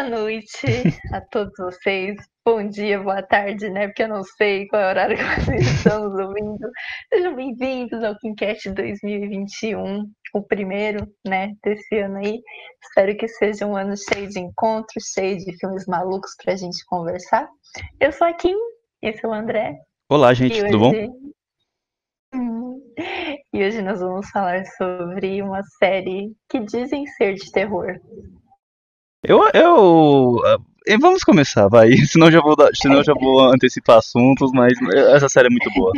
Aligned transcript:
Boa 0.00 0.08
noite 0.08 0.66
a 1.12 1.20
todos 1.20 1.52
vocês. 1.58 2.16
Bom 2.42 2.66
dia, 2.66 2.98
boa 3.02 3.22
tarde, 3.22 3.68
né? 3.68 3.86
Porque 3.86 4.04
eu 4.04 4.08
não 4.08 4.22
sei 4.22 4.66
qual 4.66 4.80
é 4.80 4.86
o 4.86 4.88
horário 4.88 5.16
que 5.18 5.22
vocês 5.44 5.60
estão 5.76 6.04
ouvindo. 6.04 6.70
Sejam 7.12 7.36
bem-vindos 7.36 8.02
ao 8.02 8.16
Kimcast 8.16 8.70
2021, 8.70 10.10
o 10.32 10.42
primeiro, 10.42 11.06
né, 11.28 11.52
desse 11.62 11.98
ano 11.98 12.16
aí. 12.16 12.40
Espero 12.82 13.14
que 13.14 13.28
seja 13.28 13.66
um 13.66 13.76
ano 13.76 13.92
cheio 13.94 14.26
de 14.30 14.40
encontros, 14.40 15.04
cheio 15.12 15.36
de 15.36 15.54
filmes 15.58 15.84
malucos 15.86 16.30
pra 16.42 16.56
gente 16.56 16.82
conversar. 16.86 17.46
Eu 18.00 18.10
sou 18.10 18.26
a 18.26 18.32
Kim, 18.32 18.56
esse 19.02 19.22
é 19.22 19.28
o 19.28 19.34
André. 19.34 19.76
Olá, 20.08 20.32
gente, 20.32 20.58
E 20.58 20.64
tudo 20.64 20.78
bom? 20.78 20.90
hoje... 20.92 21.10
Hum, 22.34 22.80
E 23.52 23.62
hoje 23.62 23.82
nós 23.82 24.00
vamos 24.00 24.30
falar 24.30 24.64
sobre 24.78 25.42
uma 25.42 25.62
série 25.78 26.32
que 26.48 26.58
dizem 26.60 27.06
ser 27.06 27.34
de 27.34 27.52
terror. 27.52 28.00
Eu, 29.22 29.40
eu, 29.54 30.38
eh, 30.86 30.96
vamos 30.98 31.22
começar, 31.22 31.68
vai. 31.68 31.90
Senão 32.08 32.30
já 32.30 32.40
vou, 32.40 32.56
dar- 32.56 32.70
senão 32.74 33.02
já 33.04 33.12
vou 33.14 33.40
antecipar 33.52 33.98
assuntos, 33.98 34.50
mas 34.52 34.72
essa 35.14 35.28
série 35.28 35.48
é 35.48 35.50
muito 35.50 35.70
boa. 35.74 35.92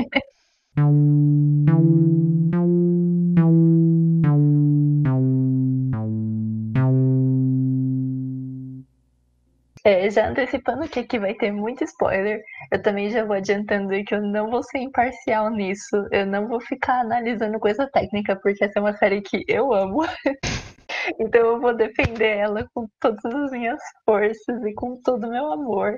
É, 9.84 10.08
já 10.10 10.28
antecipando 10.28 10.88
que 10.88 11.00
aqui 11.00 11.18
vai 11.18 11.34
ter 11.34 11.50
muito 11.50 11.82
spoiler, 11.82 12.40
eu 12.70 12.80
também 12.82 13.10
já 13.10 13.24
vou 13.24 13.34
adiantando 13.34 13.88
que 14.04 14.14
eu 14.14 14.22
não 14.22 14.48
vou 14.48 14.62
ser 14.62 14.78
imparcial 14.78 15.50
nisso, 15.50 15.96
eu 16.12 16.24
não 16.24 16.46
vou 16.46 16.60
ficar 16.60 17.00
analisando 17.00 17.58
coisa 17.58 17.88
técnica, 17.92 18.36
porque 18.40 18.64
essa 18.64 18.78
é 18.78 18.82
uma 18.82 18.96
série 18.96 19.20
que 19.22 19.44
eu 19.48 19.72
amo. 19.72 20.02
Então 21.18 21.40
eu 21.40 21.60
vou 21.60 21.74
defender 21.74 22.38
ela 22.38 22.66
com 22.74 22.86
todas 23.00 23.24
as 23.24 23.50
minhas 23.50 23.80
forças 24.04 24.64
e 24.64 24.74
com 24.74 25.00
todo 25.02 25.26
o 25.26 25.30
meu 25.30 25.52
amor. 25.52 25.96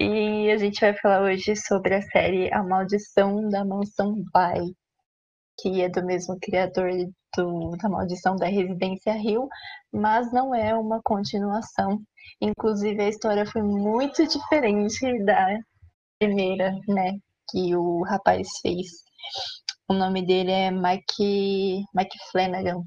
E 0.00 0.50
a 0.50 0.56
gente 0.56 0.80
vai 0.80 0.94
falar 0.94 1.22
hoje 1.22 1.56
sobre 1.56 1.94
a 1.94 2.02
série 2.02 2.52
A 2.52 2.62
Maldição 2.62 3.48
da 3.48 3.64
Mansão 3.64 4.14
Bly, 4.32 4.74
que 5.58 5.82
é 5.82 5.88
do 5.88 6.04
mesmo 6.04 6.38
criador 6.40 6.90
do, 7.36 7.70
da 7.76 7.88
Maldição 7.88 8.36
da 8.36 8.46
Residência 8.46 9.16
Hill, 9.16 9.48
mas 9.92 10.32
não 10.32 10.54
é 10.54 10.74
uma 10.74 11.00
continuação. 11.02 12.00
Inclusive 12.40 13.02
a 13.02 13.08
história 13.08 13.44
foi 13.44 13.62
muito 13.62 14.24
diferente 14.26 15.24
da 15.24 15.58
primeira, 16.20 16.72
né, 16.86 17.18
que 17.50 17.74
o 17.74 18.02
rapaz 18.02 18.46
fez. 18.62 18.86
O 19.88 19.94
nome 19.94 20.24
dele 20.24 20.52
é 20.52 20.70
Mike, 20.70 21.84
Mike 21.94 22.18
Flanagan. 22.30 22.82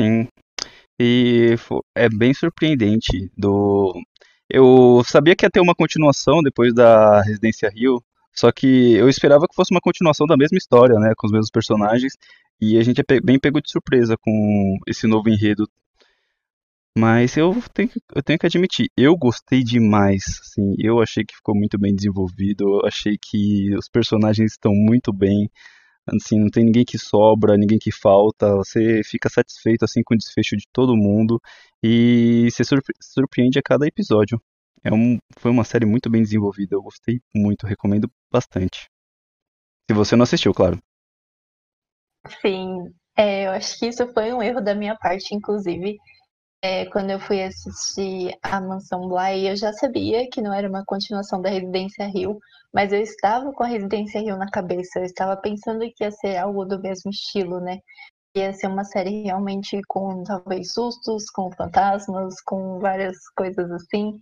Sim. 0.00 0.28
E 1.00 1.56
é 1.94 2.08
bem 2.08 2.34
surpreendente 2.34 3.30
do 3.36 3.94
Eu 4.48 5.02
sabia 5.04 5.36
que 5.36 5.46
ia 5.46 5.50
ter 5.50 5.60
uma 5.60 5.74
continuação 5.74 6.42
depois 6.42 6.74
da 6.74 7.22
Residência 7.22 7.70
Rio, 7.70 8.02
só 8.34 8.52
que 8.52 8.94
eu 8.94 9.08
esperava 9.08 9.46
que 9.48 9.54
fosse 9.54 9.72
uma 9.72 9.80
continuação 9.80 10.26
da 10.26 10.36
mesma 10.36 10.58
história, 10.58 10.98
né, 10.98 11.12
com 11.16 11.26
os 11.26 11.32
mesmos 11.32 11.50
personagens, 11.50 12.14
e 12.60 12.78
a 12.78 12.82
gente 12.82 13.00
é 13.00 13.20
bem 13.20 13.38
pego 13.38 13.60
de 13.60 13.70
surpresa 13.70 14.16
com 14.20 14.76
esse 14.86 15.06
novo 15.06 15.28
enredo. 15.28 15.68
Mas 16.98 17.36
eu 17.36 17.56
tenho, 17.72 17.90
eu 18.14 18.22
tenho 18.22 18.38
que 18.38 18.46
admitir, 18.46 18.90
eu 18.96 19.16
gostei 19.16 19.62
demais, 19.62 20.22
assim, 20.42 20.74
eu 20.78 21.00
achei 21.00 21.24
que 21.24 21.36
ficou 21.36 21.54
muito 21.54 21.78
bem 21.78 21.94
desenvolvido, 21.94 22.64
eu 22.80 22.86
achei 22.86 23.16
que 23.16 23.74
os 23.76 23.88
personagens 23.88 24.52
estão 24.52 24.72
muito 24.74 25.12
bem, 25.12 25.48
assim, 26.16 26.38
não 26.38 26.48
tem 26.50 26.64
ninguém 26.64 26.84
que 26.84 26.98
sobra, 26.98 27.56
ninguém 27.56 27.78
que 27.78 27.92
falta, 27.92 28.54
você 28.56 29.02
fica 29.04 29.28
satisfeito, 29.28 29.84
assim, 29.84 30.02
com 30.02 30.14
o 30.14 30.18
desfecho 30.18 30.56
de 30.56 30.66
todo 30.72 30.96
mundo, 30.96 31.40
e 31.82 32.48
se 32.50 32.64
surpre- 32.64 32.94
surpreende 33.00 33.58
a 33.58 33.62
cada 33.62 33.86
episódio. 33.86 34.40
É 34.82 34.92
um, 34.92 35.18
foi 35.38 35.50
uma 35.50 35.64
série 35.64 35.86
muito 35.86 36.10
bem 36.10 36.22
desenvolvida, 36.22 36.74
eu 36.74 36.82
gostei 36.82 37.20
muito, 37.34 37.66
recomendo 37.66 38.10
bastante. 38.32 38.88
Se 39.90 39.94
você 39.94 40.16
não 40.16 40.22
assistiu, 40.22 40.54
claro. 40.54 40.78
Sim, 42.40 42.92
é, 43.16 43.46
eu 43.46 43.50
acho 43.52 43.78
que 43.78 43.86
isso 43.86 44.06
foi 44.12 44.32
um 44.32 44.42
erro 44.42 44.60
da 44.60 44.74
minha 44.74 44.96
parte, 44.96 45.34
inclusive. 45.34 45.96
É, 46.62 46.84
quando 46.86 47.10
eu 47.10 47.18
fui 47.18 47.42
assistir 47.42 48.36
a 48.42 48.60
Mansão 48.60 49.08
Bly, 49.08 49.48
eu 49.48 49.56
já 49.56 49.72
sabia 49.72 50.28
que 50.30 50.42
não 50.42 50.52
era 50.52 50.68
uma 50.68 50.84
continuação 50.84 51.40
da 51.40 51.48
Residência 51.48 52.06
Rio, 52.06 52.38
mas 52.72 52.92
eu 52.92 53.00
estava 53.00 53.50
com 53.52 53.64
a 53.64 53.66
Residência 53.66 54.20
Rio 54.20 54.36
na 54.36 54.50
cabeça, 54.50 54.98
eu 54.98 55.04
estava 55.04 55.36
pensando 55.38 55.80
que 55.96 56.04
ia 56.04 56.10
ser 56.10 56.36
algo 56.36 56.66
do 56.66 56.78
mesmo 56.78 57.10
estilo, 57.10 57.60
né? 57.60 57.78
Ia 58.36 58.52
ser 58.52 58.66
uma 58.66 58.84
série 58.84 59.22
realmente 59.22 59.80
com 59.88 60.22
talvez 60.22 60.72
sustos, 60.72 61.30
com 61.30 61.50
fantasmas, 61.52 62.34
com 62.42 62.78
várias 62.78 63.16
coisas 63.34 63.70
assim. 63.72 64.18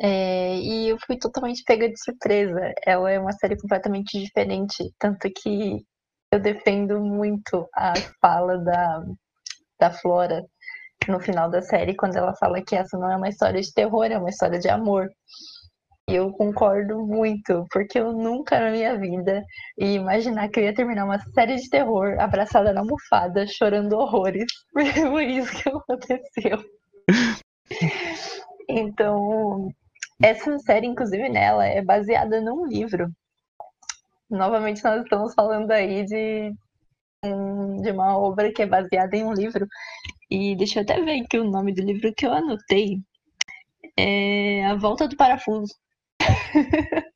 É, 0.00 0.56
e 0.56 0.88
eu 0.88 0.98
fui 1.04 1.18
totalmente 1.18 1.64
pega 1.64 1.88
de 1.88 2.00
surpresa. 2.00 2.72
Ela 2.86 3.10
é 3.10 3.18
uma 3.18 3.32
série 3.32 3.56
completamente 3.58 4.18
diferente, 4.20 4.92
tanto 4.98 5.28
que 5.30 5.84
eu 6.32 6.40
defendo 6.40 7.00
muito 7.00 7.68
a 7.74 7.92
fala 8.20 8.56
da, 8.58 9.04
da 9.80 9.90
Flora 9.90 10.46
no 11.08 11.20
final 11.20 11.50
da 11.50 11.62
série, 11.62 11.94
quando 11.94 12.16
ela 12.16 12.34
fala 12.36 12.62
que 12.62 12.76
essa 12.76 12.98
não 12.98 13.10
é 13.10 13.16
uma 13.16 13.28
história 13.28 13.60
de 13.60 13.72
terror, 13.72 14.04
é 14.04 14.18
uma 14.18 14.30
história 14.30 14.58
de 14.58 14.68
amor. 14.68 15.08
E 16.08 16.14
eu 16.14 16.32
concordo 16.32 17.06
muito, 17.06 17.66
porque 17.70 17.98
eu 18.00 18.12
nunca 18.12 18.58
na 18.58 18.70
minha 18.70 18.98
vida 18.98 19.44
ia 19.78 19.94
imaginar 19.94 20.48
que 20.48 20.58
eu 20.58 20.64
ia 20.64 20.74
terminar 20.74 21.04
uma 21.04 21.20
série 21.34 21.56
de 21.56 21.70
terror 21.70 22.18
abraçada 22.18 22.72
na 22.72 22.80
almofada, 22.80 23.46
chorando 23.46 23.96
horrores. 23.96 24.46
Foi 25.12 25.24
isso 25.24 25.62
que 25.62 25.68
aconteceu. 25.68 26.58
Então, 28.72 29.68
essa 30.22 30.56
série, 30.60 30.86
inclusive, 30.86 31.28
nela 31.28 31.66
é 31.66 31.82
baseada 31.82 32.40
num 32.40 32.66
livro. 32.66 33.10
Novamente, 34.30 34.84
nós 34.84 35.02
estamos 35.02 35.34
falando 35.34 35.70
aí 35.72 36.04
de, 36.04 36.52
de 37.82 37.90
uma 37.90 38.16
obra 38.16 38.52
que 38.52 38.62
é 38.62 38.66
baseada 38.66 39.16
em 39.16 39.24
um 39.24 39.32
livro. 39.32 39.66
E 40.30 40.54
deixa 40.56 40.78
eu 40.78 40.82
até 40.84 41.00
ver 41.02 41.22
aqui 41.22 41.38
o 41.38 41.50
nome 41.50 41.74
do 41.74 41.82
livro 41.82 42.14
que 42.14 42.24
eu 42.26 42.32
anotei. 42.32 42.98
É 43.98 44.64
A 44.66 44.74
Volta 44.76 45.08
do 45.08 45.16
Parafuso. 45.16 45.74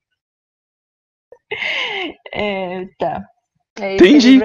É, 2.33 2.87
tá. 2.99 3.25
É 3.79 3.95
Entendi. 3.95 4.37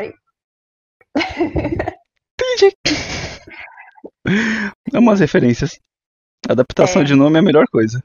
Entendi. 1.15 2.75
É 4.93 4.99
umas 4.99 5.19
referências. 5.19 5.79
Adaptação 6.47 7.01
É. 7.01 7.05
de 7.05 7.15
nome 7.15 7.37
é 7.37 7.39
a 7.39 7.43
melhor 7.43 7.65
coisa. 7.71 8.03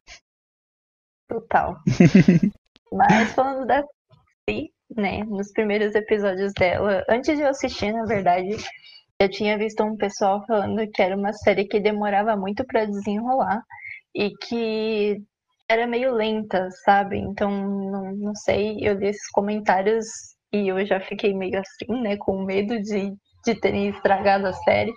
Total. 1.29 1.77
Mas 2.93 3.33
falando 3.33 3.67
da 3.67 3.83
série, 4.49 4.73
né, 4.97 5.25
nos 5.25 5.53
primeiros 5.53 5.95
episódios 5.95 6.53
dela, 6.55 7.05
antes 7.09 7.37
de 7.37 7.43
eu 7.43 7.49
assistir, 7.49 7.93
na 7.93 8.05
verdade, 8.05 8.57
eu 9.21 9.31
tinha 9.31 9.57
visto 9.59 9.83
um 9.83 9.97
pessoal 9.97 10.45
falando 10.47 10.89
que 10.91 11.03
era 11.03 11.17
uma 11.17 11.33
série 11.33 11.67
que 11.67 11.81
demorava 11.81 12.37
muito 12.37 12.65
pra 12.67 12.85
desenrolar 12.85 13.63
e 14.15 14.31
que 14.37 15.23
era 15.69 15.87
meio 15.87 16.13
lenta, 16.15 16.69
sabe? 16.85 17.19
Então, 17.19 17.51
não, 17.51 18.15
não 18.17 18.35
sei, 18.35 18.79
eu 18.81 18.95
li 18.95 19.09
esses 19.09 19.31
comentários 19.31 20.07
e 20.53 20.69
eu 20.69 20.85
já 20.87 21.01
fiquei 21.01 21.35
meio 21.35 21.59
assim, 21.61 22.03
né, 22.03 22.17
com 22.17 22.45
medo 22.45 22.81
de, 22.81 23.13
de 23.45 23.61
terem 23.61 23.89
estragado 23.89 24.47
a 24.47 24.53
série. 24.53 24.93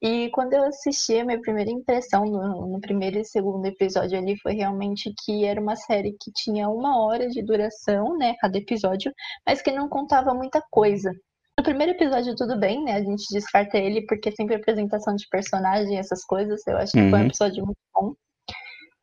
E 0.00 0.30
quando 0.30 0.52
eu 0.52 0.64
assisti, 0.64 1.18
a 1.18 1.24
minha 1.24 1.40
primeira 1.40 1.70
impressão 1.70 2.24
no, 2.24 2.68
no 2.68 2.80
primeiro 2.80 3.18
e 3.18 3.24
segundo 3.24 3.66
episódio 3.66 4.16
ali 4.16 4.38
foi 4.40 4.54
realmente 4.54 5.12
que 5.24 5.44
era 5.44 5.60
uma 5.60 5.74
série 5.74 6.16
que 6.20 6.30
tinha 6.32 6.68
uma 6.68 7.02
hora 7.04 7.28
de 7.28 7.42
duração, 7.42 8.16
né, 8.16 8.34
cada 8.40 8.58
episódio, 8.58 9.12
mas 9.46 9.60
que 9.60 9.72
não 9.72 9.88
contava 9.88 10.34
muita 10.34 10.62
coisa. 10.70 11.12
No 11.58 11.64
primeiro 11.64 11.90
episódio, 11.92 12.36
tudo 12.36 12.56
bem, 12.56 12.84
né? 12.84 12.92
A 12.94 13.02
gente 13.02 13.24
descarta 13.32 13.76
ele 13.76 14.06
porque 14.06 14.30
sempre 14.30 14.54
apresentação 14.54 15.16
de 15.16 15.26
personagem, 15.28 15.98
essas 15.98 16.24
coisas. 16.24 16.64
Eu 16.68 16.76
acho 16.78 16.92
que 16.92 17.10
foi 17.10 17.18
um 17.18 17.22
Uhum. 17.22 17.26
episódio 17.26 17.66
muito 17.66 17.78
bom. 17.92 18.14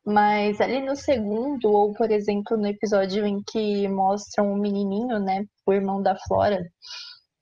Mas 0.06 0.58
ali 0.60 0.80
no 0.80 0.96
segundo, 0.96 1.70
ou 1.70 1.92
por 1.92 2.10
exemplo, 2.10 2.56
no 2.56 2.66
episódio 2.66 3.26
em 3.26 3.42
que 3.46 3.86
mostram 3.88 4.52
o 4.52 4.56
menininho, 4.56 5.18
né, 5.18 5.44
o 5.66 5.72
irmão 5.74 6.00
da 6.02 6.16
Flora, 6.16 6.64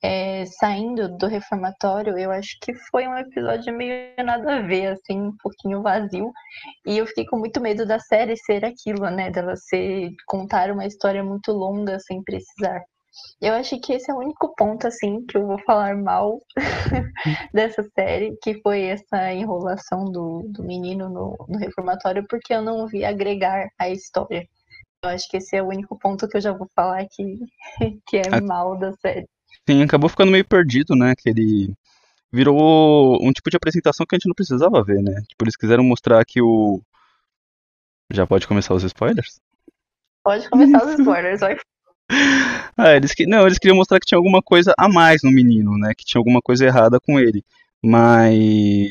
é, 0.03 0.45
saindo 0.47 1.07
do 1.17 1.27
reformatório, 1.27 2.17
eu 2.17 2.29
acho 2.31 2.57
que 2.61 2.73
foi 2.91 3.07
um 3.07 3.17
episódio 3.17 3.73
meio 3.73 4.13
nada 4.23 4.57
a 4.57 4.61
ver, 4.61 4.87
assim, 4.87 5.19
um 5.21 5.37
pouquinho 5.41 5.81
vazio. 5.81 6.31
E 6.85 6.97
eu 6.97 7.07
fiquei 7.07 7.25
com 7.25 7.37
muito 7.39 7.61
medo 7.61 7.85
da 7.85 7.99
série 7.99 8.35
ser 8.35 8.65
aquilo, 8.65 9.09
né? 9.09 9.31
Dela 9.31 9.55
ser 9.55 10.11
contar 10.27 10.71
uma 10.71 10.85
história 10.85 11.23
muito 11.23 11.53
longa 11.53 11.99
sem 11.99 12.21
precisar. 12.23 12.81
Eu 13.41 13.53
acho 13.53 13.79
que 13.79 13.93
esse 13.93 14.09
é 14.09 14.13
o 14.13 14.19
único 14.19 14.53
ponto, 14.55 14.87
assim, 14.87 15.25
que 15.25 15.37
eu 15.37 15.45
vou 15.45 15.59
falar 15.59 15.95
mal 15.95 16.39
dessa 17.53 17.83
série, 17.93 18.37
que 18.41 18.61
foi 18.61 18.83
essa 18.83 19.33
enrolação 19.33 20.05
do, 20.05 20.43
do 20.49 20.63
menino 20.63 21.09
no, 21.09 21.35
no 21.47 21.57
reformatório, 21.57 22.25
porque 22.29 22.53
eu 22.53 22.61
não 22.61 22.87
vi 22.87 23.03
agregar 23.05 23.67
a 23.79 23.89
história. 23.89 24.47
Eu 25.03 25.09
acho 25.09 25.29
que 25.29 25.37
esse 25.37 25.55
é 25.55 25.61
o 25.61 25.67
único 25.67 25.97
ponto 25.99 26.27
que 26.27 26.37
eu 26.37 26.41
já 26.41 26.51
vou 26.51 26.67
falar 26.75 27.05
que, 27.09 27.39
que 28.07 28.17
é 28.17 28.41
mal 28.41 28.77
da 28.77 28.91
série. 28.93 29.27
Sim, 29.67 29.83
acabou 29.83 30.09
ficando 30.09 30.31
meio 30.31 30.45
perdido, 30.45 30.95
né? 30.95 31.13
Que 31.15 31.29
ele 31.29 31.73
virou 32.31 33.17
um 33.21 33.31
tipo 33.31 33.49
de 33.49 33.57
apresentação 33.57 34.05
que 34.05 34.15
a 34.15 34.17
gente 34.17 34.27
não 34.27 34.35
precisava 34.35 34.83
ver, 34.83 35.01
né? 35.01 35.21
Tipo, 35.27 35.43
eles 35.43 35.55
quiseram 35.55 35.83
mostrar 35.83 36.23
que 36.25 36.41
o. 36.41 36.81
Já 38.11 38.27
pode 38.27 38.47
começar 38.47 38.73
os 38.73 38.83
spoilers? 38.83 39.39
Pode 40.23 40.49
começar 40.49 40.85
os 40.85 40.93
spoilers, 40.99 41.39
vai. 41.39 41.57
Ah, 42.77 42.93
eles 42.93 43.13
que 43.13 43.25
não, 43.25 43.45
eles 43.45 43.57
queriam 43.57 43.77
mostrar 43.77 44.01
que 44.01 44.05
tinha 44.05 44.17
alguma 44.17 44.41
coisa 44.41 44.73
a 44.77 44.89
mais 44.89 45.23
no 45.23 45.31
menino, 45.31 45.77
né? 45.77 45.93
Que 45.97 46.03
tinha 46.03 46.19
alguma 46.19 46.41
coisa 46.41 46.65
errada 46.65 46.99
com 46.99 47.17
ele. 47.17 47.41
Mas 47.81 48.89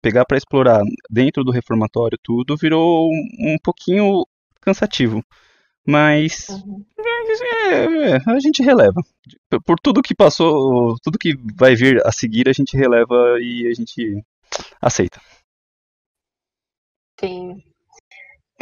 pegar 0.00 0.24
para 0.24 0.36
explorar 0.36 0.80
dentro 1.10 1.42
do 1.42 1.50
reformatório 1.50 2.16
tudo 2.22 2.56
virou 2.56 3.08
um, 3.08 3.54
um 3.54 3.58
pouquinho 3.60 4.24
cansativo. 4.60 5.24
Mas 5.86 6.48
uhum. 6.48 6.84
é, 7.68 8.12
é, 8.12 8.22
a 8.26 8.38
gente 8.38 8.62
releva. 8.62 9.02
Por 9.66 9.78
tudo 9.80 10.02
que 10.02 10.14
passou, 10.14 10.96
tudo 11.02 11.18
que 11.18 11.34
vai 11.56 11.74
vir 11.74 12.00
a 12.06 12.12
seguir, 12.12 12.48
a 12.48 12.52
gente 12.52 12.76
releva 12.76 13.38
e 13.40 13.66
a 13.66 13.74
gente 13.74 14.24
aceita. 14.80 15.20
Sim. 17.20 17.62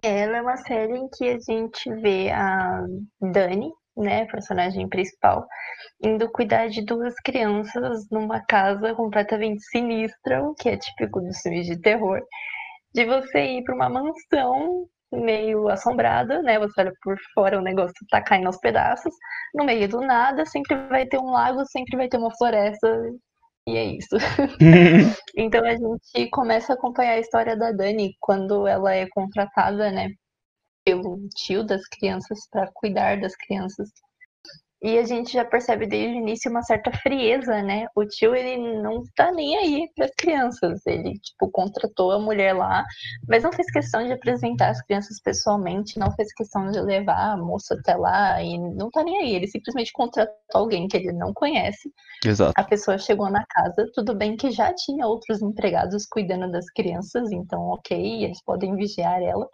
Ela 0.02 0.38
é 0.38 0.42
uma 0.42 0.56
série 0.56 0.96
em 0.96 1.08
que 1.08 1.28
a 1.28 1.38
gente 1.38 1.92
vê 2.00 2.30
a 2.30 2.84
Dani, 3.20 3.70
né, 3.96 4.24
personagem 4.26 4.88
principal, 4.88 5.46
indo 6.02 6.30
cuidar 6.32 6.68
de 6.68 6.84
duas 6.84 7.14
crianças 7.24 8.08
numa 8.10 8.40
casa 8.46 8.94
completamente 8.94 9.62
sinistra, 9.64 10.42
o 10.42 10.54
que 10.54 10.70
é 10.70 10.76
típico 10.76 11.20
dos 11.20 11.38
filmes 11.40 11.66
de 11.66 11.80
terror, 11.80 12.20
de 12.94 13.04
você 13.06 13.58
ir 13.58 13.64
para 13.64 13.74
uma 13.76 13.88
mansão 13.90 14.86
meio 15.12 15.68
assombrada, 15.68 16.42
né? 16.42 16.58
Você 16.58 16.80
olha 16.82 16.92
por 17.02 17.16
fora, 17.34 17.58
o 17.58 17.62
negócio 17.62 17.94
tá 18.10 18.22
caindo 18.22 18.46
aos 18.48 18.58
pedaços. 18.58 19.14
No 19.54 19.64
meio 19.64 19.88
do 19.88 20.00
nada, 20.00 20.46
sempre 20.46 20.76
vai 20.88 21.06
ter 21.06 21.18
um 21.18 21.30
lago, 21.30 21.64
sempre 21.66 21.96
vai 21.96 22.08
ter 22.08 22.18
uma 22.18 22.34
floresta. 22.36 22.88
E 23.66 23.76
é 23.76 23.84
isso. 23.84 24.16
então 25.36 25.64
a 25.64 25.72
gente 25.76 26.30
começa 26.30 26.72
a 26.72 26.76
acompanhar 26.76 27.12
a 27.14 27.20
história 27.20 27.56
da 27.56 27.72
Dani 27.72 28.16
quando 28.20 28.66
ela 28.66 28.94
é 28.94 29.08
contratada, 29.08 29.90
né? 29.90 30.10
Pelo 30.84 31.28
tio 31.36 31.64
das 31.64 31.86
crianças 31.88 32.48
para 32.50 32.70
cuidar 32.74 33.20
das 33.20 33.36
crianças 33.36 33.88
e 34.82 34.98
a 34.98 35.04
gente 35.04 35.32
já 35.32 35.44
percebe 35.44 35.86
desde 35.86 36.16
o 36.16 36.20
início 36.20 36.50
uma 36.50 36.62
certa 36.62 36.90
frieza, 36.90 37.62
né? 37.62 37.86
O 37.94 38.04
tio, 38.04 38.34
ele 38.34 38.82
não 38.82 39.02
tá 39.14 39.30
nem 39.30 39.56
aí 39.56 39.88
para 39.94 40.06
as 40.06 40.10
crianças. 40.16 40.84
Ele, 40.86 41.18
tipo, 41.20 41.48
contratou 41.50 42.10
a 42.10 42.18
mulher 42.18 42.52
lá, 42.52 42.84
mas 43.28 43.44
não 43.44 43.52
fez 43.52 43.70
questão 43.70 44.04
de 44.04 44.12
apresentar 44.12 44.70
as 44.70 44.82
crianças 44.82 45.20
pessoalmente, 45.22 45.98
não 45.98 46.10
fez 46.12 46.32
questão 46.34 46.70
de 46.70 46.80
levar 46.80 47.32
a 47.32 47.36
moça 47.36 47.74
até 47.74 47.94
lá 47.94 48.42
e 48.42 48.58
não 48.58 48.90
tá 48.90 49.04
nem 49.04 49.18
aí. 49.18 49.34
Ele 49.34 49.46
simplesmente 49.46 49.92
contratou 49.92 50.34
alguém 50.52 50.88
que 50.88 50.96
ele 50.96 51.12
não 51.12 51.32
conhece. 51.32 51.92
Exato. 52.24 52.52
A 52.56 52.64
pessoa 52.64 52.98
chegou 52.98 53.30
na 53.30 53.44
casa, 53.46 53.88
tudo 53.94 54.14
bem 54.14 54.36
que 54.36 54.50
já 54.50 54.74
tinha 54.74 55.06
outros 55.06 55.42
empregados 55.42 56.06
cuidando 56.06 56.50
das 56.50 56.66
crianças, 56.70 57.30
então, 57.30 57.60
ok, 57.68 58.24
eles 58.24 58.42
podem 58.44 58.74
vigiar 58.74 59.22
ela. 59.22 59.48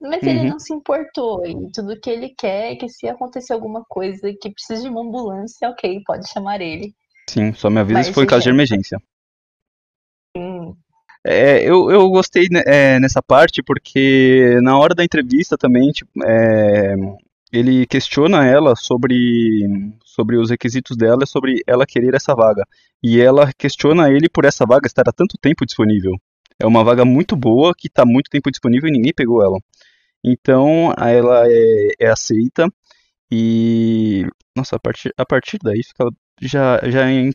Mas 0.00 0.22
uhum. 0.22 0.28
ele 0.28 0.50
não 0.50 0.58
se 0.58 0.72
importou. 0.72 1.44
E 1.44 1.70
tudo 1.72 1.98
que 2.00 2.08
ele 2.08 2.28
quer 2.36 2.72
é 2.72 2.76
que 2.76 2.88
se 2.88 3.08
acontecer 3.08 3.52
alguma 3.52 3.84
coisa 3.88 4.32
que 4.40 4.50
precise 4.50 4.82
de 4.82 4.88
uma 4.88 5.02
ambulância, 5.02 5.68
ok, 5.68 6.00
pode 6.06 6.28
chamar 6.30 6.60
ele. 6.60 6.94
Sim, 7.28 7.52
só 7.52 7.68
me 7.68 7.80
avisa 7.80 7.98
Mas 7.98 8.06
se 8.06 8.12
for 8.12 8.26
caso 8.26 8.44
de 8.44 8.50
emergência. 8.50 9.00
Sim. 10.36 10.74
É, 11.26 11.62
eu, 11.62 11.90
eu 11.90 12.08
gostei 12.08 12.48
né, 12.50 12.62
é, 12.64 13.00
nessa 13.00 13.20
parte 13.20 13.62
porque 13.62 14.58
na 14.62 14.78
hora 14.78 14.94
da 14.94 15.04
entrevista 15.04 15.58
também, 15.58 15.90
tipo, 15.90 16.10
é, 16.24 16.94
ele 17.52 17.86
questiona 17.86 18.46
ela 18.46 18.76
sobre, 18.76 19.66
sobre 20.04 20.38
os 20.38 20.50
requisitos 20.50 20.96
dela, 20.96 21.26
sobre 21.26 21.62
ela 21.66 21.86
querer 21.86 22.14
essa 22.14 22.34
vaga. 22.34 22.64
E 23.02 23.20
ela 23.20 23.52
questiona 23.52 24.10
ele 24.10 24.28
por 24.28 24.44
essa 24.44 24.64
vaga 24.64 24.86
estar 24.86 25.08
há 25.08 25.12
tanto 25.12 25.36
tempo 25.38 25.66
disponível. 25.66 26.12
É 26.60 26.66
uma 26.66 26.82
vaga 26.82 27.04
muito 27.04 27.36
boa 27.36 27.72
que 27.76 27.86
está 27.86 28.04
muito 28.04 28.28
tempo 28.28 28.50
disponível 28.50 28.88
e 28.88 28.92
ninguém 28.92 29.12
pegou 29.14 29.42
ela. 29.42 29.58
Então, 30.24 30.92
ela 30.98 31.44
é, 31.48 31.88
é 32.00 32.08
aceita 32.10 32.68
e 33.30 34.26
nossa, 34.56 34.76
a 34.76 34.80
partir, 34.80 35.12
a 35.16 35.24
partir 35.26 35.58
daí 35.62 35.82
fica 35.84 36.10
já 36.40 36.80
já 36.88 37.10
em, 37.10 37.30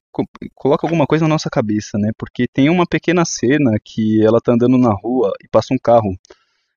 coloca 0.55 0.85
alguma 0.87 1.05
coisa 1.05 1.25
na 1.25 1.29
nossa 1.29 1.49
cabeça, 1.49 1.97
né? 1.97 2.11
Porque 2.17 2.47
tem 2.47 2.69
uma 2.69 2.85
pequena 2.85 3.25
cena 3.25 3.77
que 3.83 4.23
ela 4.25 4.39
tá 4.41 4.53
andando 4.53 4.77
na 4.77 4.93
rua 4.93 5.31
e 5.43 5.47
passa 5.47 5.73
um 5.73 5.77
carro. 5.77 6.17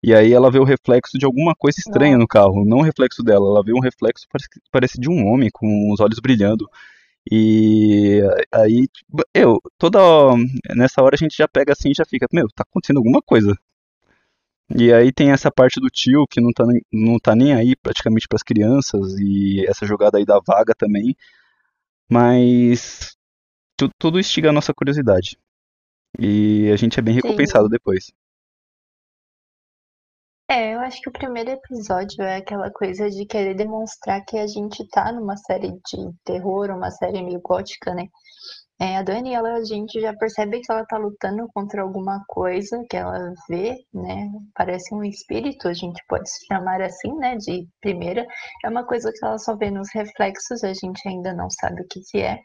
E 0.02 0.14
aí 0.14 0.32
ela 0.32 0.50
vê 0.50 0.58
o 0.58 0.64
reflexo 0.64 1.18
de 1.18 1.24
alguma 1.24 1.54
coisa 1.54 1.78
estranha 1.78 2.12
não. 2.12 2.20
no 2.20 2.28
carro, 2.28 2.64
não 2.64 2.78
o 2.78 2.82
reflexo 2.82 3.22
dela, 3.22 3.46
ela 3.48 3.62
vê 3.64 3.72
um 3.72 3.80
reflexo 3.80 4.26
parece, 4.30 4.48
parece 4.70 5.00
de 5.00 5.08
um 5.10 5.26
homem 5.26 5.50
com 5.52 5.92
os 5.92 6.00
olhos 6.00 6.18
brilhando. 6.20 6.68
E 7.30 8.20
aí, 8.52 8.86
eu, 9.34 9.58
toda 9.78 9.98
nessa 10.76 11.02
hora 11.02 11.14
a 11.14 11.18
gente 11.18 11.36
já 11.36 11.48
pega 11.48 11.72
assim 11.72 11.94
já 11.94 12.04
fica, 12.04 12.26
meu, 12.32 12.48
tá 12.54 12.64
acontecendo 12.68 12.98
alguma 12.98 13.22
coisa. 13.22 13.56
E 14.70 14.92
aí 14.92 15.12
tem 15.12 15.30
essa 15.30 15.50
parte 15.50 15.78
do 15.80 15.90
tio 15.90 16.26
que 16.26 16.40
não 16.40 16.52
tá, 16.52 16.64
não 16.92 17.18
tá 17.18 17.34
nem 17.34 17.52
aí 17.54 17.76
praticamente 17.76 18.26
para 18.26 18.36
as 18.36 18.42
crianças 18.42 19.18
e 19.18 19.64
essa 19.66 19.86
jogada 19.86 20.18
aí 20.18 20.24
da 20.24 20.40
vaga 20.40 20.74
também. 20.74 21.16
Mas 22.08 23.16
tu, 23.76 23.90
tudo 23.98 24.18
instiga 24.18 24.50
a 24.50 24.52
nossa 24.52 24.72
curiosidade. 24.72 25.38
E 26.18 26.70
a 26.72 26.76
gente 26.76 26.98
é 26.98 27.02
bem 27.02 27.14
recompensado 27.14 27.64
Sim. 27.64 27.70
depois. 27.70 28.12
É, 30.48 30.74
eu 30.74 30.80
acho 30.80 31.00
que 31.00 31.08
o 31.08 31.12
primeiro 31.12 31.50
episódio 31.50 32.22
é 32.22 32.36
aquela 32.36 32.70
coisa 32.70 33.10
de 33.10 33.24
querer 33.26 33.54
demonstrar 33.54 34.24
que 34.24 34.36
a 34.36 34.46
gente 34.46 34.86
tá 34.90 35.10
numa 35.10 35.36
série 35.36 35.72
de 35.72 36.12
terror, 36.22 36.70
uma 36.70 36.90
série 36.90 37.22
meio 37.22 37.40
gótica, 37.40 37.94
né? 37.94 38.08
É, 38.80 38.96
a 38.96 39.02
Dani, 39.02 39.32
ela, 39.32 39.54
a 39.54 39.64
gente 39.64 40.00
já 40.00 40.12
percebe 40.14 40.60
que 40.60 40.70
ela 40.70 40.84
tá 40.84 40.98
lutando 40.98 41.46
contra 41.54 41.82
alguma 41.82 42.24
coisa 42.26 42.84
que 42.90 42.96
ela 42.96 43.32
vê, 43.48 43.76
né? 43.92 44.28
Parece 44.54 44.92
um 44.92 45.04
espírito, 45.04 45.68
a 45.68 45.72
gente 45.72 46.02
pode 46.08 46.28
chamar 46.48 46.82
assim, 46.82 47.14
né? 47.16 47.36
De 47.36 47.68
primeira. 47.80 48.26
É 48.64 48.68
uma 48.68 48.84
coisa 48.84 49.12
que 49.12 49.24
ela 49.24 49.38
só 49.38 49.56
vê 49.56 49.70
nos 49.70 49.88
reflexos, 49.94 50.64
a 50.64 50.72
gente 50.72 51.08
ainda 51.08 51.32
não 51.32 51.48
sabe 51.50 51.82
o 51.82 51.86
que 51.88 52.00
que 52.10 52.20
é. 52.20 52.40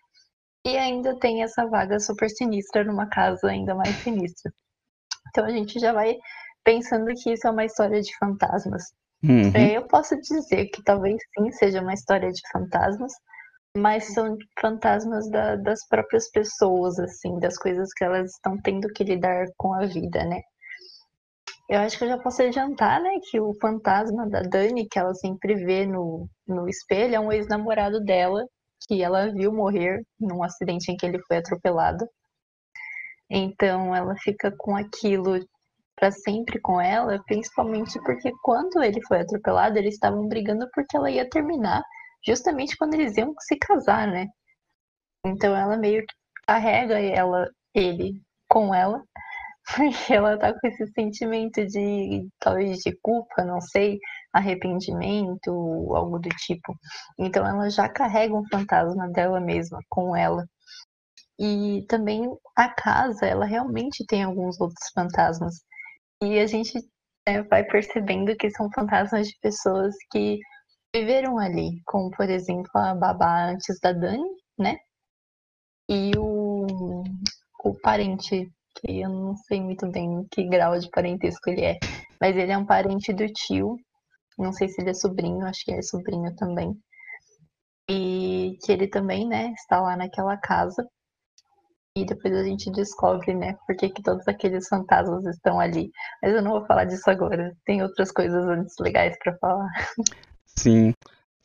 E 0.65 0.77
ainda 0.77 1.17
tem 1.19 1.41
essa 1.41 1.65
vaga 1.67 1.99
super 1.99 2.29
sinistra 2.29 2.83
numa 2.83 3.07
casa 3.07 3.47
ainda 3.47 3.73
mais 3.73 3.95
sinistra. 4.03 4.51
Então 5.29 5.45
a 5.45 5.51
gente 5.51 5.79
já 5.79 5.93
vai 5.93 6.15
pensando 6.63 7.07
que 7.15 7.33
isso 7.33 7.47
é 7.47 7.51
uma 7.51 7.65
história 7.65 8.01
de 8.01 8.15
fantasmas. 8.17 8.83
Uhum. 9.23 9.51
É, 9.55 9.77
eu 9.77 9.87
posso 9.87 10.15
dizer 10.21 10.67
que 10.67 10.83
talvez 10.83 11.17
sim 11.37 11.51
seja 11.51 11.81
uma 11.81 11.93
história 11.93 12.31
de 12.31 12.41
fantasmas, 12.51 13.11
mas 13.77 14.13
são 14.13 14.37
fantasmas 14.59 15.29
da, 15.29 15.55
das 15.55 15.87
próprias 15.87 16.29
pessoas, 16.31 16.99
assim, 16.99 17.39
das 17.39 17.57
coisas 17.57 17.93
que 17.93 18.03
elas 18.03 18.31
estão 18.31 18.57
tendo 18.61 18.87
que 18.89 19.03
lidar 19.03 19.45
com 19.57 19.73
a 19.73 19.85
vida, 19.85 20.23
né? 20.25 20.41
Eu 21.69 21.79
acho 21.81 21.97
que 21.97 22.03
eu 22.03 22.09
já 22.09 22.17
posso 22.17 22.41
adiantar, 22.41 22.99
né, 22.99 23.11
que 23.29 23.39
o 23.39 23.53
fantasma 23.61 24.27
da 24.27 24.41
Dani, 24.41 24.87
que 24.89 24.97
ela 24.97 25.13
sempre 25.13 25.53
vê 25.53 25.85
no, 25.85 26.27
no 26.47 26.67
espelho, 26.67 27.15
é 27.15 27.19
um 27.19 27.31
ex-namorado 27.31 28.03
dela, 28.03 28.43
que 28.87 29.03
ela 29.03 29.31
viu 29.31 29.53
morrer 29.53 30.01
num 30.19 30.41
acidente 30.41 30.91
em 30.91 30.97
que 30.97 31.05
ele 31.05 31.19
foi 31.27 31.37
atropelado. 31.37 32.07
Então 33.29 33.95
ela 33.95 34.15
fica 34.17 34.51
com 34.57 34.75
aquilo 34.75 35.39
para 35.95 36.11
sempre 36.11 36.59
com 36.59 36.81
ela, 36.81 37.21
principalmente 37.27 37.99
porque 38.01 38.31
quando 38.41 38.81
ele 38.81 38.99
foi 39.05 39.19
atropelado, 39.19 39.77
eles 39.77 39.93
estavam 39.93 40.27
brigando 40.27 40.67
porque 40.73 40.97
ela 40.97 41.11
ia 41.11 41.29
terminar 41.29 41.83
justamente 42.25 42.77
quando 42.77 42.93
eles 42.95 43.17
iam 43.17 43.33
se 43.39 43.57
casar, 43.57 44.07
né? 44.07 44.27
Então 45.25 45.55
ela 45.55 45.77
meio 45.77 46.05
que 46.05 46.15
carrega 46.47 46.99
ela, 46.99 47.49
ele 47.73 48.21
com 48.49 48.73
ela, 48.73 49.03
porque 49.75 50.13
ela 50.13 50.37
tá 50.37 50.53
com 50.53 50.67
esse 50.67 50.87
sentimento 50.93 51.65
de 51.67 52.27
talvez 52.39 52.79
de 52.79 52.97
culpa, 53.01 53.43
não 53.43 53.61
sei, 53.61 53.99
arrependimento, 54.33 55.51
algo 55.95 56.19
do 56.19 56.29
tipo. 56.29 56.75
Então 57.17 57.45
ela 57.47 57.69
já 57.69 57.87
carrega 57.89 58.35
um 58.35 58.47
fantasma 58.49 59.07
dela 59.09 59.39
mesma 59.39 59.79
com 59.89 60.15
ela. 60.15 60.45
E 61.39 61.85
também 61.87 62.29
a 62.55 62.69
casa, 62.69 63.25
ela 63.25 63.45
realmente 63.45 64.05
tem 64.05 64.23
alguns 64.23 64.59
outros 64.59 64.89
fantasmas. 64.93 65.55
E 66.21 66.37
a 66.39 66.45
gente 66.45 66.73
é, 67.25 67.41
vai 67.43 67.63
percebendo 67.63 68.35
que 68.35 68.49
são 68.51 68.69
fantasmas 68.73 69.27
de 69.27 69.37
pessoas 69.41 69.95
que 70.11 70.39
viveram 70.93 71.37
ali, 71.37 71.81
como 71.85 72.09
por 72.11 72.29
exemplo 72.29 72.71
a 72.75 72.95
babá 72.95 73.51
antes 73.51 73.79
da 73.79 73.91
Dani, 73.91 74.29
né? 74.57 74.77
E 75.87 76.11
o, 76.17 77.03
o 77.63 77.73
parente, 77.81 78.51
que 78.75 79.01
eu 79.01 79.09
não 79.09 79.35
sei 79.35 79.61
muito 79.61 79.89
bem 79.91 80.25
que 80.31 80.47
grau 80.47 80.77
de 80.77 80.89
parentesco 80.89 81.49
ele 81.49 81.65
é, 81.65 81.79
mas 82.21 82.35
ele 82.35 82.51
é 82.51 82.57
um 82.57 82.65
parente 82.65 83.13
do 83.13 83.25
tio. 83.27 83.77
Não 84.37 84.53
sei 84.53 84.69
se 84.69 84.81
ele 84.81 84.91
é 84.91 84.93
sobrinho, 84.93 85.45
acho 85.45 85.65
que 85.65 85.73
é 85.73 85.81
sobrinho 85.81 86.33
também. 86.35 86.73
E 87.89 88.57
que 88.63 88.71
ele 88.71 88.87
também, 88.87 89.27
né, 89.27 89.51
está 89.53 89.81
lá 89.81 89.97
naquela 89.97 90.37
casa. 90.37 90.87
E 91.97 92.05
depois 92.05 92.33
a 92.35 92.43
gente 92.43 92.71
descobre, 92.71 93.33
né, 93.33 93.57
por 93.65 93.75
que, 93.75 93.89
que 93.89 94.03
todos 94.03 94.25
aqueles 94.27 94.67
fantasmas 94.67 95.25
estão 95.25 95.59
ali. 95.59 95.91
Mas 96.21 96.33
eu 96.33 96.41
não 96.41 96.51
vou 96.51 96.65
falar 96.65 96.85
disso 96.85 97.09
agora. 97.09 97.53
Tem 97.65 97.81
outras 97.81 98.11
coisas 98.11 98.45
antes 98.45 98.75
legais 98.79 99.17
para 99.23 99.37
falar. 99.39 99.69
Sim. 100.59 100.93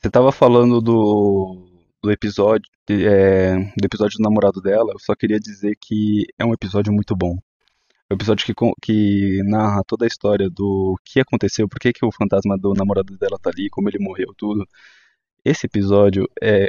Você 0.01 0.09
estava 0.09 0.33
falando 0.33 0.81
do, 0.81 1.69
do 2.03 2.11
episódio, 2.11 2.69
é, 2.91 3.55
do 3.55 3.85
episódio 3.85 4.19
do 4.19 4.23
namorado 4.25 4.61
dela, 4.61 4.93
eu 4.93 4.99
só 4.99 5.15
queria 5.15 5.39
dizer 5.39 5.77
que 5.81 6.27
é 6.37 6.45
um 6.45 6.53
episódio 6.53 6.93
muito 6.93 7.15
bom. 7.15 7.39
É 8.11 8.15
um 8.15 8.17
episódio 8.17 8.45
que, 8.45 8.53
que 8.83 9.41
narra 9.45 9.85
toda 9.87 10.05
a 10.05 10.09
história 10.09 10.51
do 10.51 10.99
que 11.05 11.21
aconteceu, 11.21 11.69
por 11.69 11.79
que, 11.79 11.93
que 11.93 12.05
o 12.05 12.11
fantasma 12.11 12.59
do 12.59 12.75
namorado 12.75 13.17
dela 13.17 13.39
tá 13.41 13.51
ali, 13.51 13.71
como 13.71 13.89
ele 13.89 14.01
morreu, 14.01 14.35
tudo. 14.37 14.67
Esse 15.45 15.67
episódio 15.67 16.29
é, 16.43 16.69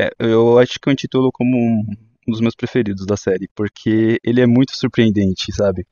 é 0.00 0.10
eu 0.18 0.58
acho 0.58 0.80
que 0.80 0.88
eu 0.88 0.92
intitulo 0.92 1.30
como 1.32 1.56
um, 1.56 1.84
um 2.26 2.32
dos 2.32 2.40
meus 2.40 2.56
preferidos 2.56 3.06
da 3.06 3.16
série, 3.16 3.48
porque 3.54 4.18
ele 4.24 4.40
é 4.40 4.46
muito 4.46 4.76
surpreendente, 4.76 5.52
sabe? 5.52 5.86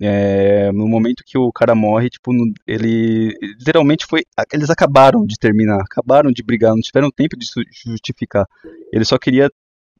É, 0.00 0.70
no 0.72 0.86
momento 0.86 1.24
que 1.24 1.36
o 1.36 1.50
cara 1.52 1.74
morre, 1.74 2.08
tipo, 2.08 2.32
ele 2.66 3.36
literalmente 3.58 4.06
foi. 4.06 4.22
Eles 4.52 4.70
acabaram 4.70 5.26
de 5.26 5.36
terminar, 5.36 5.80
acabaram 5.80 6.30
de 6.30 6.42
brigar, 6.42 6.74
não 6.74 6.80
tiveram 6.80 7.10
tempo 7.10 7.36
de 7.36 7.46
justificar. 7.84 8.46
Ele 8.92 9.04
só 9.04 9.18
queria 9.18 9.50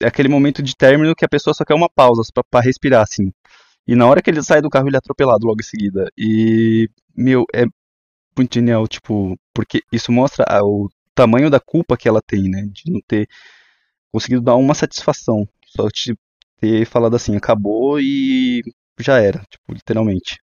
aquele 0.02 0.28
momento 0.28 0.62
de 0.62 0.76
término 0.76 1.14
que 1.14 1.25
a 1.25 1.28
pessoa 1.28 1.52
só 1.52 1.64
quer 1.64 1.75
uma 1.75 1.88
pausa 1.88 2.23
para 2.50 2.64
respirar, 2.64 3.02
assim. 3.02 3.33
E 3.87 3.97
na 3.97 4.07
hora 4.07 4.23
que 4.23 4.31
ele 4.31 4.43
sai 4.43 4.61
do 4.62 4.71
carro, 4.71 4.87
ele 4.88 4.97
é 4.97 4.99
atropelado 4.99 5.47
logo 5.47 5.61
em 5.61 5.64
seguida. 5.64 6.11
E, 6.17 6.88
meu, 7.17 7.45
é 7.55 7.64
muito 8.37 8.55
genial, 8.55 8.87
tipo, 8.87 9.37
porque 9.52 9.83
isso 9.93 10.12
mostra 10.12 10.45
o 10.62 10.88
tamanho 11.14 11.50
da 11.50 11.59
culpa 11.59 11.97
que 11.97 12.09
ela 12.09 12.23
tem, 12.23 12.49
né? 12.49 12.69
De 12.71 12.93
não 12.93 13.00
ter 13.07 13.28
conseguido 14.12 14.43
dar 14.43 14.57
uma 14.57 14.75
satisfação. 14.75 15.49
Só 15.67 15.88
te 15.90 16.17
ter 16.61 16.87
falado 16.87 17.17
assim, 17.17 17.37
acabou 17.37 18.00
e 18.00 18.62
já 19.02 19.21
era, 19.21 19.40
tipo, 19.50 19.73
literalmente. 19.73 20.38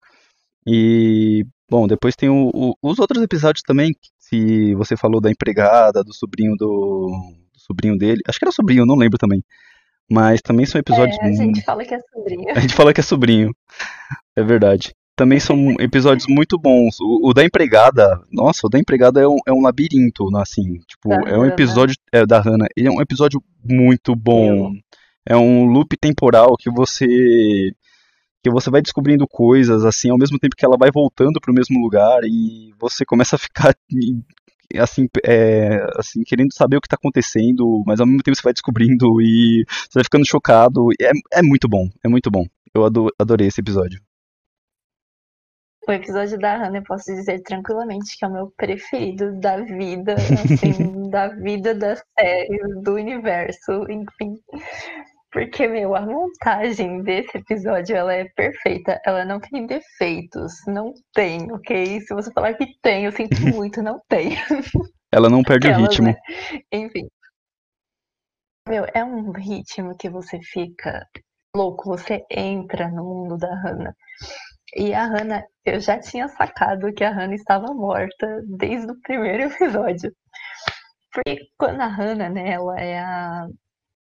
E, 0.68 1.46
bom, 1.70 1.88
depois 1.88 2.16
tem 2.16 2.30
o, 2.30 2.50
o, 2.54 2.74
os 2.82 3.00
outros 3.00 3.22
episódios 3.22 3.64
também, 3.64 3.96
se 4.18 4.74
você 4.76 4.98
falou 4.98 5.22
da 5.22 5.30
empregada, 5.30 6.04
do 6.04 6.14
sobrinho 6.14 6.56
do, 6.58 7.08
do 7.54 7.60
sobrinho 7.60 7.98
dele, 7.98 8.22
acho 8.28 8.40
que 8.40 8.46
era 8.46 8.52
sobrinho, 8.52 8.86
não 8.86 8.96
lembro 8.96 9.18
também. 9.18 9.44
Mas 10.10 10.42
também 10.42 10.66
são 10.66 10.80
episódios. 10.80 11.18
É, 11.20 11.26
a 11.26 11.34
gente 11.34 11.64
fala 11.64 11.84
que 11.84 11.94
é 11.94 12.00
sobrinho. 12.00 12.50
A 12.56 12.60
gente 12.60 12.74
fala 12.74 12.94
que 12.94 13.00
é 13.00 13.04
sobrinho. 13.04 13.56
É 14.36 14.44
verdade. 14.44 14.94
Também 15.16 15.40
são 15.40 15.58
episódios 15.80 16.28
muito 16.28 16.60
bons. 16.60 17.00
O, 17.00 17.30
o, 17.30 17.34
da 17.34 17.44
empregada, 17.44 18.22
nossa, 18.32 18.68
o 18.68 18.70
da 18.70 18.78
empregada 18.78 19.22
é 19.22 19.28
um, 19.28 19.38
é 19.48 19.52
um 19.52 19.62
labirinto, 19.62 20.26
assim. 20.38 20.80
Tipo, 20.88 21.10
da 21.10 21.30
é 21.30 21.38
um 21.38 21.46
episódio 21.46 21.96
é, 22.12 22.26
da 22.26 22.40
Hannah. 22.40 22.68
Ele 22.78 22.88
é 22.88 22.92
um 22.92 23.02
episódio 23.02 23.42
muito 23.64 24.16
bom. 24.16 24.72
É 25.28 25.36
um 25.36 25.66
loop 25.66 25.98
temporal 25.98 26.56
que 26.56 26.70
você 26.70 27.72
que 28.46 28.52
você 28.52 28.70
vai 28.70 28.80
descobrindo 28.80 29.28
coisas 29.28 29.84
assim 29.84 30.12
ao 30.12 30.20
mesmo 30.20 30.38
tempo 30.38 30.56
que 30.56 30.64
ela 30.64 30.78
vai 30.78 30.92
voltando 30.94 31.42
para 31.42 31.52
o 31.52 31.56
mesmo 31.56 31.82
lugar 31.82 32.20
e 32.24 32.72
você 32.80 33.04
começa 33.04 33.36
a 33.36 33.40
ficar 33.40 33.76
assim, 34.78 35.08
é, 35.26 35.80
assim 35.98 36.22
querendo 36.24 36.54
saber 36.54 36.78
o 36.78 36.82
que 36.82 36.86
está 36.86 36.96
acontecendo, 36.96 37.84
mas 37.88 38.00
ao 38.00 38.06
mesmo 38.06 38.22
tempo 38.22 38.38
você 38.38 38.44
vai 38.44 38.54
descobrindo 38.54 39.20
e 39.20 39.66
você 39.68 39.96
vai 39.96 40.04
ficando 40.04 40.28
chocado. 40.28 40.90
É, 41.02 41.40
é 41.40 41.42
muito 41.42 41.68
bom, 41.68 41.90
é 42.04 42.08
muito 42.08 42.30
bom. 42.30 42.46
Eu 42.72 42.86
adorei 43.18 43.48
esse 43.48 43.62
episódio. 43.62 44.00
O 45.88 45.92
episódio 45.92 46.38
da 46.38 46.58
Hannah, 46.58 46.80
eu 46.80 46.84
posso 46.84 47.06
dizer 47.06 47.42
tranquilamente 47.42 48.18
que 48.18 48.26
é 48.26 48.28
o 48.28 48.32
meu 48.32 48.52
preferido 48.58 49.40
da 49.40 49.58
vida, 49.58 50.16
assim, 50.46 51.10
da 51.10 51.30
vida 51.30 51.74
da 51.74 51.96
série, 51.96 52.60
do 52.84 52.94
universo, 52.94 53.72
enfim. 53.90 54.36
Porque, 55.36 55.68
meu, 55.68 55.94
a 55.94 56.00
montagem 56.00 57.04
desse 57.04 57.40
episódio, 57.40 57.94
ela 57.94 58.14
é 58.14 58.24
perfeita. 58.24 59.02
Ela 59.06 59.26
não 59.26 59.38
tem 59.38 59.68
defeitos. 59.68 60.54
Não 60.66 60.94
tem, 61.14 61.52
ok? 61.52 62.00
Se 62.00 62.14
você 62.14 62.32
falar 62.32 62.54
que 62.54 62.66
tem, 62.82 63.04
eu 63.04 63.12
sinto 63.12 63.36
muito, 63.54 63.84
não 63.84 64.00
tem. 64.08 64.38
Ela 65.12 65.30
não 65.30 65.44
perde 65.44 65.68
ela, 65.68 65.78
o 65.78 65.82
ritmo. 65.82 66.08
Né? 66.08 66.16
Enfim. 66.72 67.10
Meu, 68.70 68.86
é 68.94 69.04
um 69.04 69.34
ritmo 69.34 69.98
que 69.98 70.10
você 70.10 70.40
fica 70.42 71.06
louco. 71.54 71.84
Você 71.90 72.26
entra 72.32 72.88
no 72.90 73.04
mundo 73.04 73.38
da 73.38 73.54
Hannah. 73.56 73.94
E 74.74 74.94
a 74.94 75.04
Hannah, 75.04 75.44
eu 75.66 75.82
já 75.82 76.00
tinha 76.00 76.30
sacado 76.30 76.94
que 76.94 77.04
a 77.04 77.12
Hannah 77.12 77.36
estava 77.36 77.74
morta 77.74 78.42
desde 78.58 78.90
o 78.90 79.02
primeiro 79.02 79.44
episódio. 79.52 80.16
Porque 81.12 81.42
quando 81.58 81.82
a 81.82 81.88
Hannah, 81.88 82.30
né, 82.30 82.52
ela 82.52 82.80
é 82.80 83.00
a 83.00 83.50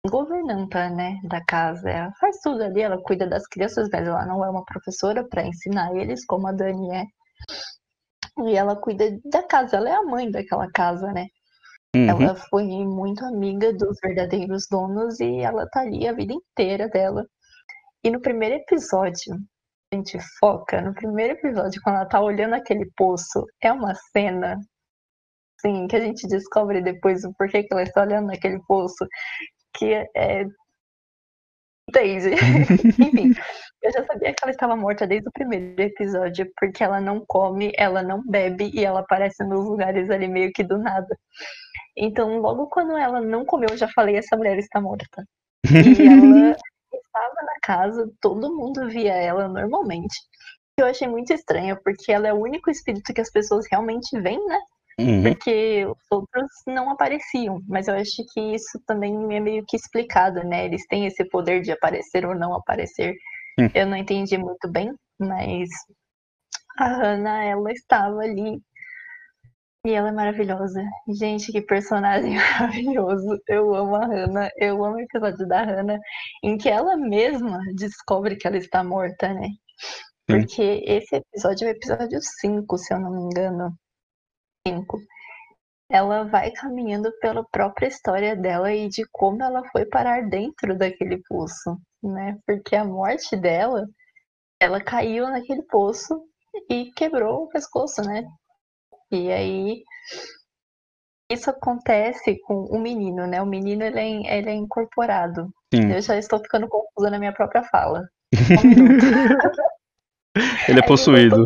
governanta, 0.07 0.89
né, 0.89 1.19
da 1.23 1.43
casa. 1.45 1.89
Ela 1.89 2.11
faz 2.19 2.37
tudo 2.41 2.63
ali, 2.63 2.81
ela 2.81 3.01
cuida 3.01 3.27
das 3.27 3.47
crianças, 3.47 3.89
mas 3.91 4.07
ela 4.07 4.25
não 4.25 4.43
é 4.43 4.49
uma 4.49 4.63
professora 4.65 5.27
para 5.27 5.45
ensinar 5.45 5.95
eles, 5.95 6.25
como 6.25 6.47
a 6.47 6.51
Dani 6.51 6.91
é. 6.91 7.05
E 8.43 8.55
ela 8.55 8.75
cuida 8.75 9.05
da 9.25 9.43
casa, 9.43 9.77
ela 9.77 9.89
é 9.89 9.93
a 9.93 10.03
mãe 10.03 10.29
daquela 10.29 10.69
casa, 10.71 11.11
né? 11.13 11.27
Uhum. 11.95 12.09
Ela 12.09 12.35
foi 12.35 12.65
muito 12.85 13.23
amiga 13.25 13.73
dos 13.73 13.97
verdadeiros 14.03 14.67
donos 14.69 15.19
e 15.19 15.39
ela 15.39 15.67
tá 15.69 15.81
ali 15.81 16.07
a 16.07 16.13
vida 16.13 16.33
inteira 16.33 16.89
dela. 16.89 17.25
E 18.03 18.11
no 18.11 18.21
primeiro 18.21 18.55
episódio, 18.55 19.35
a 19.91 19.95
gente 19.95 20.17
foca 20.39 20.81
no 20.81 20.93
primeiro 20.93 21.33
episódio, 21.33 21.81
quando 21.81 21.95
ela 21.95 22.05
tá 22.05 22.21
olhando 22.21 22.55
aquele 22.55 22.85
poço, 22.97 23.45
é 23.61 23.71
uma 23.71 23.95
cena 24.11 24.59
assim, 25.65 25.87
que 25.87 25.95
a 25.95 25.99
gente 25.99 26.27
descobre 26.27 26.81
depois 26.81 27.23
o 27.23 27.33
porquê 27.33 27.63
que 27.63 27.73
ela 27.73 27.83
está 27.83 28.01
olhando 28.01 28.27
naquele 28.27 28.59
poço, 28.67 29.07
que 29.77 29.93
é. 30.15 30.45
Entende? 31.87 32.31
Enfim, 32.99 33.33
eu 33.83 33.91
já 33.91 34.03
sabia 34.05 34.33
que 34.33 34.43
ela 34.43 34.51
estava 34.51 34.75
morta 34.75 35.05
desde 35.05 35.29
o 35.29 35.31
primeiro 35.31 35.79
episódio, 35.79 36.51
porque 36.57 36.83
ela 36.83 36.99
não 36.99 37.23
come, 37.27 37.71
ela 37.77 38.01
não 38.01 38.23
bebe 38.25 38.71
e 38.73 38.83
ela 38.83 39.01
aparece 39.01 39.43
nos 39.43 39.65
lugares 39.65 40.09
ali 40.09 40.27
meio 40.27 40.51
que 40.51 40.63
do 40.63 40.77
nada. 40.77 41.15
Então, 41.95 42.39
logo 42.39 42.67
quando 42.67 42.97
ela 42.97 43.21
não 43.21 43.45
comeu, 43.45 43.69
eu 43.69 43.77
já 43.77 43.87
falei: 43.89 44.17
essa 44.17 44.35
mulher 44.35 44.57
está 44.57 44.81
morta. 44.81 45.23
E 45.65 46.07
ela 46.07 46.55
estava 46.93 47.41
na 47.43 47.59
casa, 47.61 48.11
todo 48.19 48.55
mundo 48.55 48.87
via 48.89 49.13
ela 49.13 49.47
normalmente. 49.47 50.15
Eu 50.77 50.87
achei 50.87 51.07
muito 51.07 51.31
estranho, 51.31 51.79
porque 51.83 52.11
ela 52.11 52.27
é 52.27 52.33
o 52.33 52.41
único 52.41 52.69
espírito 52.69 53.13
que 53.13 53.21
as 53.21 53.31
pessoas 53.31 53.65
realmente 53.71 54.19
veem, 54.19 54.43
né? 54.45 54.59
Uhum. 54.99 55.23
Porque 55.23 55.85
os 55.85 55.97
outros 56.09 56.49
não 56.65 56.89
apareciam, 56.89 57.61
mas 57.67 57.87
eu 57.87 57.95
acho 57.95 58.23
que 58.33 58.39
isso 58.55 58.79
também 58.87 59.13
é 59.35 59.39
meio 59.39 59.65
que 59.67 59.75
explicado, 59.75 60.41
né? 60.43 60.65
Eles 60.65 60.85
têm 60.87 61.05
esse 61.05 61.25
poder 61.25 61.61
de 61.61 61.71
aparecer 61.71 62.25
ou 62.25 62.33
não 62.33 62.53
aparecer. 62.53 63.13
Uhum. 63.59 63.69
Eu 63.73 63.87
não 63.87 63.97
entendi 63.97 64.37
muito 64.37 64.71
bem, 64.71 64.93
mas 65.19 65.69
a 66.77 66.87
Hannah, 66.87 67.43
ela 67.43 67.71
estava 67.71 68.19
ali 68.21 68.61
e 69.85 69.91
ela 69.91 70.09
é 70.09 70.11
maravilhosa. 70.11 70.81
Gente, 71.19 71.51
que 71.51 71.61
personagem 71.61 72.35
maravilhoso. 72.59 73.39
Eu 73.47 73.75
amo 73.75 73.95
a 73.95 74.05
Hannah, 74.05 74.49
eu 74.57 74.83
amo 74.83 74.95
o 74.95 74.99
episódio 74.99 75.47
da 75.47 75.63
Hannah, 75.63 75.99
em 76.43 76.57
que 76.57 76.69
ela 76.69 76.97
mesma 76.97 77.59
descobre 77.75 78.35
que 78.35 78.47
ela 78.47 78.57
está 78.57 78.83
morta, 78.83 79.33
né? 79.33 79.49
Porque 80.25 80.83
esse 80.85 81.17
episódio 81.17 81.67
é 81.67 81.71
o 81.71 81.75
episódio 81.75 82.19
5, 82.21 82.77
se 82.77 82.93
eu 82.93 82.99
não 82.99 83.11
me 83.11 83.23
engano. 83.23 83.77
5, 84.67 84.99
ela 85.89 86.23
vai 86.23 86.51
caminhando 86.51 87.11
pela 87.19 87.43
própria 87.51 87.87
história 87.87 88.35
dela 88.35 88.73
e 88.73 88.89
de 88.89 89.05
como 89.11 89.43
ela 89.43 89.63
foi 89.71 89.85
parar 89.85 90.27
dentro 90.27 90.77
daquele 90.77 91.21
poço, 91.27 91.77
né? 92.01 92.37
Porque 92.45 92.75
a 92.75 92.83
morte 92.83 93.35
dela, 93.35 93.85
ela 94.59 94.81
caiu 94.81 95.25
naquele 95.29 95.61
poço 95.63 96.19
e 96.69 96.91
quebrou 96.95 97.43
o 97.43 97.49
pescoço, 97.49 98.01
né? 98.01 98.23
E 99.11 99.31
aí 99.31 99.83
isso 101.31 101.49
acontece 101.49 102.39
com 102.41 102.65
o 102.65 102.79
menino, 102.79 103.27
né? 103.27 103.41
O 103.41 103.45
menino 103.45 103.83
ele 103.83 103.99
é, 103.99 104.37
ele 104.37 104.49
é 104.49 104.55
incorporado. 104.55 105.49
Sim. 105.73 105.91
Eu 105.91 106.01
já 106.01 106.17
estou 106.17 106.39
ficando 106.39 106.67
confusa 106.67 107.09
na 107.11 107.19
minha 107.19 107.33
própria 107.33 107.63
fala. 107.63 108.07
ele 110.67 110.79
é 110.79 110.87
possuído 110.87 111.45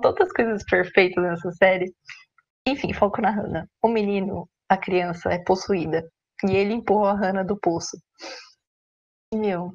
tantas 0.00 0.32
coisas 0.32 0.64
perfeitas 0.64 1.22
nessa 1.22 1.50
série. 1.52 1.92
Enfim, 2.66 2.92
foco 2.92 3.20
na 3.20 3.30
Hannah. 3.30 3.66
O 3.82 3.88
menino, 3.88 4.48
a 4.68 4.76
criança, 4.76 5.32
é 5.32 5.38
possuída. 5.38 6.08
E 6.44 6.56
ele 6.56 6.74
empurra 6.74 7.10
a 7.10 7.14
Hannah 7.14 7.44
do 7.44 7.58
poço. 7.58 7.96
E, 9.32 9.36
meu, 9.36 9.72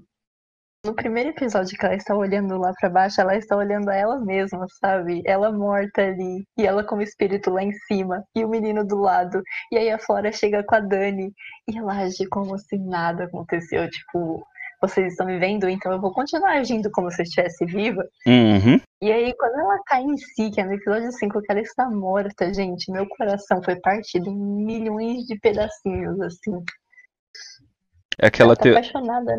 no 0.85 0.93
primeiro 0.93 1.31
episódio 1.31 1.77
que 1.77 1.85
ela 1.85 1.95
está 1.95 2.15
olhando 2.15 2.57
lá 2.57 2.71
para 2.79 2.89
baixo, 2.89 3.19
ela 3.19 3.35
está 3.35 3.57
olhando 3.57 3.89
a 3.89 3.95
ela 3.95 4.19
mesma, 4.19 4.65
sabe? 4.79 5.21
Ela 5.25 5.51
morta 5.51 6.01
ali, 6.01 6.45
e 6.57 6.65
ela 6.65 6.83
como 6.83 7.01
espírito 7.01 7.49
lá 7.49 7.63
em 7.63 7.73
cima, 7.73 8.23
e 8.35 8.45
o 8.45 8.49
menino 8.49 8.85
do 8.85 8.97
lado. 8.97 9.41
E 9.71 9.77
aí 9.77 9.89
a 9.89 9.99
Flora 9.99 10.31
chega 10.31 10.63
com 10.63 10.75
a 10.75 10.79
Dani, 10.79 11.33
e 11.67 11.77
ela 11.77 11.93
age 11.93 12.25
como 12.29 12.57
se 12.57 12.77
nada 12.77 13.25
aconteceu. 13.25 13.89
Tipo, 13.89 14.45
vocês 14.81 15.13
estão 15.13 15.25
me 15.25 15.39
vendo, 15.39 15.67
então 15.67 15.91
eu 15.91 15.99
vou 15.99 16.11
continuar 16.11 16.57
agindo 16.57 16.89
como 16.91 17.11
se 17.11 17.21
eu 17.21 17.23
estivesse 17.23 17.65
viva. 17.65 18.03
Uhum. 18.25 18.79
E 19.01 19.11
aí, 19.11 19.33
quando 19.35 19.59
ela 19.59 19.79
cai 19.85 20.03
em 20.03 20.17
si, 20.17 20.51
que 20.51 20.61
é 20.61 20.65
no 20.65 20.73
episódio 20.73 21.11
5, 21.11 21.41
que 21.41 21.51
ela 21.51 21.61
está 21.61 21.89
morta, 21.89 22.53
gente, 22.53 22.91
meu 22.91 23.07
coração 23.07 23.61
foi 23.63 23.75
partido 23.75 24.29
em 24.29 24.35
milhões 24.35 25.25
de 25.25 25.37
pedacinhos, 25.39 26.19
assim. 26.21 26.63
É 28.19 28.27
aquela, 28.27 28.55
te... 28.55 28.71
né? 28.71 28.81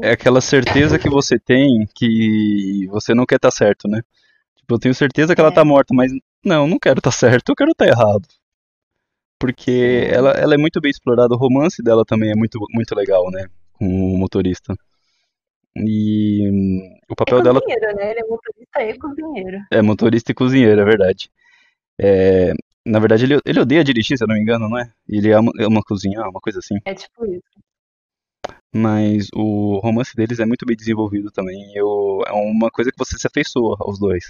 é 0.04 0.12
aquela 0.12 0.40
certeza 0.40 0.98
que 0.98 1.08
você 1.08 1.38
tem 1.38 1.88
que 1.96 2.86
você 2.90 3.12
não 3.12 3.26
quer 3.26 3.36
estar 3.36 3.50
tá 3.50 3.56
certo, 3.56 3.88
né? 3.88 4.00
Tipo, 4.56 4.74
eu 4.74 4.78
tenho 4.78 4.94
certeza 4.94 5.34
que 5.34 5.40
é. 5.40 5.44
ela 5.44 5.52
tá 5.52 5.64
morta, 5.64 5.92
mas 5.92 6.12
não, 6.44 6.68
não 6.68 6.78
quero 6.78 6.98
estar 6.98 7.10
tá 7.10 7.16
certo, 7.16 7.48
eu 7.48 7.56
quero 7.56 7.72
estar 7.72 7.86
tá 7.86 7.90
errado. 7.90 8.26
Porque 9.40 10.08
ela, 10.10 10.30
ela 10.32 10.54
é 10.54 10.58
muito 10.58 10.80
bem 10.80 10.90
explorada, 10.90 11.34
o 11.34 11.38
romance 11.38 11.82
dela 11.82 12.04
também 12.04 12.30
é 12.30 12.36
muito, 12.36 12.58
muito 12.72 12.94
legal, 12.94 13.30
né? 13.30 13.48
Com 13.72 13.86
o 13.86 14.18
motorista. 14.18 14.74
E 15.76 16.48
hum, 16.50 16.98
o 17.10 17.14
É 17.14 17.14
papel 17.14 17.40
dela 17.42 17.60
cozinheiro, 17.60 17.94
né? 17.96 18.10
Ele 18.10 18.20
é 18.20 18.24
motorista 18.24 18.82
e 18.82 18.98
cozinheiro. 18.98 19.58
é 19.70 19.82
motorista 19.82 20.32
e 20.32 20.34
cozinheiro, 20.34 20.80
é 20.80 20.84
verdade. 20.84 21.30
É, 22.00 22.52
na 22.86 22.98
verdade, 23.00 23.24
ele, 23.24 23.40
ele 23.46 23.60
odeia 23.60 23.84
dirigir, 23.84 24.18
se 24.18 24.24
eu 24.24 24.28
não 24.28 24.36
me 24.36 24.42
engano, 24.42 24.68
não 24.68 24.78
é? 24.78 24.90
Ele 25.08 25.32
ama, 25.32 25.52
ama 25.60 25.82
cozinhar, 25.84 26.28
uma 26.28 26.40
coisa 26.40 26.60
assim. 26.60 26.76
É 26.84 26.94
tipo 26.94 27.24
isso. 27.26 27.60
Mas 28.74 29.28
o 29.34 29.78
romance 29.78 30.14
deles 30.14 30.38
é 30.40 30.46
muito 30.46 30.66
bem 30.66 30.76
desenvolvido 30.76 31.30
também. 31.30 31.72
Eu, 31.74 32.20
é 32.26 32.32
uma 32.32 32.70
coisa 32.70 32.90
que 32.90 32.98
você 32.98 33.18
se 33.18 33.26
afeiçoa 33.26 33.76
aos 33.80 33.98
dois. 33.98 34.24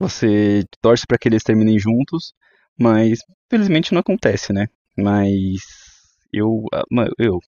Você 0.00 0.64
torce 0.82 1.06
para 1.06 1.18
que 1.18 1.28
eles 1.28 1.44
terminem 1.44 1.78
juntos, 1.78 2.34
mas 2.78 3.20
felizmente 3.50 3.92
não 3.94 4.00
acontece, 4.00 4.52
né? 4.52 4.68
Mas 4.96 5.60
eu, 6.32 6.64
ah, 6.74 6.84
eu 7.18 7.40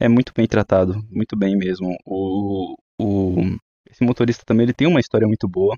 é 0.00 0.08
muito 0.08 0.32
bem 0.34 0.46
tratado, 0.46 0.94
muito 1.10 1.36
bem 1.36 1.56
mesmo. 1.56 1.96
O, 2.04 2.76
o 3.00 3.56
esse 3.90 4.04
motorista 4.04 4.44
também 4.44 4.64
ele 4.64 4.74
tem 4.74 4.86
uma 4.86 5.00
história 5.00 5.26
muito 5.26 5.48
boa, 5.48 5.76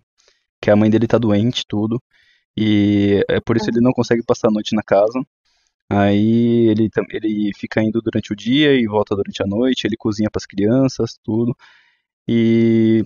que 0.61 0.71
a 0.71 0.77
mãe 0.77 0.91
dele 0.91 1.07
tá 1.07 1.19
doente, 1.19 1.65
tudo, 1.69 2.03
e 2.57 3.25
é 3.29 3.41
por 3.41 3.57
isso 3.57 3.71
ele 3.71 3.81
não 3.81 3.93
consegue 3.93 4.23
passar 4.25 4.49
a 4.49 4.51
noite 4.53 4.75
na 4.75 4.83
casa. 4.83 5.21
Aí 5.91 6.69
ele, 6.69 6.91
ele 7.11 7.53
fica 7.57 7.83
indo 7.83 8.01
durante 8.03 8.33
o 8.33 8.37
dia 8.37 8.75
e 8.75 8.87
volta 8.87 9.17
durante 9.17 9.43
a 9.43 9.47
noite, 9.47 9.87
ele 9.87 9.97
cozinha 9.97 10.31
para 10.31 10.41
as 10.41 10.47
crianças, 10.47 11.19
tudo. 11.25 11.57
E, 12.29 13.05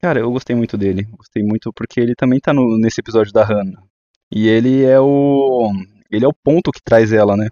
cara, 0.00 0.20
eu 0.20 0.30
gostei 0.32 0.56
muito 0.56 0.76
dele. 0.78 1.04
Gostei 1.12 1.42
muito 1.42 1.72
porque 1.72 2.00
ele 2.00 2.14
também 2.16 2.40
tá 2.40 2.52
no, 2.52 2.78
nesse 2.78 3.00
episódio 3.00 3.32
da 3.32 3.44
Hannah. 3.44 3.82
E 4.32 4.48
ele 4.48 4.84
é 4.84 5.00
o 5.00 5.72
ele 6.10 6.24
é 6.24 6.28
o 6.28 6.34
ponto 6.34 6.72
que 6.72 6.82
traz 6.82 7.12
ela, 7.12 7.36
né? 7.36 7.48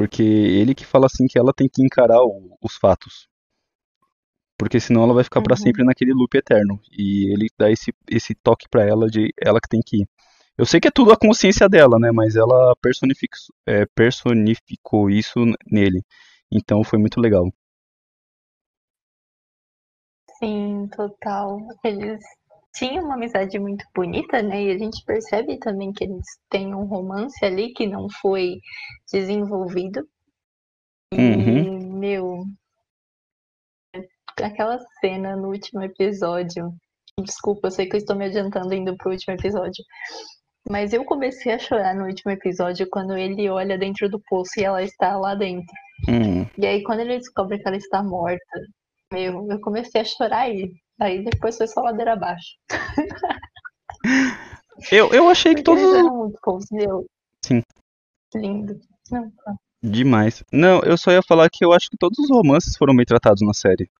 Porque 0.00 0.22
ele 0.22 0.74
que 0.74 0.86
fala 0.86 1.06
assim 1.06 1.26
que 1.28 1.38
ela 1.38 1.52
tem 1.52 1.68
que 1.68 1.82
encarar 1.84 2.22
o- 2.24 2.56
os 2.62 2.74
fatos. 2.76 3.28
Porque 4.58 4.78
senão 4.78 5.02
ela 5.04 5.14
vai 5.14 5.24
ficar 5.24 5.42
pra 5.42 5.54
Uhum. 5.54 5.62
sempre 5.62 5.84
naquele 5.84 6.12
loop 6.12 6.36
eterno. 6.36 6.80
E 6.92 7.32
ele 7.32 7.48
dá 7.58 7.70
esse, 7.70 7.92
esse 8.08 8.34
toque 8.34 8.68
pra 8.68 8.84
ela 8.86 9.06
de 9.08 9.32
ela 9.40 9.60
que 9.60 9.68
tem 9.68 9.80
que 9.84 10.02
ir. 10.02 10.08
Eu 10.58 10.66
sei 10.66 10.80
que 10.80 10.88
é 10.88 10.90
tudo 10.90 11.12
a 11.12 11.16
consciência 11.16 11.68
dela, 11.68 11.98
né? 11.98 12.10
Mas 12.12 12.36
ela 12.36 12.74
personific, 12.82 13.30
é, 13.66 13.86
personificou 13.94 15.10
isso 15.10 15.40
nele. 15.70 16.02
Então 16.52 16.84
foi 16.84 16.98
muito 16.98 17.20
legal. 17.20 17.50
Sim, 20.38 20.88
total. 20.88 21.58
Eles 21.84 22.20
tinham 22.74 23.04
uma 23.04 23.14
amizade 23.14 23.58
muito 23.58 23.84
bonita, 23.94 24.42
né? 24.42 24.62
E 24.64 24.70
a 24.70 24.78
gente 24.78 25.04
percebe 25.04 25.58
também 25.58 25.92
que 25.92 26.04
eles 26.04 26.24
têm 26.48 26.74
um 26.74 26.84
romance 26.84 27.44
ali 27.44 27.72
que 27.72 27.86
não 27.86 28.08
foi 28.20 28.60
desenvolvido. 29.12 30.06
E, 31.12 31.16
Uhum. 31.16 31.98
meu, 31.98 32.44
aquela 34.42 34.78
cena 35.00 35.36
no 35.36 35.48
último 35.48 35.82
episódio. 35.82 36.72
Desculpa, 37.18 37.66
eu 37.66 37.70
sei 37.72 37.86
que 37.86 37.96
eu 37.96 37.98
estou 37.98 38.16
me 38.16 38.26
adiantando 38.26 38.72
indo 38.72 38.96
pro 38.96 39.10
último 39.10 39.34
episódio. 39.34 39.84
Mas 40.68 40.92
eu 40.92 41.04
comecei 41.04 41.52
a 41.52 41.58
chorar 41.58 41.94
no 41.94 42.06
último 42.06 42.30
episódio 42.32 42.88
quando 42.90 43.16
ele 43.16 43.48
olha 43.48 43.78
dentro 43.78 44.08
do 44.08 44.20
poço 44.28 44.52
e 44.58 44.64
ela 44.64 44.82
está 44.82 45.16
lá 45.16 45.34
dentro. 45.34 45.74
Hum. 46.08 46.46
E 46.56 46.66
aí, 46.66 46.82
quando 46.82 47.00
ele 47.00 47.18
descobre 47.18 47.58
que 47.58 47.66
ela 47.66 47.76
está 47.76 48.02
morta, 48.02 48.60
meu, 49.12 49.46
eu 49.50 49.60
comecei 49.60 50.00
a 50.00 50.04
chorar 50.04 50.42
aí. 50.42 50.70
Aí 51.00 51.24
depois 51.24 51.56
foi 51.56 51.66
só 51.66 51.80
ladeira 51.80 52.12
abaixo. 52.12 52.56
Eu, 54.90 55.12
eu 55.12 55.28
achei 55.28 55.54
que 55.54 55.62
todos 55.62 55.82
eles 55.82 55.94
eram 55.94 56.16
muito 56.16 56.38
fofos, 56.42 56.64
meu. 56.70 57.04
Sim. 57.44 57.62
Lindo. 58.34 58.80
Não, 59.10 59.30
tá. 59.30 59.54
Demais. 59.82 60.42
Não, 60.50 60.80
eu 60.80 60.96
só 60.96 61.10
ia 61.10 61.22
falar 61.22 61.50
que 61.50 61.62
eu 61.62 61.72
acho 61.72 61.90
que 61.90 61.98
todos 61.98 62.18
os 62.18 62.30
romances 62.30 62.76
foram 62.76 62.96
bem 62.96 63.04
tratados 63.04 63.42
na 63.42 63.52
série. 63.52 63.90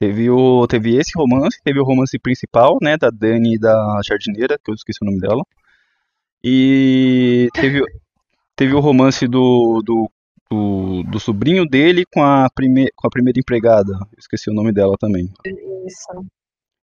Teve 0.00 0.30
o, 0.30 0.66
teve 0.66 0.96
esse 0.96 1.12
romance, 1.14 1.60
teve 1.62 1.78
o 1.78 1.84
romance 1.84 2.18
principal, 2.18 2.78
né, 2.82 2.96
da 2.96 3.10
Dani 3.10 3.54
e 3.54 3.58
da 3.58 4.00
jardineira, 4.04 4.58
que 4.58 4.70
eu 4.70 4.74
esqueci 4.74 4.98
o 5.02 5.06
nome 5.06 5.20
dela. 5.20 5.44
E 6.42 7.48
teve, 7.52 7.84
teve 8.56 8.74
o 8.74 8.80
romance 8.80 9.28
do, 9.28 9.82
do, 9.84 10.10
do, 10.50 11.02
do 11.04 11.20
sobrinho 11.20 11.64
dele 11.64 12.04
com 12.12 12.22
a, 12.22 12.48
prime, 12.52 12.90
com 12.96 13.06
a 13.06 13.10
primeira 13.10 13.38
empregada. 13.38 13.92
Esqueci 14.18 14.50
o 14.50 14.54
nome 14.54 14.72
dela 14.72 14.96
também. 14.98 15.32
Isso. 15.86 16.26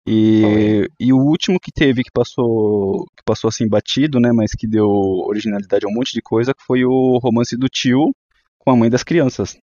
E, 0.08 0.88
e 1.00 1.12
o 1.12 1.18
último 1.18 1.60
que 1.60 1.72
teve, 1.72 2.04
que 2.04 2.12
passou, 2.12 3.06
que 3.18 3.24
passou 3.26 3.48
assim 3.48 3.68
batido, 3.68 4.20
né, 4.20 4.32
mas 4.32 4.52
que 4.52 4.68
deu 4.68 4.88
originalidade 4.88 5.86
a 5.86 5.90
um 5.90 5.94
monte 5.94 6.14
de 6.14 6.22
coisa, 6.22 6.54
que 6.54 6.64
foi 6.64 6.86
o 6.86 7.18
romance 7.18 7.58
do 7.58 7.68
tio 7.68 8.14
com 8.60 8.70
a 8.70 8.76
mãe 8.76 8.90
das 8.90 9.04
crianças. 9.04 9.58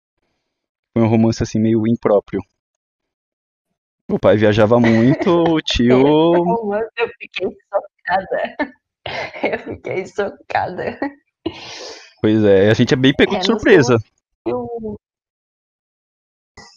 Foi 0.94 1.04
um 1.04 1.10
romance 1.10 1.44
assim 1.44 1.60
meio 1.60 1.86
impróprio. 1.86 2.42
O 4.10 4.18
pai 4.18 4.38
viajava 4.38 4.80
muito, 4.80 5.30
o 5.30 5.60
tio. 5.62 6.02
Romance, 6.02 6.90
eu 6.98 7.10
fiquei 7.20 7.48
chocada. 7.48 8.76
Eu 9.42 9.60
fiquei 9.60 10.06
chocada. 10.06 11.00
Pois 12.22 12.44
é, 12.44 12.70
a 12.70 12.74
gente 12.74 12.94
é 12.94 12.98
bem 12.98 13.14
pego 13.14 13.36
É, 13.36 13.40
de 13.40 13.46
surpresa. 13.46 13.98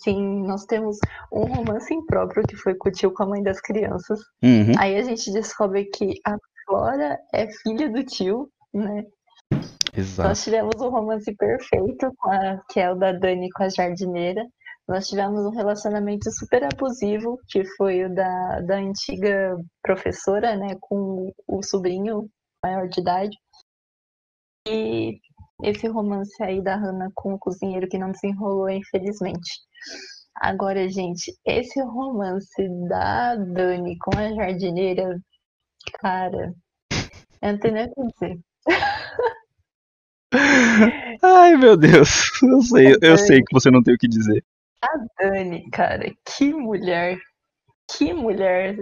Sim, 0.02 0.42
nós 0.42 0.64
temos 0.64 0.98
um 1.32 1.44
romance 1.44 1.94
impróprio 1.94 2.44
que 2.44 2.56
foi 2.56 2.74
com 2.74 2.88
o 2.88 2.92
tio 2.92 3.12
com 3.12 3.22
a 3.22 3.26
mãe 3.26 3.42
das 3.42 3.60
crianças. 3.60 4.18
Uhum, 4.42 4.72
Aí 4.78 4.96
a 4.96 5.02
gente 5.02 5.32
descobre 5.32 5.84
que 5.84 6.20
a 6.26 6.36
Flora 6.66 7.18
é 7.32 7.46
filha 7.62 7.88
do 7.88 8.04
tio, 8.04 8.50
né? 8.74 9.04
exato. 9.94 10.28
Nós 10.28 10.42
tivemos 10.42 10.74
um 10.80 10.88
romance 10.88 11.32
perfeito, 11.36 12.12
a, 12.24 12.60
que 12.68 12.80
é 12.80 12.90
o 12.90 12.96
da 12.96 13.12
Dani 13.12 13.48
com 13.50 13.62
a 13.62 13.68
jardineira. 13.68 14.44
Nós 14.88 15.08
tivemos 15.08 15.44
um 15.46 15.50
relacionamento 15.56 16.30
super 16.32 16.64
abusivo, 16.64 17.38
que 17.48 17.64
foi 17.76 18.04
o 18.04 18.12
da, 18.12 18.60
da 18.62 18.76
antiga 18.76 19.56
professora, 19.82 20.56
né, 20.56 20.76
com 20.80 21.32
o 21.46 21.62
sobrinho 21.62 22.28
maior 22.64 22.88
de 22.88 23.00
idade. 23.00 23.36
E 24.66 25.20
esse 25.62 25.86
romance 25.88 26.42
aí 26.42 26.62
da 26.62 26.76
Hannah 26.76 27.10
com 27.14 27.34
o 27.34 27.38
cozinheiro 27.38 27.88
que 27.88 27.98
não 27.98 28.10
desenrolou, 28.10 28.68
infelizmente. 28.68 29.60
Agora, 30.36 30.88
gente, 30.88 31.32
esse 31.46 31.80
romance 31.82 32.68
da 32.88 33.36
Dani 33.36 33.96
com 33.98 34.16
a 34.16 34.34
jardineira, 34.34 35.20
cara, 36.00 36.54
eu 37.40 37.52
não 37.52 37.58
tenho 37.58 37.74
nem 37.74 37.84
o 37.84 37.94
que 37.94 38.02
dizer. 38.12 38.40
Ai, 41.22 41.56
meu 41.56 41.76
Deus. 41.76 42.30
Eu 42.42 42.62
sei, 42.62 42.96
eu 43.02 43.18
sei 43.18 43.42
que 43.42 43.52
você 43.52 43.70
não 43.70 43.82
tem 43.82 43.94
o 43.94 43.98
que 43.98 44.08
dizer. 44.08 44.42
Dani, 45.18 45.68
cara, 45.70 46.12
que 46.24 46.52
mulher. 46.52 47.18
Que 47.96 48.12
mulher. 48.12 48.76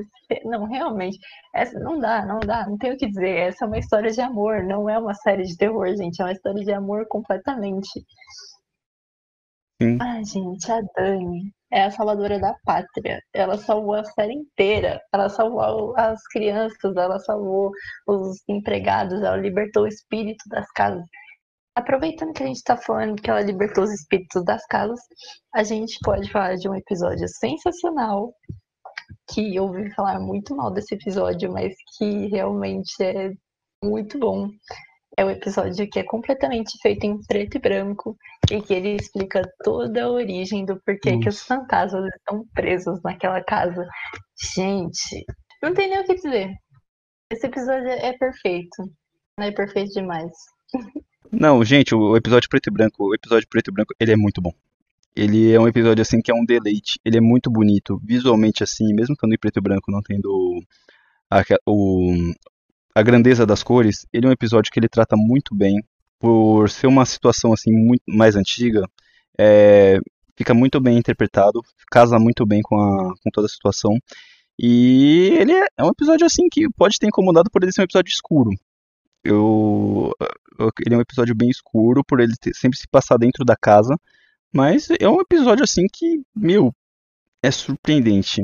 Não, 0.44 0.64
realmente. 0.64 1.18
Essa 1.54 1.78
não 1.80 1.98
dá, 1.98 2.24
não 2.24 2.40
dá, 2.40 2.66
não 2.66 2.78
tem 2.78 2.92
o 2.92 2.96
que 2.96 3.08
dizer. 3.08 3.36
Essa 3.48 3.64
é 3.64 3.68
uma 3.68 3.78
história 3.78 4.10
de 4.10 4.20
amor, 4.20 4.62
não 4.64 4.88
é 4.88 4.98
uma 4.98 5.14
série 5.14 5.44
de 5.44 5.56
terror, 5.56 5.88
gente. 5.96 6.20
É 6.20 6.24
uma 6.24 6.32
história 6.32 6.64
de 6.64 6.72
amor 6.72 7.06
completamente. 7.08 8.04
Sim. 9.82 9.98
Ai, 10.00 10.24
gente, 10.24 10.70
a 10.70 10.80
Dani 10.94 11.52
é 11.72 11.84
a 11.84 11.90
salvadora 11.90 12.38
da 12.38 12.54
pátria. 12.64 13.20
Ela 13.32 13.56
salvou 13.56 13.94
a 13.94 14.04
série 14.04 14.34
inteira. 14.34 15.00
Ela 15.12 15.28
salvou 15.28 15.94
as 15.96 16.22
crianças, 16.28 16.96
ela 16.96 17.18
salvou 17.20 17.70
os 18.06 18.42
empregados, 18.48 19.22
ela 19.22 19.36
libertou 19.36 19.84
o 19.84 19.88
espírito 19.88 20.44
das 20.48 20.70
casas. 20.72 21.04
Aproveitando 21.74 22.32
que 22.34 22.42
a 22.42 22.46
gente 22.46 22.62
tá 22.62 22.76
falando 22.76 23.20
que 23.22 23.30
ela 23.30 23.40
libertou 23.40 23.84
os 23.84 23.92
espíritos 23.92 24.44
das 24.44 24.64
casas, 24.66 25.00
a 25.54 25.62
gente 25.62 25.98
pode 26.04 26.30
falar 26.30 26.56
de 26.56 26.68
um 26.68 26.74
episódio 26.74 27.26
sensacional, 27.28 28.34
que 29.32 29.54
eu 29.54 29.64
ouvi 29.64 29.90
falar 29.94 30.18
muito 30.20 30.54
mal 30.54 30.70
desse 30.70 30.94
episódio, 30.94 31.52
mas 31.52 31.74
que 31.96 32.26
realmente 32.28 33.02
é 33.02 33.32
muito 33.84 34.18
bom. 34.18 34.48
É 35.16 35.24
o 35.24 35.30
episódio 35.30 35.88
que 35.88 35.98
é 35.98 36.04
completamente 36.04 36.78
feito 36.80 37.04
em 37.04 37.20
preto 37.26 37.56
e 37.56 37.60
branco 37.60 38.16
e 38.50 38.60
que 38.62 38.72
ele 38.72 38.96
explica 38.96 39.42
toda 39.64 40.04
a 40.04 40.10
origem 40.10 40.64
do 40.64 40.80
porquê 40.80 41.18
que 41.18 41.28
os 41.28 41.36
Nossa. 41.36 41.44
fantasmas 41.44 42.14
estão 42.14 42.44
presos 42.54 43.00
naquela 43.02 43.42
casa. 43.42 43.86
Gente, 44.54 45.24
não 45.62 45.74
tem 45.74 45.90
nem 45.90 46.00
o 46.00 46.04
que 46.04 46.14
dizer. 46.14 46.54
Esse 47.32 47.46
episódio 47.46 47.88
é 47.88 48.12
perfeito. 48.16 48.90
Não 49.38 49.46
é 49.46 49.52
perfeito 49.52 49.92
demais. 49.92 50.32
Não, 51.32 51.62
gente, 51.62 51.94
o 51.94 52.16
episódio 52.16 52.48
preto 52.48 52.68
e 52.68 52.72
branco, 52.72 53.04
o 53.04 53.14
episódio 53.14 53.48
preto 53.48 53.68
e 53.68 53.72
branco, 53.72 53.94
ele 54.00 54.12
é 54.12 54.16
muito 54.16 54.40
bom. 54.42 54.52
Ele 55.14 55.52
é 55.52 55.60
um 55.60 55.68
episódio 55.68 56.02
assim 56.02 56.20
que 56.20 56.30
é 56.30 56.34
um 56.34 56.44
deleite. 56.44 56.98
Ele 57.04 57.18
é 57.18 57.20
muito 57.20 57.50
bonito, 57.50 58.00
visualmente 58.04 58.62
assim, 58.62 58.92
mesmo 58.94 59.14
estando 59.14 59.34
em 59.34 59.38
preto 59.38 59.58
e 59.58 59.62
branco, 59.62 59.90
não 59.90 60.00
tendo 60.02 60.60
a, 61.30 61.42
o, 61.66 62.32
a 62.94 63.02
grandeza 63.02 63.46
das 63.46 63.62
cores. 63.62 64.06
Ele 64.12 64.26
é 64.26 64.28
um 64.28 64.32
episódio 64.32 64.70
que 64.72 64.78
ele 64.80 64.88
trata 64.88 65.16
muito 65.16 65.54
bem, 65.54 65.82
por 66.18 66.68
ser 66.70 66.86
uma 66.86 67.04
situação 67.06 67.52
assim 67.52 67.72
muito 67.72 68.02
mais 68.08 68.36
antiga. 68.36 68.84
É, 69.38 69.98
fica 70.36 70.54
muito 70.54 70.80
bem 70.80 70.98
interpretado, 70.98 71.62
casa 71.90 72.18
muito 72.18 72.46
bem 72.46 72.60
com, 72.62 72.76
a, 72.78 73.14
com 73.22 73.30
toda 73.32 73.46
a 73.46 73.50
situação. 73.50 73.96
E 74.58 75.30
ele 75.40 75.52
é, 75.52 75.66
é 75.78 75.84
um 75.84 75.88
episódio 75.90 76.26
assim 76.26 76.48
que 76.50 76.68
pode 76.76 76.98
ter 76.98 77.06
incomodado 77.06 77.50
por 77.50 77.62
ele 77.62 77.72
ser 77.72 77.80
um 77.82 77.84
episódio 77.84 78.10
escuro. 78.12 78.50
eu, 79.24 80.12
eu- 80.58 80.70
ele 80.86 80.94
é 80.94 80.98
um 80.98 81.00
episódio 81.00 81.34
bem 81.34 81.48
escuro 81.50 82.02
por 82.04 82.20
ele 82.20 82.34
ter- 82.40 82.54
sempre 82.54 82.78
se 82.78 82.86
passar 82.88 83.16
dentro 83.18 83.44
da 83.44 83.56
casa, 83.56 83.96
mas 84.52 84.88
é 85.00 85.08
um 85.08 85.20
episódio 85.20 85.64
assim 85.64 85.86
que, 85.92 86.22
meu, 86.34 86.72
é 87.42 87.50
surpreendente. 87.50 88.42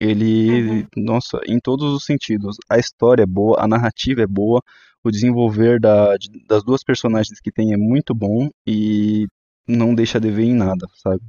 Ele, 0.00 0.82
Uhum. 0.82 0.86
nossa, 1.04 1.40
em 1.46 1.58
todos 1.60 1.92
os 1.94 2.04
sentidos. 2.04 2.56
A 2.70 2.78
história 2.78 3.22
é 3.22 3.26
boa, 3.26 3.62
a 3.62 3.68
narrativa 3.68 4.22
é 4.22 4.26
boa, 4.26 4.62
o 5.04 5.10
desenvolver 5.10 5.80
da, 5.80 6.16
de- 6.16 6.44
das 6.46 6.62
duas 6.64 6.84
personagens 6.84 7.40
que 7.40 7.52
tem 7.52 7.72
é 7.72 7.76
muito 7.76 8.14
bom 8.14 8.48
e 8.66 9.26
não 9.66 9.94
deixa 9.94 10.18
a 10.18 10.20
dever 10.20 10.44
em 10.46 10.54
nada, 10.54 10.86
sabe? 10.96 11.22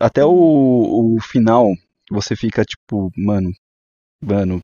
Até 0.00 0.24
o, 0.24 1.16
o 1.16 1.20
final, 1.20 1.72
você 2.10 2.36
fica 2.36 2.64
tipo, 2.64 3.10
mano, 3.16 3.50
mano. 4.22 4.60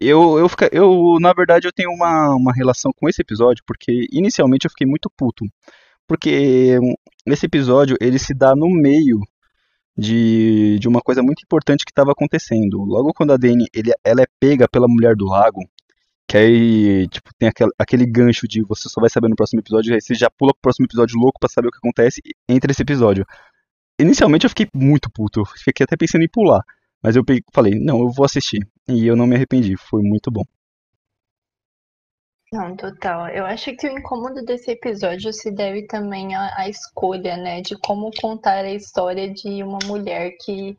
Eu, 0.00 0.38
eu, 0.38 0.48
fica, 0.48 0.68
eu, 0.72 1.18
na 1.20 1.32
verdade, 1.32 1.66
eu 1.66 1.72
tenho 1.72 1.90
uma, 1.90 2.34
uma 2.34 2.52
relação 2.52 2.92
com 2.94 3.08
esse 3.08 3.22
episódio, 3.22 3.64
porque 3.66 4.06
inicialmente 4.12 4.66
eu 4.66 4.70
fiquei 4.70 4.86
muito 4.86 5.10
puto. 5.16 5.46
Porque 6.06 6.78
hum, 6.78 6.94
esse 7.26 7.46
episódio, 7.46 7.96
ele 8.00 8.18
se 8.18 8.34
dá 8.34 8.54
no 8.54 8.68
meio 8.70 9.20
de, 9.96 10.78
de 10.78 10.88
uma 10.88 11.00
coisa 11.00 11.22
muito 11.22 11.42
importante 11.42 11.84
que 11.84 11.90
estava 11.90 12.12
acontecendo. 12.12 12.78
Logo 12.84 13.12
quando 13.14 13.32
a 13.32 13.36
Dani, 13.36 13.66
ele, 13.74 13.92
ela 14.04 14.22
é 14.22 14.26
pega 14.40 14.68
pela 14.68 14.88
mulher 14.88 15.16
do 15.16 15.26
lago, 15.26 15.60
que 16.28 16.36
aí, 16.36 17.08
tipo, 17.08 17.30
tem 17.38 17.48
aquele, 17.48 17.70
aquele 17.78 18.06
gancho 18.06 18.48
de 18.48 18.62
você 18.62 18.88
só 18.88 19.00
vai 19.00 19.10
saber 19.10 19.28
no 19.28 19.36
próximo 19.36 19.60
episódio, 19.60 19.94
aí 19.94 20.00
você 20.00 20.14
já 20.14 20.30
pula 20.30 20.52
pro 20.54 20.62
próximo 20.62 20.86
episódio 20.86 21.18
louco 21.18 21.38
pra 21.40 21.48
saber 21.48 21.68
o 21.68 21.70
que 21.72 21.78
acontece 21.78 22.20
entre 22.48 22.72
esse 22.72 22.82
episódio. 22.82 23.24
Inicialmente 24.00 24.44
eu 24.46 24.50
fiquei 24.50 24.68
muito 24.74 25.10
puto, 25.10 25.42
fiquei 25.64 25.84
até 25.84 25.96
pensando 25.96 26.22
em 26.24 26.28
pular. 26.28 26.62
Mas 27.02 27.16
eu 27.16 27.24
peguei- 27.24 27.42
falei, 27.54 27.74
não, 27.74 28.00
eu 28.00 28.10
vou 28.10 28.24
assistir. 28.24 28.66
E 28.88 29.06
eu 29.06 29.16
não 29.16 29.26
me 29.26 29.36
arrependi, 29.36 29.76
foi 29.76 30.02
muito 30.02 30.30
bom. 30.30 30.42
Não, 32.52 32.76
total. 32.76 33.28
Eu 33.28 33.44
acho 33.44 33.74
que 33.76 33.88
o 33.88 33.98
incômodo 33.98 34.44
desse 34.44 34.70
episódio 34.70 35.32
se 35.32 35.50
deve 35.50 35.86
também 35.86 36.34
à, 36.34 36.54
à 36.60 36.68
escolha, 36.68 37.36
né, 37.36 37.60
de 37.60 37.76
como 37.80 38.10
contar 38.20 38.64
a 38.64 38.72
história 38.72 39.32
de 39.32 39.62
uma 39.62 39.78
mulher 39.84 40.32
que 40.44 40.76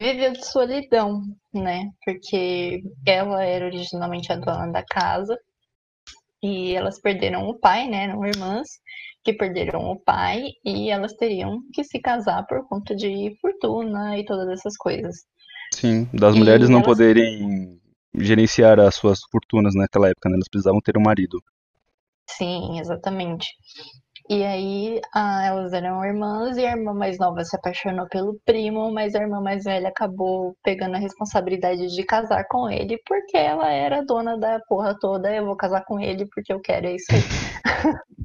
viveu 0.00 0.32
de 0.32 0.44
solidão, 0.46 1.22
né? 1.52 1.90
Porque 2.04 2.82
ela 3.06 3.42
era 3.44 3.66
originalmente 3.66 4.32
a 4.32 4.36
dona 4.36 4.66
da 4.72 4.82
casa 4.82 5.38
e 6.42 6.74
elas 6.74 6.98
perderam 7.00 7.48
o 7.48 7.58
pai, 7.58 7.88
né? 7.88 8.04
Eram 8.04 8.24
irmãs 8.26 8.68
que 9.22 9.32
perderam 9.32 9.90
o 9.90 9.98
pai 9.98 10.52
e 10.64 10.90
elas 10.90 11.12
teriam 11.14 11.60
que 11.74 11.84
se 11.84 11.98
casar 11.98 12.46
por 12.46 12.66
conta 12.68 12.94
de 12.94 13.36
fortuna 13.40 14.18
e 14.18 14.24
todas 14.24 14.48
essas 14.48 14.76
coisas. 14.76 15.16
Sim, 15.74 16.08
das 16.12 16.34
E 16.34 16.38
mulheres 16.38 16.68
não 16.68 16.78
elas- 16.78 16.86
poderem 16.86 17.79
gerenciar 18.14 18.78
as 18.80 18.94
suas 18.94 19.20
fortunas 19.30 19.74
naquela 19.74 20.08
época, 20.08 20.28
né? 20.28 20.34
Elas 20.36 20.48
precisavam 20.48 20.80
ter 20.80 20.96
um 20.96 21.02
marido. 21.02 21.42
Sim, 22.28 22.78
exatamente. 22.78 23.46
E 24.28 24.44
aí, 24.44 25.00
ah, 25.12 25.44
elas 25.44 25.72
eram 25.72 26.04
irmãs 26.04 26.56
e 26.56 26.64
a 26.64 26.70
irmã 26.70 26.94
mais 26.94 27.18
nova 27.18 27.44
se 27.44 27.56
apaixonou 27.56 28.06
pelo 28.08 28.38
primo, 28.44 28.92
mas 28.92 29.16
a 29.16 29.20
irmã 29.20 29.40
mais 29.40 29.64
velha 29.64 29.88
acabou 29.88 30.54
pegando 30.62 30.94
a 30.94 31.00
responsabilidade 31.00 31.88
de 31.88 32.04
casar 32.04 32.44
com 32.48 32.70
ele, 32.70 32.96
porque 33.04 33.36
ela 33.36 33.72
era 33.72 34.04
dona 34.04 34.38
da 34.38 34.60
porra 34.68 34.96
toda. 35.00 35.34
Eu 35.34 35.46
vou 35.46 35.56
casar 35.56 35.84
com 35.84 35.98
ele 35.98 36.26
porque 36.32 36.52
eu 36.52 36.60
quero, 36.60 36.86
é 36.86 36.94
isso 36.94 37.06
aí. 37.10 37.20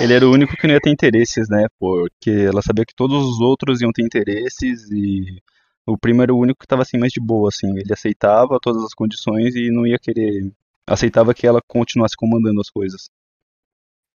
Ele 0.00 0.14
era 0.14 0.26
o 0.26 0.32
único 0.32 0.56
que 0.56 0.66
não 0.66 0.74
ia 0.74 0.80
ter 0.80 0.90
interesses, 0.90 1.48
né? 1.48 1.66
Porque 1.78 2.30
ela 2.30 2.62
sabia 2.62 2.84
que 2.84 2.94
todos 2.94 3.22
os 3.22 3.40
outros 3.40 3.80
iam 3.82 3.92
ter 3.92 4.02
interesses 4.02 4.90
e 4.90 5.42
o 5.86 5.98
primo 5.98 6.22
era 6.22 6.34
o 6.34 6.38
único 6.38 6.58
que 6.60 6.64
estava 6.64 6.82
assim 6.82 6.98
mais 6.98 7.12
de 7.12 7.20
boa, 7.20 7.48
assim. 7.48 7.70
Ele 7.78 7.92
aceitava 7.92 8.58
todas 8.60 8.84
as 8.84 8.94
condições 8.94 9.54
e 9.54 9.70
não 9.70 9.86
ia 9.86 9.98
querer. 9.98 10.50
Aceitava 10.86 11.34
que 11.34 11.46
ela 11.46 11.60
continuasse 11.66 12.16
comandando 12.16 12.60
as 12.60 12.70
coisas. 12.70 13.10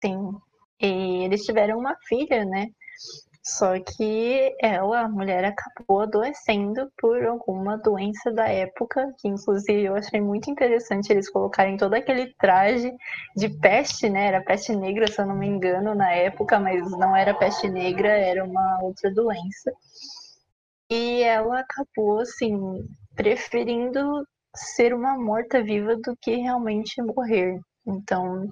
Sim. 0.04 0.34
E 0.82 1.24
eles 1.24 1.46
tiveram 1.46 1.80
uma 1.80 1.96
filha, 2.08 2.46
né? 2.46 2.68
Só 3.48 3.80
que 3.80 4.56
ela, 4.60 5.02
a 5.02 5.08
mulher, 5.08 5.46
acabou 5.46 6.02
adoecendo 6.02 6.92
por 6.98 7.24
alguma 7.24 7.78
doença 7.78 8.32
da 8.32 8.48
época, 8.48 9.14
que 9.20 9.28
inclusive 9.28 9.84
eu 9.84 9.96
achei 9.96 10.20
muito 10.20 10.50
interessante 10.50 11.12
eles 11.12 11.30
colocarem 11.30 11.78
todo 11.78 11.94
aquele 11.94 12.34
traje 12.40 12.92
de 13.38 13.50
peste, 13.60 14.10
né? 14.10 14.30
Era 14.30 14.44
peste 14.44 14.76
negra, 14.76 15.06
se 15.06 15.22
eu 15.22 15.28
não 15.28 15.36
me 15.36 15.46
engano, 15.46 15.94
na 15.94 16.12
época, 16.12 16.60
mas 16.60 16.90
não 16.90 17.16
era 17.16 17.36
peste 17.36 17.70
negra, 17.70 18.10
era 18.10 18.44
uma 18.44 18.80
outra 18.82 19.14
doença. 19.14 19.72
E 20.90 21.24
ela 21.24 21.60
acabou, 21.60 22.20
assim, 22.20 22.88
preferindo 23.16 24.26
ser 24.56 24.94
uma 24.94 25.18
morta-viva 25.18 25.96
do 25.98 26.16
que 26.22 26.36
realmente 26.36 27.02
morrer. 27.02 27.60
Então, 27.86 28.50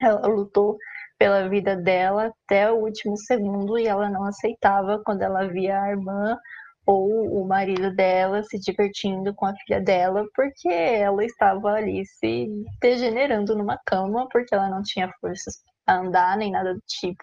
ela 0.00 0.26
lutou 0.26 0.76
pela 1.18 1.48
vida 1.48 1.76
dela 1.76 2.26
até 2.26 2.70
o 2.70 2.76
último 2.76 3.16
segundo 3.16 3.78
e 3.78 3.86
ela 3.86 4.10
não 4.10 4.24
aceitava 4.24 5.00
quando 5.04 5.22
ela 5.22 5.46
via 5.48 5.80
a 5.80 5.90
irmã 5.90 6.36
ou 6.84 7.40
o 7.40 7.46
marido 7.46 7.94
dela 7.94 8.42
se 8.42 8.58
divertindo 8.58 9.32
com 9.34 9.46
a 9.46 9.54
filha 9.54 9.80
dela, 9.80 10.24
porque 10.34 10.68
ela 10.68 11.24
estava 11.24 11.74
ali 11.74 12.04
se 12.06 12.48
degenerando 12.80 13.56
numa 13.56 13.78
cama, 13.86 14.28
porque 14.30 14.54
ela 14.54 14.68
não 14.68 14.82
tinha 14.82 15.08
forças 15.20 15.62
para 15.86 16.00
andar 16.00 16.36
nem 16.36 16.50
nada 16.50 16.74
do 16.74 16.80
tipo. 16.86 17.22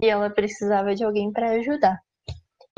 E 0.00 0.08
ela 0.08 0.30
precisava 0.30 0.94
de 0.94 1.04
alguém 1.04 1.30
para 1.30 1.50
ajudar. 1.50 2.00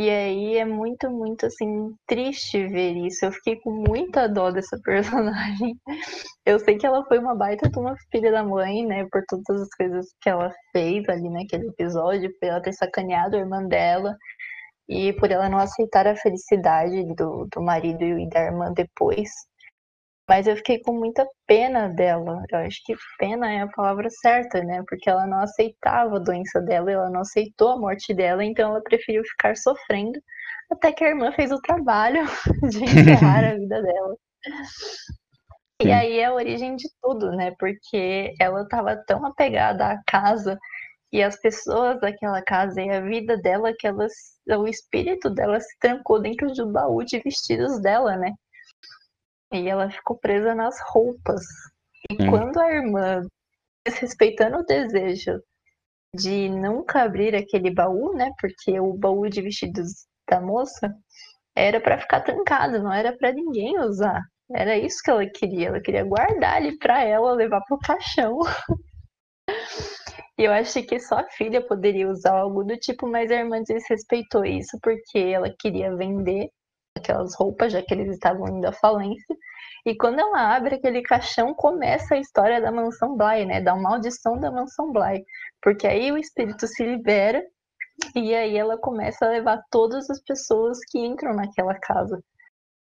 E 0.03 0.11
aí 0.11 0.57
é 0.59 0.65
muito, 0.65 1.09
muito 1.09 1.47
assim, 1.47 1.95
triste 2.09 2.67
ver 2.67 2.97
isso. 2.97 3.25
Eu 3.25 3.31
fiquei 3.31 3.55
com 3.61 3.71
muita 3.71 4.29
dó 4.29 4.51
dessa 4.51 4.77
personagem. 4.83 5.77
Eu 6.45 6.59
sei 6.59 6.77
que 6.77 6.85
ela 6.85 7.05
foi 7.07 7.21
uma 7.21 7.37
baita 7.37 7.71
de 7.71 7.79
uma 7.79 7.95
filha 8.11 8.33
da 8.33 8.43
mãe, 8.43 8.85
né? 8.85 9.07
Por 9.13 9.23
todas 9.29 9.63
as 9.63 9.69
coisas 9.77 10.07
que 10.21 10.29
ela 10.29 10.53
fez 10.73 11.09
ali 11.09 11.31
naquele 11.31 11.69
episódio, 11.69 12.33
por 12.41 12.49
ela 12.49 12.61
ter 12.61 12.73
sacaneado 12.73 13.37
a 13.37 13.39
irmã 13.39 13.65
dela 13.65 14.17
e 14.89 15.13
por 15.13 15.31
ela 15.31 15.49
não 15.49 15.59
aceitar 15.59 16.09
a 16.09 16.17
felicidade 16.17 17.05
do, 17.15 17.47
do 17.53 17.63
marido 17.63 18.03
e 18.03 18.29
da 18.29 18.41
irmã 18.41 18.73
depois. 18.75 19.31
Mas 20.29 20.47
eu 20.47 20.57
fiquei 20.57 20.81
com 20.81 20.93
muita 20.93 21.27
pena 21.47 21.89
dela. 21.89 22.43
Eu 22.51 22.59
acho 22.61 22.81
que 22.85 22.95
pena 23.19 23.53
é 23.53 23.63
a 23.63 23.69
palavra 23.69 24.09
certa, 24.09 24.63
né? 24.63 24.83
Porque 24.89 25.11
ela 25.11 25.27
não 25.27 25.41
aceitava 25.41 26.17
a 26.17 26.21
doença 26.21 26.61
dela, 26.61 26.91
ela 26.91 27.11
não 27.11 27.21
aceitou 27.21 27.73
a 27.73 27.79
morte 27.79 28.15
dela, 28.15 28.45
então 28.45 28.71
ela 28.71 28.83
preferiu 28.83 29.23
ficar 29.25 29.57
sofrendo 29.57 30.21
até 30.71 30.93
que 30.93 31.05
a 31.05 31.09
irmã 31.09 31.33
fez 31.33 31.53
o 31.53 31.61
trabalho 31.61 32.25
de 32.71 32.85
encerrar 32.85 33.45
a 33.45 33.55
vida 33.59 33.83
dela. 33.83 34.17
E 35.83 35.91
aí 35.91 36.19
é 36.19 36.27
a 36.27 36.35
origem 36.35 36.77
de 36.77 36.89
tudo, 37.03 37.33
né? 37.33 37.53
Porque 37.59 38.33
ela 38.41 38.63
estava 38.63 38.97
tão 39.07 39.27
apegada 39.27 39.87
à 39.87 40.03
casa 40.07 40.59
e 41.13 41.23
às 41.23 41.39
pessoas 41.41 42.01
daquela 42.01 42.41
casa 42.43 42.81
e 42.81 42.89
a 42.89 43.01
vida 43.01 43.37
dela 43.37 43.73
que 43.79 43.87
ela, 43.87 44.07
o 44.59 44.67
espírito 44.67 45.29
dela 45.29 45.61
se 45.61 45.79
trancou 45.79 46.21
dentro 46.23 46.53
do 46.55 46.71
baú 46.71 47.05
de 47.05 47.19
vestidos 47.21 47.83
dela, 47.83 48.17
né? 48.17 48.33
E 49.53 49.69
ela 49.69 49.91
ficou 49.91 50.19
presa 50.19 50.55
nas 50.55 50.77
roupas. 50.91 51.43
E 52.11 52.23
Sim. 52.23 52.31
quando 52.31 52.59
a 52.59 52.73
irmã, 52.73 53.23
desrespeitando 53.87 54.59
o 54.59 54.65
desejo 54.65 55.41
de 56.15 56.49
nunca 56.49 57.03
abrir 57.03 57.35
aquele 57.35 57.71
baú, 57.71 58.15
né? 58.15 58.31
Porque 58.41 58.79
o 58.81 58.95
baú 58.95 59.29
de 59.29 59.43
vestidos 59.43 60.07
da 60.29 60.41
moça 60.41 60.95
era 61.55 61.81
para 61.81 62.01
ficar 62.01 62.21
trancado, 62.21 62.83
não 62.83 62.93
era 62.93 63.17
para 63.17 63.33
ninguém 63.33 63.79
usar. 63.79 64.23
Era 64.55 64.77
isso 64.77 64.99
que 65.03 65.11
ela 65.11 65.27
queria. 65.27 65.69
Ela 65.69 65.81
queria 65.81 66.05
guardar 66.05 66.57
ali 66.57 66.79
para 66.79 67.03
ela, 67.05 67.33
levar 67.33 67.61
pro 67.67 67.79
caixão. 67.79 68.39
E 70.39 70.45
eu 70.45 70.53
achei 70.53 70.83
que 70.83 70.99
só 70.99 71.19
a 71.19 71.29
filha 71.31 71.65
poderia 71.65 72.09
usar 72.09 72.33
algo 72.33 72.65
do 72.65 72.77
tipo, 72.77 73.07
mas 73.07 73.31
a 73.31 73.37
irmã 73.37 73.63
desrespeitou 73.63 74.45
isso 74.45 74.79
porque 74.83 75.19
ela 75.19 75.55
queria 75.57 75.95
vender 75.95 76.49
aquelas 77.03 77.35
roupas, 77.35 77.73
já 77.73 77.83
que 77.83 77.93
eles 77.95 78.11
estavam 78.13 78.49
indo 78.49 78.67
à 78.67 78.73
falência. 78.73 79.37
E 79.85 79.97
quando 79.97 80.21
ela 80.21 80.55
abre 80.55 80.77
aquele 80.77 81.03
caixão, 81.03 81.55
começa 81.55 82.15
a 82.15 82.19
história 82.19 82.61
da 82.61 82.71
mansão 82.71 83.17
Bly, 83.17 83.47
né? 83.47 83.61
Da 83.61 83.75
maldição 83.77 84.39
da 84.39 84.51
mansão 84.51 84.93
Bly. 84.93 85.25
Porque 85.61 85.87
aí 85.87 86.13
o 86.13 86.19
espírito 86.19 86.67
se 86.67 86.85
libera 86.85 87.43
e 88.15 88.35
aí 88.35 88.57
ela 88.57 88.79
começa 88.79 89.27
a 89.27 89.31
levar 89.31 89.61
todas 89.71 90.09
as 90.11 90.23
pessoas 90.23 90.79
que 90.91 90.99
entram 90.99 91.35
naquela 91.35 91.75
casa. 91.79 92.23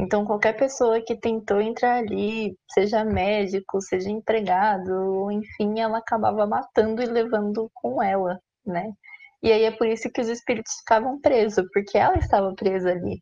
Então, 0.01 0.25
qualquer 0.25 0.53
pessoa 0.53 1.01
que 1.01 1.15
tentou 1.15 1.59
entrar 1.59 1.97
ali, 1.97 2.57
seja 2.73 3.03
médico, 3.03 3.81
seja 3.81 4.09
empregado, 4.09 5.29
enfim, 5.29 5.79
ela 5.79 5.97
acabava 5.97 6.47
matando 6.47 7.01
e 7.01 7.05
levando 7.05 7.69
com 7.73 8.01
ela, 8.01 8.39
né? 8.65 8.93
E 9.43 9.51
aí 9.51 9.63
é 9.63 9.71
por 9.71 9.87
isso 9.87 10.09
que 10.11 10.21
os 10.21 10.29
espíritos 10.29 10.73
ficavam 10.79 11.19
presos, 11.19 11.65
porque 11.73 11.97
ela 11.97 12.17
estava 12.17 12.53
presa 12.55 12.91
ali. 12.91 13.21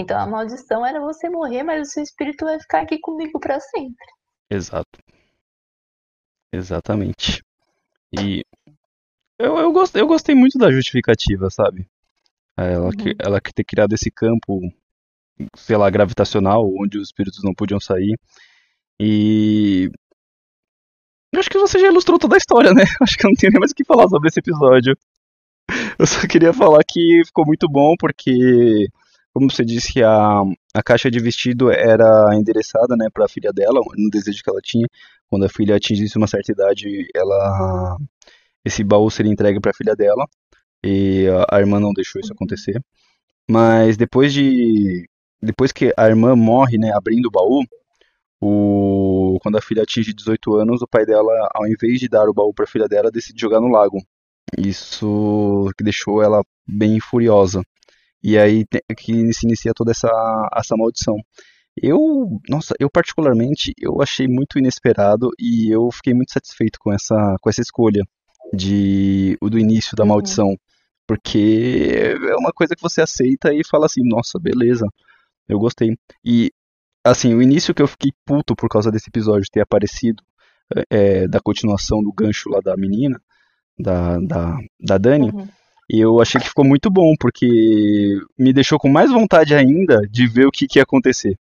Então 0.00 0.18
a 0.18 0.26
maldição 0.26 0.84
era 0.84 1.00
você 1.00 1.28
morrer, 1.28 1.62
mas 1.62 1.88
o 1.88 1.90
seu 1.90 2.02
espírito 2.02 2.44
vai 2.44 2.58
ficar 2.58 2.82
aqui 2.82 2.98
comigo 2.98 3.38
para 3.38 3.60
sempre. 3.60 4.06
Exato. 4.50 4.98
Exatamente. 6.52 7.42
E 8.12 8.44
eu, 9.38 9.58
eu, 9.58 9.72
gostei, 9.72 10.02
eu 10.02 10.06
gostei 10.06 10.34
muito 10.34 10.58
da 10.58 10.70
justificativa, 10.70 11.48
sabe? 11.50 11.86
Ela, 12.56 12.86
Uhum. 12.86 12.90
que, 12.90 13.14
ela 13.18 13.40
que 13.40 13.52
ter 13.52 13.64
criado 13.64 13.92
esse 13.94 14.10
campo, 14.10 14.60
sei 15.56 15.76
lá, 15.76 15.88
gravitacional, 15.88 16.68
onde 16.78 16.98
os 16.98 17.08
espíritos 17.08 17.42
não 17.42 17.54
podiam 17.54 17.80
sair. 17.80 18.18
E. 19.00 19.90
Eu 21.32 21.40
acho 21.40 21.48
que 21.48 21.58
você 21.58 21.78
já 21.78 21.86
ilustrou 21.86 22.18
toda 22.18 22.34
a 22.34 22.38
história, 22.38 22.72
né? 22.74 22.82
Acho 23.00 23.16
que 23.16 23.24
eu 23.24 23.30
não 23.30 23.36
tenho 23.36 23.52
nem 23.52 23.60
mais 23.60 23.70
o 23.70 23.74
que 23.74 23.84
falar 23.84 24.08
sobre 24.08 24.28
esse 24.28 24.40
episódio. 24.40 24.96
Eu 25.98 26.06
só 26.06 26.26
queria 26.26 26.52
falar 26.52 26.82
que 26.82 27.22
ficou 27.24 27.46
muito 27.46 27.68
bom 27.68 27.94
porque, 27.96 28.88
como 29.32 29.50
você 29.50 29.64
disse, 29.64 30.02
a, 30.02 30.42
a 30.74 30.82
caixa 30.82 31.10
de 31.10 31.20
vestido 31.20 31.70
era 31.70 32.34
endereçada 32.34 32.96
né, 32.96 33.08
para 33.12 33.24
a 33.24 33.28
filha 33.28 33.52
dela, 33.52 33.80
no 33.96 34.10
desejo 34.10 34.42
que 34.42 34.50
ela 34.50 34.60
tinha. 34.62 34.86
Quando 35.28 35.44
a 35.44 35.48
filha 35.48 35.76
atingisse 35.76 36.16
uma 36.18 36.26
certa 36.26 36.52
idade, 36.52 37.06
ela 37.14 37.96
esse 38.64 38.84
baú 38.84 39.10
seria 39.10 39.32
entregue 39.32 39.60
para 39.60 39.70
a 39.70 39.74
filha 39.74 39.94
dela. 39.94 40.26
E 40.84 41.26
a, 41.50 41.56
a 41.56 41.60
irmã 41.60 41.78
não 41.78 41.92
deixou 41.92 42.20
isso 42.20 42.32
acontecer. 42.32 42.82
Mas 43.48 43.96
depois 43.96 44.32
de 44.32 45.08
depois 45.42 45.72
que 45.72 45.92
a 45.96 46.08
irmã 46.08 46.36
morre, 46.36 46.76
né, 46.76 46.92
abrindo 46.92 47.26
o 47.26 47.30
baú, 47.30 47.64
o, 48.40 49.38
quando 49.42 49.56
a 49.58 49.62
filha 49.62 49.82
atinge 49.82 50.12
18 50.12 50.54
anos, 50.56 50.82
o 50.82 50.88
pai 50.88 51.06
dela, 51.06 51.32
ao 51.54 51.66
invés 51.66 52.00
de 52.00 52.08
dar 52.08 52.28
o 52.28 52.34
baú 52.34 52.52
para 52.52 52.64
a 52.64 52.68
filha 52.68 52.86
dela, 52.86 53.10
decide 53.10 53.40
jogar 53.40 53.60
no 53.60 53.68
lago. 53.68 53.98
Isso 54.58 55.70
que 55.76 55.84
deixou 55.84 56.22
ela 56.22 56.42
bem 56.66 57.00
furiosa. 57.00 57.62
E 58.22 58.38
aí 58.38 58.64
que 58.96 59.32
se 59.32 59.46
inicia 59.46 59.72
toda 59.74 59.90
essa, 59.92 60.08
essa 60.54 60.76
maldição. 60.76 61.16
Eu, 61.76 62.40
nossa, 62.48 62.74
eu 62.78 62.90
particularmente, 62.90 63.72
eu 63.78 64.02
achei 64.02 64.26
muito 64.28 64.58
inesperado 64.58 65.30
e 65.38 65.70
eu 65.74 65.90
fiquei 65.92 66.12
muito 66.12 66.32
satisfeito 66.32 66.78
com 66.78 66.92
essa, 66.92 67.36
com 67.40 67.48
essa 67.48 67.62
escolha 67.62 68.02
de 68.52 69.38
do 69.40 69.58
início 69.58 69.96
da 69.96 70.02
uhum. 70.02 70.10
maldição, 70.10 70.56
porque 71.06 72.16
é 72.28 72.36
uma 72.36 72.52
coisa 72.52 72.74
que 72.76 72.82
você 72.82 73.00
aceita 73.00 73.54
e 73.54 73.62
fala 73.64 73.86
assim, 73.86 74.02
nossa, 74.04 74.38
beleza, 74.38 74.86
eu 75.48 75.58
gostei. 75.58 75.96
E 76.24 76.50
assim, 77.04 77.34
o 77.34 77.42
início 77.42 77.74
que 77.74 77.82
eu 77.82 77.88
fiquei 77.88 78.10
puto 78.26 78.54
por 78.54 78.68
causa 78.68 78.90
desse 78.90 79.08
episódio 79.08 79.48
ter 79.50 79.60
aparecido 79.60 80.22
é, 80.90 81.26
da 81.26 81.40
continuação 81.40 82.02
do 82.02 82.12
gancho 82.12 82.50
lá 82.50 82.60
da 82.60 82.76
menina, 82.76 83.20
da, 83.78 84.18
da, 84.18 84.58
da 84.78 84.98
Dani, 84.98 85.30
uhum. 85.30 85.48
Eu 85.98 86.20
achei 86.20 86.40
que 86.40 86.48
ficou 86.48 86.64
muito 86.64 86.90
bom, 86.90 87.14
porque 87.18 87.46
me 88.38 88.52
deixou 88.52 88.78
com 88.78 88.88
mais 88.88 89.10
vontade 89.10 89.54
ainda 89.54 90.02
de 90.08 90.26
ver 90.26 90.46
o 90.46 90.50
que, 90.52 90.66
que 90.66 90.78
ia 90.78 90.82
acontecer. 90.82 91.36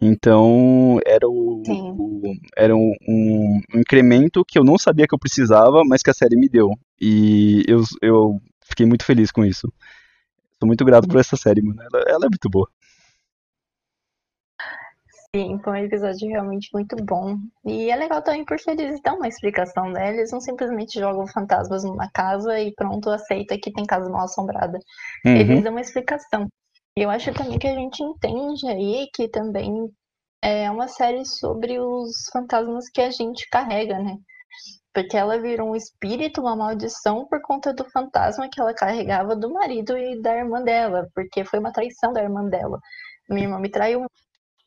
Então 0.00 0.98
era, 1.04 1.28
o, 1.28 1.62
o 1.66 2.22
era 2.56 2.74
um, 2.74 2.94
um, 3.06 3.60
incremento 3.74 4.44
que 4.46 4.58
eu 4.58 4.64
não 4.64 4.78
sabia 4.78 5.06
que 5.06 5.14
eu 5.14 5.18
precisava, 5.18 5.82
mas 5.84 6.02
que 6.02 6.10
a 6.10 6.14
série 6.14 6.36
me 6.36 6.48
deu. 6.48 6.70
E 7.00 7.62
eu, 7.68 7.82
eu 8.00 8.40
fiquei 8.62 8.86
muito 8.86 9.04
feliz 9.04 9.30
com 9.30 9.44
isso. 9.44 9.70
Sou 10.58 10.66
muito 10.66 10.84
grato 10.84 11.06
por 11.06 11.18
essa 11.18 11.36
série, 11.36 11.60
mano. 11.60 11.82
Ela, 11.82 12.04
ela 12.06 12.26
é 12.26 12.28
muito 12.28 12.48
boa. 12.48 12.68
Sim, 15.34 15.60
foi 15.62 15.72
um 15.72 15.84
episódio 15.84 16.28
realmente 16.28 16.68
muito 16.72 16.96
bom. 17.04 17.36
E 17.64 17.88
é 17.88 17.94
legal 17.94 18.20
também 18.20 18.44
porque 18.44 18.68
eles 18.68 19.00
dão 19.00 19.16
uma 19.16 19.28
explicação, 19.28 19.88
né? 19.88 20.12
Eles 20.12 20.32
não 20.32 20.40
simplesmente 20.40 20.98
jogam 20.98 21.24
fantasmas 21.28 21.84
numa 21.84 22.10
casa 22.10 22.58
e 22.58 22.74
pronto, 22.74 23.08
aceita 23.10 23.56
que 23.56 23.72
tem 23.72 23.86
casa 23.86 24.10
mal 24.10 24.24
assombrada. 24.24 24.78
Uhum. 25.24 25.36
Eles 25.36 25.62
dão 25.62 25.70
uma 25.70 25.80
explicação. 25.80 26.48
E 26.96 27.02
eu 27.02 27.10
acho 27.10 27.32
também 27.32 27.58
que 27.60 27.68
a 27.68 27.74
gente 27.74 28.02
entende 28.02 28.66
aí 28.66 29.08
que 29.14 29.28
também 29.28 29.88
é 30.42 30.68
uma 30.68 30.88
série 30.88 31.24
sobre 31.24 31.78
os 31.78 32.28
fantasmas 32.32 32.88
que 32.88 33.00
a 33.00 33.10
gente 33.10 33.48
carrega, 33.50 34.00
né? 34.00 34.16
Porque 34.92 35.16
ela 35.16 35.38
virou 35.38 35.70
um 35.70 35.76
espírito, 35.76 36.40
uma 36.40 36.56
maldição 36.56 37.24
por 37.28 37.40
conta 37.42 37.72
do 37.72 37.88
fantasma 37.90 38.48
que 38.50 38.60
ela 38.60 38.74
carregava 38.74 39.36
do 39.36 39.52
marido 39.52 39.96
e 39.96 40.20
da 40.20 40.36
irmã 40.36 40.60
dela, 40.60 41.08
porque 41.14 41.44
foi 41.44 41.60
uma 41.60 41.72
traição 41.72 42.12
da 42.12 42.20
irmã 42.20 42.44
dela. 42.46 42.80
Minha 43.28 43.46
irmã 43.46 43.60
me 43.60 43.70
traiu, 43.70 44.04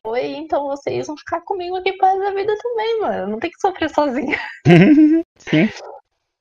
foi, 0.05 0.25
então 0.35 0.67
vocês 0.67 1.07
vão 1.07 1.17
ficar 1.17 1.41
comigo 1.41 1.77
aqui 1.77 1.93
para 1.93 2.29
a 2.29 2.33
vida 2.33 2.53
também, 2.61 2.99
mano. 2.99 3.31
Não 3.31 3.39
tem 3.39 3.49
que 3.49 3.59
sofrer 3.59 3.89
sozinha. 3.89 4.37
Sim. 5.39 5.69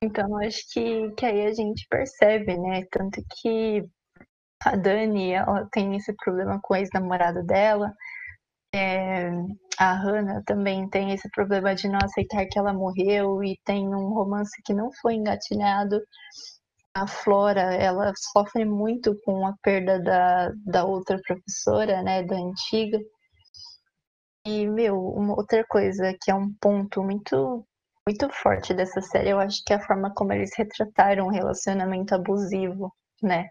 Então 0.03 0.37
acho 0.39 0.59
que, 0.73 1.11
que 1.13 1.25
aí 1.25 1.47
a 1.47 1.55
gente 1.55 1.87
percebe, 1.89 2.59
né? 2.59 2.85
Tanto 2.91 3.23
que 3.41 3.85
a 4.65 4.77
Dani, 4.77 5.33
ela 5.33 5.69
tem 5.73 5.97
esse 5.97 6.13
problema 6.17 6.59
com 6.63 6.75
o 6.75 6.77
ex-namorado 6.77 7.45
dela. 7.45 7.93
É, 8.75 9.31
a 9.79 9.93
Hannah 9.93 10.43
também 10.47 10.89
tem 10.89 11.13
esse 11.13 11.29
problema 11.31 11.75
de 11.75 11.89
não 11.89 11.99
aceitar 12.03 12.47
que 12.47 12.59
ela 12.59 12.73
morreu 12.73 13.45
e 13.45 13.59
tem 13.65 13.87
um 13.89 14.13
romance 14.15 14.61
que 14.65 14.75
não 14.75 14.91
foi 15.01 15.15
engatilhado. 15.15 16.01
A 16.95 17.07
Flora, 17.07 17.75
ela 17.75 18.13
sofre 18.17 18.65
muito 18.65 19.17
com 19.25 19.47
a 19.47 19.55
perda 19.63 20.01
da, 20.01 20.53
da 20.67 20.85
outra 20.85 21.19
professora, 21.27 22.03
né, 22.03 22.23
da 22.23 22.37
antiga. 22.37 22.99
E, 24.45 24.67
meu, 24.67 24.99
uma 24.99 25.37
outra 25.37 25.65
coisa 25.69 26.17
que 26.21 26.31
é 26.31 26.35
um 26.35 26.53
ponto 26.61 27.03
muito, 27.03 27.65
muito 28.07 28.29
forte 28.31 28.75
dessa 28.75 29.01
série, 29.01 29.31
eu 29.31 29.39
acho 29.39 29.63
que 29.65 29.73
é 29.73 29.77
a 29.77 29.87
forma 29.87 30.13
como 30.15 30.33
eles 30.33 30.51
retrataram 30.57 31.27
o 31.27 31.31
relacionamento 31.31 32.15
abusivo, 32.15 32.93
né? 33.23 33.49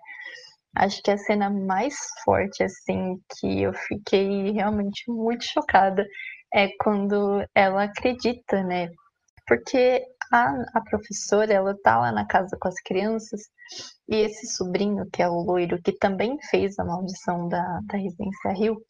Acho 0.76 1.02
que 1.04 1.12
a 1.12 1.18
cena 1.18 1.50
mais 1.50 1.96
forte, 2.24 2.64
assim, 2.64 3.22
que 3.38 3.62
eu 3.62 3.74
fiquei 3.74 4.52
realmente 4.52 5.10
muito 5.10 5.46
chocada 5.46 6.06
é 6.54 6.70
quando 6.80 7.46
ela 7.56 7.84
acredita, 7.84 8.64
né? 8.64 8.90
Porque 9.48 10.06
a, 10.32 10.54
a 10.74 10.82
professora, 10.82 11.54
ela 11.54 11.76
tá 11.84 12.00
lá 12.00 12.12
na 12.12 12.26
casa 12.26 12.58
com 12.60 12.68
as 12.68 12.80
crianças 12.82 13.42
e 14.10 14.16
esse 14.18 14.48
sobrinho, 14.48 15.10
que 15.12 15.22
é 15.22 15.30
o 15.30 15.42
loiro, 15.42 15.82
que 15.82 15.94
também 15.94 16.38
fez 16.50 16.78
a 16.80 16.86
maldição 16.86 17.48
da, 17.48 17.80
da 17.86 17.98
Residência 17.98 18.52
Rio, 18.52 18.82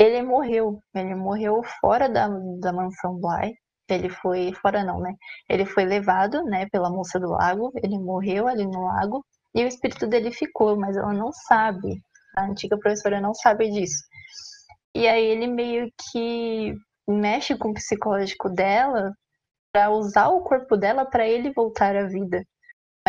ele 0.00 0.22
morreu. 0.22 0.80
Ele 0.94 1.14
morreu 1.14 1.62
fora 1.80 2.08
da, 2.08 2.26
da 2.58 2.72
mansão 2.72 3.20
Bly. 3.20 3.54
Ele 3.88 4.08
foi, 4.08 4.52
fora 4.54 4.82
não, 4.82 4.98
né? 5.00 5.14
Ele 5.48 5.66
foi 5.66 5.84
levado, 5.84 6.42
né, 6.44 6.66
pela 6.70 6.88
moça 6.90 7.20
do 7.20 7.28
lago. 7.28 7.70
Ele 7.82 7.98
morreu 7.98 8.48
ali 8.48 8.64
no 8.64 8.86
lago 8.86 9.24
e 9.54 9.62
o 9.62 9.68
espírito 9.68 10.06
dele 10.06 10.32
ficou, 10.32 10.78
mas 10.78 10.96
ela 10.96 11.12
não 11.12 11.30
sabe. 11.32 12.00
A 12.36 12.44
antiga 12.46 12.78
professora 12.78 13.20
não 13.20 13.34
sabe 13.34 13.68
disso. 13.70 14.02
E 14.94 15.06
aí 15.06 15.24
ele 15.24 15.46
meio 15.46 15.92
que 16.12 16.74
mexe 17.06 17.56
com 17.56 17.70
o 17.70 17.74
psicológico 17.74 18.48
dela 18.48 19.12
para 19.72 19.90
usar 19.90 20.28
o 20.28 20.42
corpo 20.42 20.76
dela 20.76 21.04
para 21.04 21.28
ele 21.28 21.52
voltar 21.52 21.94
à 21.96 22.06
vida. 22.06 22.42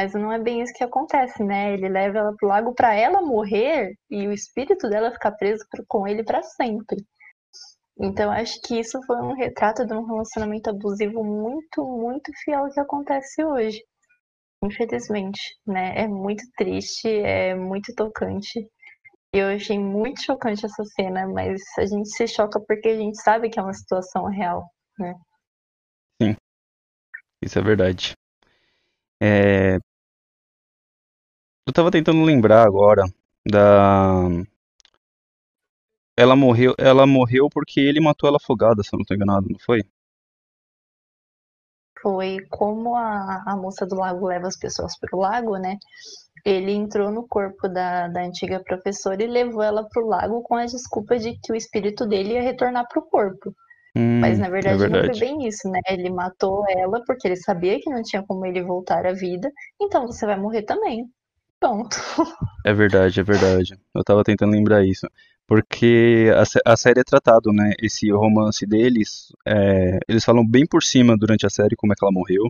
Mas 0.01 0.15
não 0.15 0.31
é 0.31 0.39
bem 0.39 0.63
isso 0.63 0.73
que 0.73 0.83
acontece, 0.83 1.43
né? 1.43 1.73
Ele 1.73 1.87
leva 1.87 2.17
ela 2.17 2.35
pro 2.35 2.47
lago 2.47 2.73
para 2.73 2.95
ela 2.95 3.21
morrer 3.21 3.93
e 4.09 4.27
o 4.27 4.33
espírito 4.33 4.89
dela 4.89 5.11
ficar 5.11 5.31
preso 5.33 5.63
com 5.87 6.07
ele 6.07 6.23
para 6.23 6.41
sempre. 6.41 7.05
Então 7.99 8.31
acho 8.31 8.59
que 8.61 8.79
isso 8.79 8.99
foi 9.05 9.17
um 9.17 9.35
retrato 9.35 9.85
de 9.85 9.93
um 9.93 10.03
relacionamento 10.03 10.71
abusivo 10.71 11.23
muito, 11.23 11.85
muito 11.85 12.31
fiel 12.43 12.67
que 12.71 12.79
acontece 12.79 13.45
hoje. 13.45 13.79
Infelizmente, 14.63 15.39
né? 15.67 15.93
É 15.95 16.07
muito 16.07 16.43
triste, 16.57 17.07
é 17.07 17.53
muito 17.53 17.93
tocante. 17.93 18.67
Eu 19.31 19.49
achei 19.49 19.77
muito 19.77 20.23
chocante 20.23 20.65
essa 20.65 20.83
cena, 20.95 21.27
mas 21.27 21.61
a 21.77 21.85
gente 21.85 22.09
se 22.09 22.27
choca 22.27 22.59
porque 22.59 22.89
a 22.89 22.97
gente 22.97 23.21
sabe 23.21 23.51
que 23.51 23.59
é 23.59 23.61
uma 23.61 23.73
situação 23.73 24.25
real, 24.25 24.63
né? 24.97 25.13
Sim, 26.19 26.35
isso 27.43 27.59
é 27.59 27.61
verdade. 27.61 28.13
É... 29.21 29.77
Eu 31.67 31.73
tava 31.73 31.91
tentando 31.91 32.23
lembrar 32.23 32.63
agora 32.65 33.03
da. 33.49 34.27
Ela 36.15 36.37
morreu, 36.37 36.73
ela 36.77 37.05
morreu 37.05 37.49
porque 37.49 37.81
ele 37.81 37.99
matou 37.99 38.25
ela 38.29 38.37
afogada, 38.37 38.81
se 38.81 38.93
eu 38.93 38.97
não 38.99 39.03
tô 39.05 39.13
enganado, 39.13 39.49
não 39.49 39.59
foi? 39.59 39.81
foi 42.01 42.39
como 42.49 42.95
a, 42.95 43.43
a 43.45 43.55
moça 43.55 43.85
do 43.85 43.95
lago 43.95 44.27
leva 44.27 44.47
as 44.47 44.57
pessoas 44.57 44.97
para 44.97 45.15
o 45.15 45.19
lago, 45.19 45.57
né? 45.57 45.77
Ele 46.45 46.71
entrou 46.73 47.11
no 47.11 47.27
corpo 47.27 47.67
da, 47.69 48.07
da 48.07 48.23
antiga 48.23 48.61
professora 48.63 49.23
e 49.23 49.27
levou 49.27 49.63
ela 49.63 49.87
para 49.89 50.03
o 50.03 50.07
lago 50.07 50.41
com 50.43 50.55
a 50.55 50.65
desculpa 50.65 51.19
de 51.19 51.37
que 51.39 51.51
o 51.53 51.55
espírito 51.55 52.07
dele 52.07 52.33
ia 52.33 52.41
retornar 52.41 52.87
para 52.89 52.99
o 52.99 53.05
corpo. 53.09 53.55
Hum, 53.95 54.21
Mas 54.21 54.39
na 54.39 54.49
verdade, 54.49 54.75
é 54.75 54.77
verdade, 54.77 54.89
não 54.89 55.03
foi 55.03 55.15
bem 55.19 55.47
isso, 55.47 55.69
né? 55.69 55.81
Ele 55.89 56.09
matou 56.11 56.65
ela 56.69 57.03
porque 57.05 57.27
ele 57.27 57.37
sabia 57.37 57.79
que 57.81 57.89
não 57.89 58.03
tinha 58.03 58.23
como 58.25 58.45
ele 58.45 58.63
voltar 58.63 59.05
à 59.07 59.13
vida, 59.13 59.51
então 59.81 60.07
você 60.07 60.25
vai 60.25 60.37
morrer 60.39 60.63
também. 60.63 61.05
É 62.65 62.73
verdade, 62.73 63.19
é 63.19 63.23
verdade. 63.23 63.79
Eu 63.93 64.03
tava 64.03 64.23
tentando 64.23 64.51
lembrar 64.51 64.85
isso 64.85 65.07
porque 65.47 66.31
a, 66.33 66.71
a, 66.73 66.77
série 66.77 67.01
é 67.01 67.03
tratado, 67.03 67.51
né? 67.51 67.73
Esse 67.81 68.09
romance 68.09 68.65
deles, 68.65 69.33
é, 69.45 69.99
eles 70.07 70.23
falam 70.23 70.47
bem 70.47 70.65
por 70.65 70.81
cima 70.81 71.17
durante 71.17 71.45
a 71.45 71.49
série 71.49 71.75
como 71.75 71.91
é 71.91 71.95
que 71.95 72.05
ela 72.05 72.11
morreu, 72.11 72.43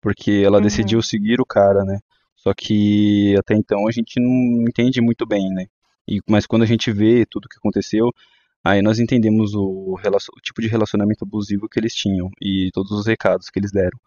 porque 0.00 0.42
ela 0.42 0.56
uhum. 0.56 0.62
decidiu 0.62 1.02
seguir 1.02 1.38
o 1.38 1.44
cara, 1.44 1.84
né? 1.84 1.98
Só 2.34 2.54
que 2.54 3.34
até 3.36 3.54
então 3.54 3.86
a 3.86 3.92
gente 3.92 4.18
não 4.18 4.66
entende 4.66 5.02
muito 5.02 5.26
bem, 5.26 5.50
né? 5.50 5.66
E, 6.08 6.20
mas 6.26 6.46
quando 6.46 6.62
a 6.62 6.66
gente 6.66 6.90
vê 6.90 7.26
tudo 7.26 7.44
o 7.44 7.48
que 7.48 7.58
aconteceu, 7.58 8.10
aí 8.64 8.80
nós 8.80 8.98
entendemos 8.98 9.54
o, 9.54 9.98
o 9.98 10.40
tipo 10.40 10.62
de 10.62 10.68
relacionamento 10.68 11.24
abusivo 11.24 11.68
que 11.68 11.78
eles 11.78 11.94
tinham 11.94 12.30
e 12.40 12.70
todos 12.72 12.92
os 12.92 13.06
recados 13.06 13.50
que 13.50 13.58
eles 13.58 13.70
deram. 13.70 13.98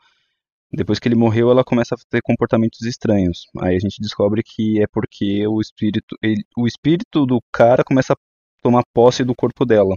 Depois 0.71 0.99
que 0.99 1.07
ele 1.07 1.15
morreu, 1.15 1.49
ela 1.49 1.63
começa 1.63 1.95
a 1.95 1.97
ter 2.09 2.21
comportamentos 2.21 2.81
estranhos. 2.81 3.45
Aí 3.59 3.75
a 3.75 3.79
gente 3.79 4.01
descobre 4.01 4.43
que 4.43 4.81
é 4.81 4.85
porque 4.87 5.47
o 5.47 5.59
espírito, 5.59 6.15
ele, 6.21 6.43
o 6.55 6.67
espírito 6.67 7.25
do 7.25 7.41
cara 7.51 7.83
começa 7.83 8.13
a 8.13 8.17
tomar 8.61 8.83
posse 8.93 9.23
do 9.23 9.35
corpo 9.35 9.65
dela. 9.65 9.95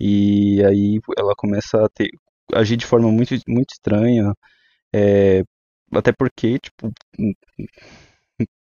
E 0.00 0.62
aí 0.64 1.00
ela 1.16 1.34
começa 1.36 1.84
a 1.84 1.88
ter, 1.88 2.08
agir 2.54 2.76
de 2.76 2.86
forma 2.86 3.10
muito, 3.12 3.34
muito 3.48 3.72
estranha. 3.72 4.32
É, 4.92 5.42
até 5.92 6.12
porque, 6.12 6.58
tipo, 6.58 6.92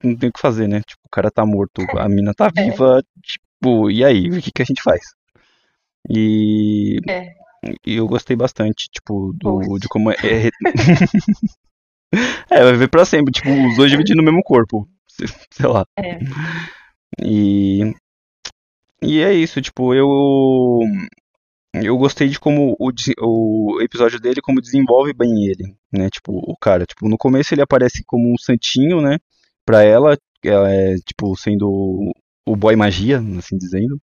não 0.02 0.16
tem 0.16 0.30
o 0.30 0.33
que 0.33 0.40
fazer, 0.40 0.68
né? 0.68 0.80
Tipo, 0.80 1.02
o 1.06 1.11
cara 1.11 1.30
tá 1.30 1.44
morto, 1.44 1.83
a 1.98 2.09
mina 2.09 2.33
tá 2.35 2.50
é. 2.56 2.70
viva, 2.70 3.02
tipo, 3.22 3.90
e 3.90 4.04
aí? 4.04 4.28
O 4.30 4.40
que, 4.40 4.50
que 4.50 4.62
a 4.62 4.64
gente 4.64 4.83
faz? 4.83 5.02
E, 6.09 6.98
é. 7.09 7.35
E 7.87 7.96
eu 7.96 8.07
gostei 8.07 8.37
bastante, 8.37 8.88
tipo, 8.90 9.33
do, 9.35 9.79
de 9.79 9.88
como 9.88 10.11
é. 10.11 10.16
É, 10.23 10.51
é 12.51 12.64
vai 12.64 12.77
ver 12.77 12.88
pra 12.88 13.05
sempre, 13.05 13.33
tipo, 13.33 13.51
os 13.51 13.77
dois 13.77 13.90
dividindo 13.90 14.23
o 14.23 14.25
mesmo 14.25 14.42
corpo. 14.42 14.88
Sei 15.51 15.66
lá. 15.66 15.87
É. 15.99 16.18
E. 17.23 17.94
E 19.03 19.20
é 19.20 19.33
isso, 19.33 19.61
tipo, 19.61 19.94
eu. 19.94 20.09
Eu 21.73 21.96
gostei 21.96 22.29
de 22.29 22.40
como 22.40 22.77
o, 22.81 22.90
o 23.20 23.81
episódio 23.81 24.18
dele, 24.18 24.40
como 24.42 24.61
desenvolve 24.61 25.12
bem 25.12 25.46
ele, 25.46 25.77
né? 25.92 26.11
Tipo, 26.11 26.33
o 26.33 26.57
cara, 26.57 26.85
tipo, 26.85 27.09
no 27.09 27.16
começo 27.16 27.55
ele 27.55 27.62
aparece 27.62 28.03
como 28.05 28.33
um 28.33 28.37
santinho, 28.37 29.01
né? 29.01 29.18
Pra 29.64 29.83
ela, 29.85 30.18
ela 30.42 30.73
é, 30.73 30.96
tipo, 30.96 31.37
sendo 31.37 32.12
o 32.44 32.57
boy 32.57 32.75
magia, 32.75 33.23
assim 33.38 33.57
dizendo. 33.57 34.01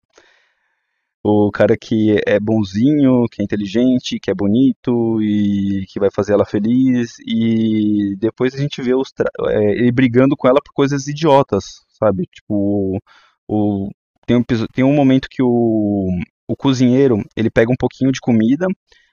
O 1.28 1.50
cara 1.50 1.76
que 1.76 2.22
é 2.28 2.40
bonzinho, 2.40 3.26
que 3.32 3.42
é 3.42 3.44
inteligente, 3.44 4.20
que 4.20 4.30
é 4.30 4.34
bonito 4.36 5.20
e 5.24 5.84
que 5.88 6.00
vai 6.00 6.12
fazer 6.12 6.34
ela 6.34 6.46
feliz. 6.46 7.16
E 7.26 8.16
depois 8.20 8.54
a 8.54 8.60
gente 8.60 8.80
vê 8.80 8.94
os 8.94 9.12
é, 9.48 9.72
ele 9.72 9.92
brigando 9.92 10.38
com 10.38 10.48
ela 10.48 10.62
por 10.64 10.72
coisas 10.72 11.08
idiotas, 11.08 11.66
sabe? 12.00 12.28
Tipo, 12.32 13.00
o, 13.48 13.90
tem, 14.28 14.38
um, 14.38 14.44
tem 14.72 14.84
um 14.84 14.94
momento 14.94 15.28
que 15.28 15.42
o, 15.42 16.10
o 16.48 16.56
cozinheiro, 16.56 17.18
ele 17.36 17.50
pega 17.50 17.72
um 17.72 17.76
pouquinho 17.76 18.12
de 18.12 18.20
comida, 18.20 18.68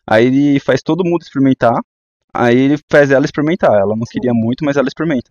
aí 0.06 0.26
ele 0.26 0.60
faz 0.60 0.82
todo 0.82 1.08
mundo 1.08 1.22
experimentar, 1.22 1.80
aí 2.34 2.58
ele 2.58 2.76
faz 2.90 3.10
ela 3.10 3.24
experimentar. 3.24 3.72
Ela 3.72 3.96
não 3.96 4.04
queria 4.06 4.34
muito, 4.34 4.66
mas 4.66 4.76
ela 4.76 4.88
experimenta. 4.88 5.30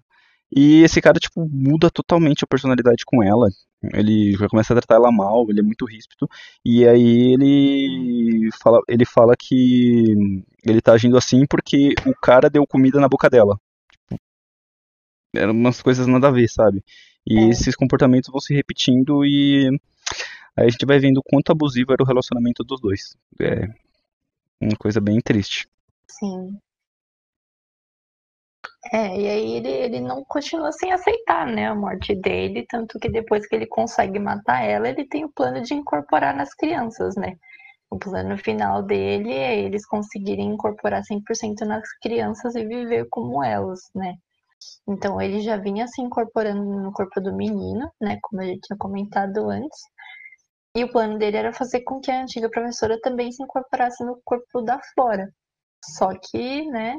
E 0.54 0.84
esse 0.84 1.00
cara, 1.02 1.20
tipo, 1.20 1.48
muda 1.50 1.90
totalmente 1.90 2.44
a 2.44 2.48
personalidade 2.48 3.06
com 3.06 3.24
ela. 3.24 3.48
Ele 3.94 4.34
já 4.34 4.48
começa 4.48 4.74
a 4.74 4.76
tratar 4.76 4.96
ela 4.96 5.12
mal, 5.12 5.46
ele 5.50 5.60
é 5.60 5.64
muito 5.64 5.86
ríspido. 5.86 6.30
E 6.64 6.86
aí 6.88 7.34
ele 7.34 8.50
fala, 8.62 8.80
ele 8.88 9.06
fala 9.06 9.34
que 9.38 10.44
ele 10.64 10.82
tá 10.82 10.94
agindo 10.94 11.18
assim 11.18 11.46
porque 11.48 11.94
o 12.06 12.14
cara 12.14 12.50
deu 12.50 12.68
comida 12.68 13.00
na 13.00 13.08
boca 13.08 13.30
dela. 13.30 13.58
Tipo, 14.10 14.22
eram 15.34 15.54
umas 15.54 15.82
coisas 15.82 16.06
nada 16.06 16.28
a 16.28 16.32
ver, 16.32 16.50
sabe? 16.50 16.84
E 17.26 17.38
é. 17.38 17.50
esses 17.50 17.76
comportamentos 17.76 18.30
vão 18.30 18.40
se 18.40 18.54
repetindo 18.54 19.26
e 19.26 19.70
aí 20.56 20.68
a 20.68 20.70
gente 20.70 20.86
vai 20.86 21.00
vendo 21.00 21.20
o 21.20 21.24
quanto 21.24 21.52
abusivo 21.52 21.94
era 21.94 22.04
o 22.04 22.06
relacionamento 22.06 22.64
dos 22.64 22.80
dois. 22.82 23.16
É 23.40 23.68
uma 24.60 24.76
coisa 24.78 25.00
bem 25.00 25.20
triste. 25.22 25.68
Sim. 26.08 26.58
É, 28.92 29.20
e 29.20 29.28
aí 29.28 29.52
ele, 29.58 29.70
ele 29.70 30.00
não 30.02 30.24
continua 30.26 30.72
sem 30.72 30.92
aceitar, 30.92 31.46
né, 31.46 31.68
a 31.68 31.76
morte 31.76 32.16
dele, 32.16 32.66
tanto 32.68 33.00
que 33.00 33.10
depois 33.10 33.48
que 33.48 33.56
ele 33.56 33.68
consegue 33.68 34.18
matar 34.18 34.64
ela, 34.64 34.90
ele 34.90 35.06
tem 35.08 35.24
o 35.24 35.32
plano 35.32 35.62
de 35.62 35.76
incorporar 35.76 36.36
nas 36.36 36.54
crianças, 36.56 37.16
né? 37.16 37.38
O 37.92 38.00
plano 38.00 38.38
final 38.38 38.82
dele 38.82 39.34
é 39.34 39.60
eles 39.60 39.86
conseguirem 39.86 40.48
incorporar 40.54 41.04
100% 41.04 41.66
nas 41.66 41.84
crianças 42.02 42.56
e 42.56 42.66
viver 42.66 43.06
como 43.10 43.44
elas, 43.44 43.82
né? 43.94 44.16
Então 44.88 45.22
ele 45.22 45.42
já 45.42 45.58
vinha 45.58 45.88
se 45.88 46.02
incorporando 46.02 46.64
no 46.64 46.92
corpo 46.94 47.20
do 47.22 47.34
menino, 47.36 47.92
né, 48.02 48.18
como 48.22 48.42
a 48.42 48.46
gente 48.46 48.62
tinha 48.62 48.78
comentado 48.78 49.50
antes. 49.50 49.80
E 50.76 50.84
o 50.84 50.92
plano 50.92 51.18
dele 51.18 51.38
era 51.38 51.54
fazer 51.54 51.82
com 51.82 52.00
que 52.00 52.10
a 52.12 52.22
antiga 52.22 52.50
professora 52.50 53.00
também 53.02 53.32
se 53.32 53.44
incorporasse 53.44 54.04
no 54.06 54.22
corpo 54.24 54.62
da 54.62 54.80
Flora. 54.94 55.30
Só 55.84 56.10
que, 56.18 56.66
né, 56.72 56.96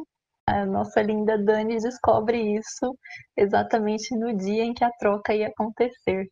a 0.61 0.67
nossa 0.67 1.01
linda 1.03 1.39
Dani 1.39 1.79
descobre 1.79 2.57
isso 2.57 2.97
exatamente 3.37 4.15
no 4.17 4.37
dia 4.37 4.65
em 4.65 4.75
que 4.75 4.85
a 4.85 4.91
troca 4.93 5.35
ia 5.35 5.49
acontecer. 5.49 6.29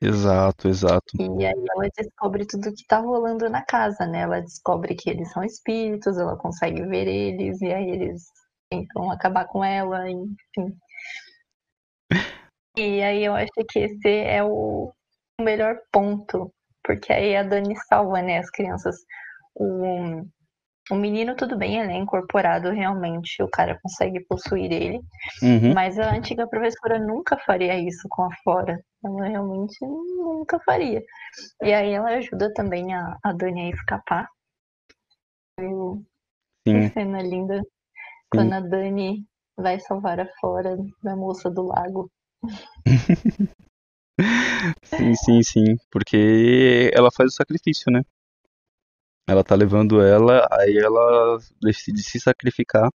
Exato, 0.00 0.68
exato. 0.68 1.04
E 1.18 1.46
aí 1.46 1.64
ela 1.70 1.88
descobre 1.96 2.46
tudo 2.46 2.74
que 2.74 2.86
tá 2.86 2.98
rolando 2.98 3.48
na 3.48 3.62
casa, 3.64 4.06
né? 4.06 4.20
Ela 4.20 4.40
descobre 4.40 4.94
que 4.94 5.08
eles 5.08 5.30
são 5.32 5.42
espíritos, 5.42 6.18
ela 6.18 6.36
consegue 6.36 6.84
ver 6.86 7.06
eles, 7.06 7.60
e 7.62 7.72
aí 7.72 7.88
eles 7.90 8.22
tentam 8.68 9.10
acabar 9.10 9.46
com 9.46 9.64
ela, 9.64 10.10
enfim. 10.10 10.76
E 12.76 13.02
aí 13.02 13.24
eu 13.24 13.34
acho 13.34 13.52
que 13.68 13.78
esse 13.78 14.08
é 14.08 14.42
o 14.42 14.92
melhor 15.40 15.78
ponto, 15.92 16.52
porque 16.82 17.12
aí 17.12 17.36
a 17.36 17.42
Dani 17.42 17.74
salva, 17.88 18.20
né, 18.20 18.38
as 18.38 18.50
crianças. 18.50 18.96
O, 19.54 20.26
o 20.90 20.94
menino, 20.94 21.34
tudo 21.34 21.56
bem, 21.56 21.78
ele 21.78 21.92
é 21.92 21.96
incorporado 21.96 22.70
realmente, 22.70 23.42
o 23.42 23.48
cara 23.48 23.78
consegue 23.82 24.20
possuir 24.20 24.70
ele, 24.70 25.00
uhum. 25.42 25.72
mas 25.72 25.98
a 25.98 26.14
antiga 26.14 26.46
professora 26.46 26.98
nunca 26.98 27.38
faria 27.38 27.78
isso 27.78 28.06
com 28.10 28.24
a 28.24 28.36
Flora. 28.42 28.78
Ela 29.02 29.28
realmente 29.28 29.76
nunca 29.82 30.60
faria. 30.60 31.02
E 31.62 31.72
aí 31.72 31.92
ela 31.92 32.10
ajuda 32.10 32.52
também 32.52 32.92
a, 32.94 33.16
a 33.22 33.32
Dani 33.32 33.62
a 33.62 33.70
escapar. 33.70 34.28
Sim. 35.58 36.04
Que 36.64 36.88
cena 36.90 37.22
linda. 37.22 37.56
Sim. 37.58 37.68
Quando 38.30 38.52
a 38.52 38.60
Dani 38.60 39.24
vai 39.56 39.80
salvar 39.80 40.20
a 40.20 40.26
Flora 40.40 40.76
da 41.02 41.16
moça 41.16 41.50
do 41.50 41.62
lago. 41.62 42.10
sim, 44.84 45.14
sim, 45.14 45.42
sim. 45.42 45.76
Porque 45.90 46.90
ela 46.94 47.10
faz 47.10 47.32
o 47.32 47.36
sacrifício, 47.36 47.90
né? 47.90 48.02
Ela 49.26 49.42
tá 49.42 49.54
levando 49.54 50.02
ela, 50.02 50.46
aí 50.50 50.76
ela 50.76 51.38
decide 51.62 52.02
se 52.02 52.20
sacrificar 52.20 52.90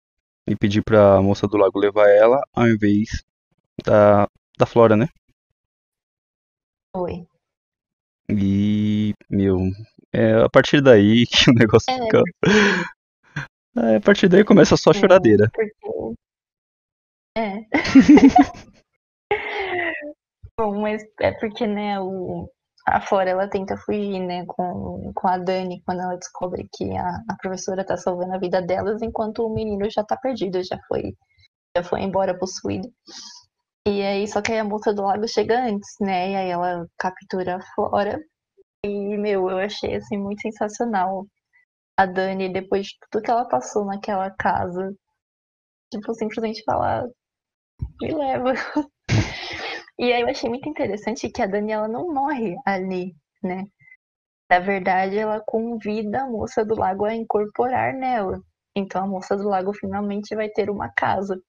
e 0.48 0.56
pedir 0.56 0.84
pra 0.84 1.22
moça 1.22 1.48
do 1.48 1.58
lago 1.58 1.80
levar 1.80 2.10
ela 2.10 2.42
ao 2.54 2.68
invés 2.68 3.24
da, 3.86 4.28
da 4.58 4.66
Flora, 4.66 4.96
né? 4.98 5.08
Oi. 6.96 7.26
E, 8.30 9.13
meu, 9.30 9.58
é 10.12 10.34
a 10.44 10.50
partir 10.50 10.82
daí 10.82 11.26
que 11.32 11.50
o 11.50 11.54
negócio 11.54 11.90
é, 11.90 11.98
fica. 11.98 12.22
É, 13.78 13.96
a 13.96 14.02
partir 14.02 14.28
daí 14.28 14.44
começa 14.44 14.76
só 14.76 14.92
a 14.92 14.96
é, 14.96 15.00
choradeira. 15.00 15.50
Porque... 15.54 15.74
É. 17.38 17.63
Bom, 20.60 20.82
mas 20.82 21.04
é 21.22 21.32
porque, 21.34 21.68
né, 21.68 22.00
o, 22.00 22.50
a 22.88 23.02
Flora 23.02 23.30
ela 23.30 23.50
tenta 23.50 23.76
fugir, 23.78 24.19
né, 24.19 24.45
com, 24.45 25.12
com 25.13 25.28
a 25.28 25.38
Dani 25.38 25.82
quando 25.86 26.02
ela 26.02 26.15
descobre 26.15 26.69
que 26.73 26.95
a, 26.95 27.21
a 27.30 27.36
professora 27.41 27.86
tá 27.86 27.97
salvando 27.97 28.34
a 28.34 28.39
vida 28.39 28.62
delas, 28.62 29.02
enquanto 29.02 29.45
o 29.45 29.54
menino 29.54 29.89
já 29.89 30.04
tá 30.04 30.15
perdido, 30.15 30.63
já 30.63 30.80
foi, 30.88 31.13
já 31.76 31.84
foi 31.84 32.02
embora 32.02 32.38
possuído. 32.38 32.89
E 33.86 34.02
aí, 34.02 34.28
só 34.28 34.41
que 34.41 34.54
aí 34.54 34.60
a 34.60 34.63
moça 34.63 34.93
do 34.93 35.04
lago 35.04 35.28
chega 35.28 35.60
antes, 35.65 35.89
né, 36.00 36.32
e 36.32 36.36
aí 36.36 36.50
ela 36.50 36.88
captura 36.97 37.58
a 37.58 37.62
Flora. 37.76 38.19
E, 38.86 39.17
meu, 39.17 39.50
eu 39.50 39.58
achei, 39.58 39.95
assim, 39.95 40.17
muito 40.17 40.41
sensacional 40.41 41.26
a 41.97 42.06
Dani, 42.06 42.54
depois 42.54 42.88
de 42.88 42.93
tudo 43.12 43.23
que 43.23 43.32
ela 43.32 43.47
passou 43.47 43.86
naquela 43.86 44.32
casa, 44.32 44.93
tipo, 45.91 46.13
simplesmente 46.13 46.63
falar, 46.63 47.06
me 48.02 48.13
leva. 48.13 48.54
E 49.99 50.12
aí 50.13 50.21
eu 50.21 50.29
achei 50.29 50.49
muito 50.49 50.69
interessante 50.69 51.29
que 51.29 51.41
a 51.41 51.47
Daniela 51.47 51.88
não 51.88 52.13
morre 52.13 52.55
ali, 52.65 53.15
né? 53.43 53.65
Na 54.49 54.60
verdade, 54.60 55.17
ela 55.17 55.41
convida 55.45 56.23
a 56.23 56.27
moça 56.29 56.65
do 56.65 56.75
lago 56.75 57.05
a 57.05 57.15
incorporar 57.15 57.93
nela. 57.93 58.41
Então 58.75 59.03
a 59.03 59.07
moça 59.07 59.36
do 59.38 59.47
lago 59.49 59.73
finalmente 59.73 60.36
vai 60.36 60.49
ter 60.49 60.69
uma 60.69 60.89
casa. 60.93 61.39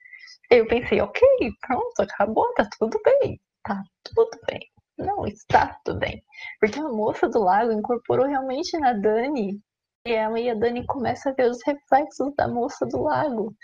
Eu 0.50 0.66
pensei, 0.68 1.00
ok, 1.00 1.22
pronto, 1.66 2.00
acabou, 2.02 2.52
tá 2.54 2.68
tudo 2.78 2.98
bem. 3.04 3.40
Tá 3.64 3.82
tudo 4.04 4.30
bem. 4.48 4.60
Não, 4.98 5.26
está 5.26 5.78
tudo 5.84 5.98
bem. 6.00 6.22
Porque 6.60 6.78
a 6.80 6.88
moça 6.88 7.28
do 7.28 7.40
lago 7.40 7.72
incorporou 7.72 8.26
realmente 8.26 8.78
na 8.78 8.92
Dani. 8.94 9.60
E 10.06 10.12
e 10.12 10.50
a 10.50 10.54
Dani 10.54 10.86
começa 10.86 11.30
a 11.30 11.34
ver 11.34 11.50
os 11.50 11.58
reflexos 11.66 12.34
da 12.36 12.48
moça 12.48 12.86
do 12.86 13.02
lago. 13.02 13.54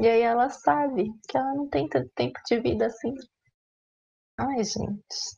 E 0.00 0.08
aí 0.08 0.22
ela 0.22 0.50
sabe 0.50 1.12
que 1.28 1.36
ela 1.36 1.54
não 1.54 1.68
tem 1.68 1.88
tanto 1.88 2.10
tempo 2.14 2.38
de 2.48 2.60
vida 2.60 2.86
assim. 2.86 3.14
Ai, 4.38 4.64
gente. 4.64 5.36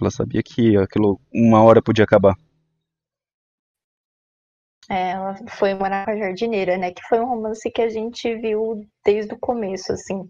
Ela 0.00 0.10
sabia 0.10 0.42
que 0.42 0.76
aquilo 0.76 1.20
uma 1.32 1.62
hora 1.62 1.82
podia 1.82 2.04
acabar. 2.04 2.34
É, 4.90 5.12
ela 5.12 5.34
foi 5.48 5.72
morar 5.74 6.04
com 6.04 6.10
a 6.10 6.16
jardineira, 6.16 6.76
né? 6.76 6.92
Que 6.92 7.02
foi 7.08 7.20
um 7.20 7.26
romance 7.26 7.70
que 7.70 7.80
a 7.80 7.88
gente 7.88 8.34
viu 8.36 8.84
desde 9.04 9.32
o 9.34 9.38
começo, 9.38 9.92
assim. 9.92 10.28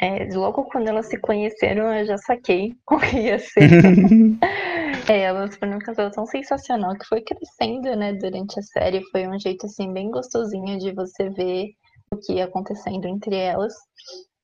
É, 0.00 0.24
logo 0.34 0.64
quando 0.64 0.88
elas 0.88 1.06
se 1.08 1.18
conheceram, 1.18 1.94
eu 1.94 2.04
já 2.04 2.18
saquei 2.18 2.74
o 2.90 2.98
que 2.98 3.16
ia 3.16 3.38
ser. 3.38 3.70
é, 5.08 5.20
elas 5.20 5.56
foram 5.56 5.76
um 5.76 5.78
casal 5.78 6.10
tão 6.10 6.26
sensacional 6.26 6.96
que 6.96 7.06
foi 7.06 7.20
crescendo, 7.20 7.94
né, 7.94 8.12
durante 8.14 8.58
a 8.58 8.62
série. 8.62 9.04
Foi 9.10 9.28
um 9.28 9.38
jeito, 9.38 9.66
assim, 9.66 9.92
bem 9.92 10.10
gostosinho 10.10 10.78
de 10.78 10.92
você 10.92 11.30
ver 11.30 11.68
o 12.10 12.16
que 12.16 12.34
ia 12.34 12.46
acontecendo 12.46 13.06
entre 13.06 13.36
elas. 13.36 13.72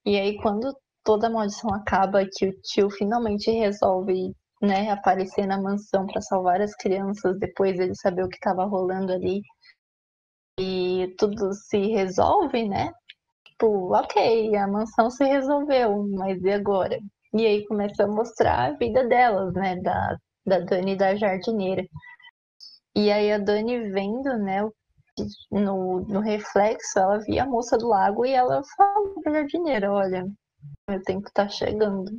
E 0.07 0.17
aí, 0.17 0.37
quando 0.37 0.73
toda 1.05 1.27
a 1.27 1.31
maldição 1.31 1.73
acaba, 1.75 2.25
que 2.25 2.47
o 2.49 2.61
tio 2.63 2.91
finalmente 2.91 3.51
resolve 3.51 4.35
né, 4.63 4.91
aparecer 4.91 5.47
na 5.47 5.61
mansão 5.61 6.07
para 6.07 6.21
salvar 6.21 6.61
as 6.61 6.75
crianças 6.75 7.39
depois 7.39 7.79
ele 7.79 7.95
saber 7.95 8.25
o 8.25 8.29
que 8.29 8.37
estava 8.37 8.65
rolando 8.65 9.13
ali. 9.13 9.43
E 10.59 11.15
tudo 11.19 11.53
se 11.55 11.79
resolve, 11.89 12.69
né? 12.69 12.93
Tipo, 13.47 13.95
ok, 13.95 14.57
a 14.57 14.67
mansão 14.69 15.11
se 15.11 15.25
resolveu, 15.25 16.07
mas 16.11 16.43
e 16.43 16.51
agora? 16.51 16.99
E 17.35 17.47
aí 17.47 17.67
começa 17.67 18.05
a 18.05 18.09
mostrar 18.09 18.71
a 18.71 18.77
vida 18.77 19.07
delas, 19.09 19.55
né? 19.55 19.77
Da, 19.77 20.17
da 20.47 20.61
Dani 20.61 20.93
e 20.93 20.97
da 20.97 21.15
jardineira. 21.17 21.85
E 22.95 23.11
aí 23.11 23.33
a 23.33 23.39
Dani 23.39 23.91
vendo, 23.91 24.37
né, 24.39 24.69
no, 25.51 26.01
no 26.01 26.21
reflexo, 26.21 26.99
ela 26.99 27.19
via 27.19 27.43
a 27.45 27.47
moça 27.47 27.79
do 27.79 27.89
lago 27.89 28.27
e 28.27 28.33
ela 28.33 28.63
falou 28.77 29.21
pra 29.23 29.33
jardineira, 29.33 29.93
olha, 29.93 30.27
meu 30.89 31.03
tempo 31.03 31.31
tá 31.33 31.49
chegando. 31.49 32.11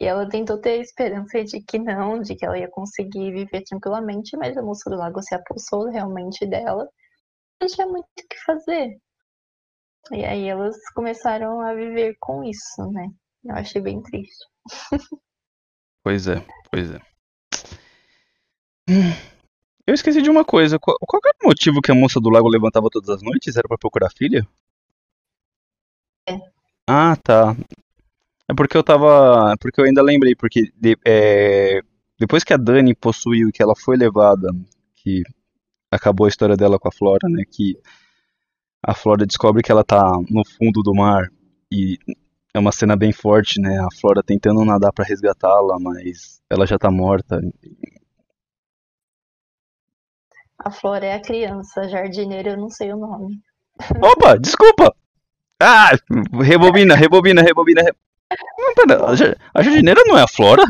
e 0.00 0.04
ela 0.04 0.28
tentou 0.28 0.58
ter 0.58 0.70
a 0.70 0.82
esperança 0.82 1.42
de 1.44 1.62
que 1.62 1.78
não, 1.78 2.20
de 2.20 2.34
que 2.36 2.44
ela 2.44 2.58
ia 2.58 2.70
conseguir 2.70 3.32
viver 3.32 3.62
tranquilamente, 3.62 4.36
mas 4.36 4.56
a 4.56 4.62
moça 4.62 4.88
do 4.90 4.96
lago 4.96 5.22
se 5.22 5.34
apossou 5.34 5.88
realmente 5.90 6.46
dela. 6.46 6.88
Não 7.60 7.68
tinha 7.68 7.86
muito 7.86 8.06
o 8.06 8.28
que 8.28 8.38
fazer. 8.44 8.98
E 10.10 10.24
aí 10.24 10.48
elas 10.48 10.76
começaram 10.94 11.60
a 11.60 11.74
viver 11.74 12.16
com 12.18 12.42
isso, 12.42 12.90
né? 12.90 13.08
Eu 13.44 13.54
achei 13.54 13.80
bem 13.80 14.02
triste. 14.02 14.44
Pois 16.04 16.26
é, 16.26 16.44
pois 16.68 16.90
é. 16.90 17.00
Eu 19.86 19.94
esqueci 19.94 20.20
de 20.20 20.30
uma 20.30 20.44
coisa. 20.44 20.78
Qual, 20.78 20.96
qual 21.00 21.20
era 21.24 21.36
o 21.42 21.46
motivo 21.46 21.80
que 21.80 21.92
a 21.92 21.94
moça 21.94 22.20
do 22.20 22.28
lago 22.28 22.48
levantava 22.48 22.90
todas 22.90 23.08
as 23.08 23.22
noites? 23.22 23.56
Era 23.56 23.68
pra 23.68 23.78
procurar 23.78 24.10
filha? 24.10 24.46
É. 26.92 27.12
Ah, 27.12 27.16
tá. 27.16 27.56
É 28.50 28.54
porque 28.54 28.76
eu 28.76 28.82
tava. 28.82 29.54
Porque 29.60 29.80
eu 29.80 29.84
ainda 29.84 30.02
lembrei, 30.02 30.34
porque 30.34 30.72
de- 30.76 30.98
é, 31.06 31.80
depois 32.18 32.44
que 32.44 32.52
a 32.52 32.56
Dani 32.56 32.94
possuiu 32.94 33.48
e 33.48 33.52
que 33.52 33.62
ela 33.62 33.74
foi 33.76 33.96
levada, 33.96 34.48
que 34.96 35.22
acabou 35.90 36.26
a 36.26 36.28
história 36.28 36.56
dela 36.56 36.78
com 36.78 36.88
a 36.88 36.92
Flora, 36.92 37.28
né? 37.28 37.44
Que 37.50 37.76
a 38.84 38.94
Flora 38.94 39.26
descobre 39.26 39.62
que 39.62 39.72
ela 39.72 39.84
tá 39.84 40.02
no 40.30 40.44
fundo 40.44 40.82
do 40.82 40.94
mar 40.94 41.28
e 41.72 41.98
é 42.54 42.58
uma 42.58 42.72
cena 42.72 42.96
bem 42.96 43.12
forte, 43.12 43.60
né? 43.60 43.78
A 43.78 43.88
Flora 44.00 44.22
tentando 44.22 44.64
nadar 44.64 44.92
pra 44.92 45.04
resgatá-la, 45.04 45.78
mas 45.80 46.40
ela 46.50 46.66
já 46.66 46.78
tá 46.78 46.90
morta. 46.90 47.40
A 50.58 50.70
Flora 50.70 51.06
é 51.06 51.14
a 51.14 51.20
criança, 51.22 51.88
jardineira 51.88 52.50
eu 52.50 52.56
não 52.56 52.70
sei 52.70 52.92
o 52.92 52.96
nome. 52.96 53.40
Opa, 54.02 54.38
desculpa! 54.38 54.94
Ah, 55.62 55.90
rebobina, 56.42 56.94
rebobina, 56.94 57.42
rebobina. 57.42 57.82
re- 57.82 57.94
Não, 58.58 58.74
pera, 58.74 59.06
a 59.10 59.14
jar- 59.16 59.36
a 59.54 59.62
jardineira 59.62 60.02
não 60.06 60.18
é 60.18 60.22
a 60.22 60.28
Flora? 60.28 60.64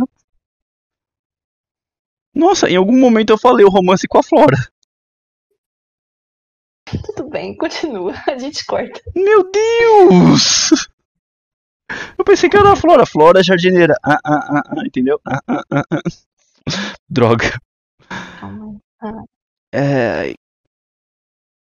Nossa, 2.35 2.69
em 2.69 2.77
algum 2.77 2.99
momento 3.01 3.31
eu 3.31 3.39
falei 3.39 3.65
o 3.65 3.71
romance 3.71 4.07
com 4.07 4.19
a 4.19 4.23
Flora. 4.23 4.57
Tudo 7.05 7.29
bem, 7.31 7.57
continua, 7.57 8.13
a 8.29 8.39
gente 8.39 8.65
corta. 8.67 9.01
Meu 9.15 9.51
Deus! 9.51 10.71
Eu 12.19 12.25
pensei 12.25 12.49
que 12.49 12.57
era 12.57 12.73
a 12.73 12.77
Flora. 12.77 13.05
Flora 13.07 13.41
é 13.41 13.43
jardineira. 13.43 13.95
Ah, 14.03 14.19
ah, 14.25 14.59
ah, 14.59 14.63
ah, 14.79 14.87
entendeu? 14.87 15.21
Ah, 15.27 15.41
ah, 15.49 15.63
ah, 15.71 15.85
ah. 15.91 16.01
Droga. 17.09 17.59
Ah, 19.01 19.23
É, 19.75 20.35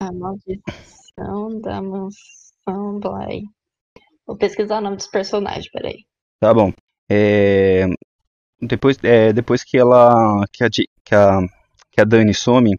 a 0.01 0.13
maldição 0.13 1.61
da 1.61 1.83
mansão 1.83 2.46
Bly. 2.73 3.45
Vou 4.27 4.37
pesquisar 4.37 4.79
o 4.79 4.81
nome 4.81 4.97
dos 4.97 5.07
personagens, 5.07 5.71
peraí. 5.71 6.05
tá 6.41 6.53
bom. 6.53 6.73
É, 7.09 7.87
depois, 8.61 8.99
é, 9.03 9.33
depois 9.33 9.63
que 9.65 9.79
ela. 9.79 10.45
Que 10.53 10.65
a, 10.65 10.71
que, 10.71 11.15
a, 11.15 11.41
que 11.91 12.01
a 12.01 12.05
Dani 12.05 12.35
some, 12.35 12.77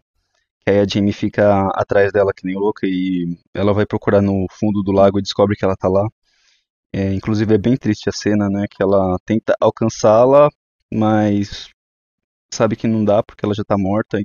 que 0.60 0.70
aí 0.70 0.80
a 0.80 0.86
Jamie 0.86 1.12
fica 1.12 1.68
atrás 1.74 2.12
dela 2.12 2.32
que 2.34 2.46
nem 2.46 2.56
louca 2.56 2.86
e 2.86 3.36
ela 3.54 3.72
vai 3.72 3.86
procurar 3.86 4.20
no 4.22 4.46
fundo 4.52 4.82
do 4.82 4.92
lago 4.92 5.18
e 5.18 5.22
descobre 5.22 5.56
que 5.56 5.64
ela 5.64 5.76
tá 5.76 5.88
lá. 5.88 6.06
É, 6.92 7.12
inclusive 7.14 7.54
é 7.54 7.58
bem 7.58 7.76
triste 7.76 8.08
a 8.08 8.12
cena, 8.12 8.48
né? 8.50 8.66
Que 8.70 8.82
ela 8.82 9.18
tenta 9.24 9.54
alcançá-la, 9.60 10.48
mas 10.92 11.68
sabe 12.52 12.76
que 12.76 12.86
não 12.86 13.04
dá 13.04 13.22
porque 13.22 13.44
ela 13.44 13.54
já 13.54 13.64
tá 13.64 13.76
morta. 13.78 14.20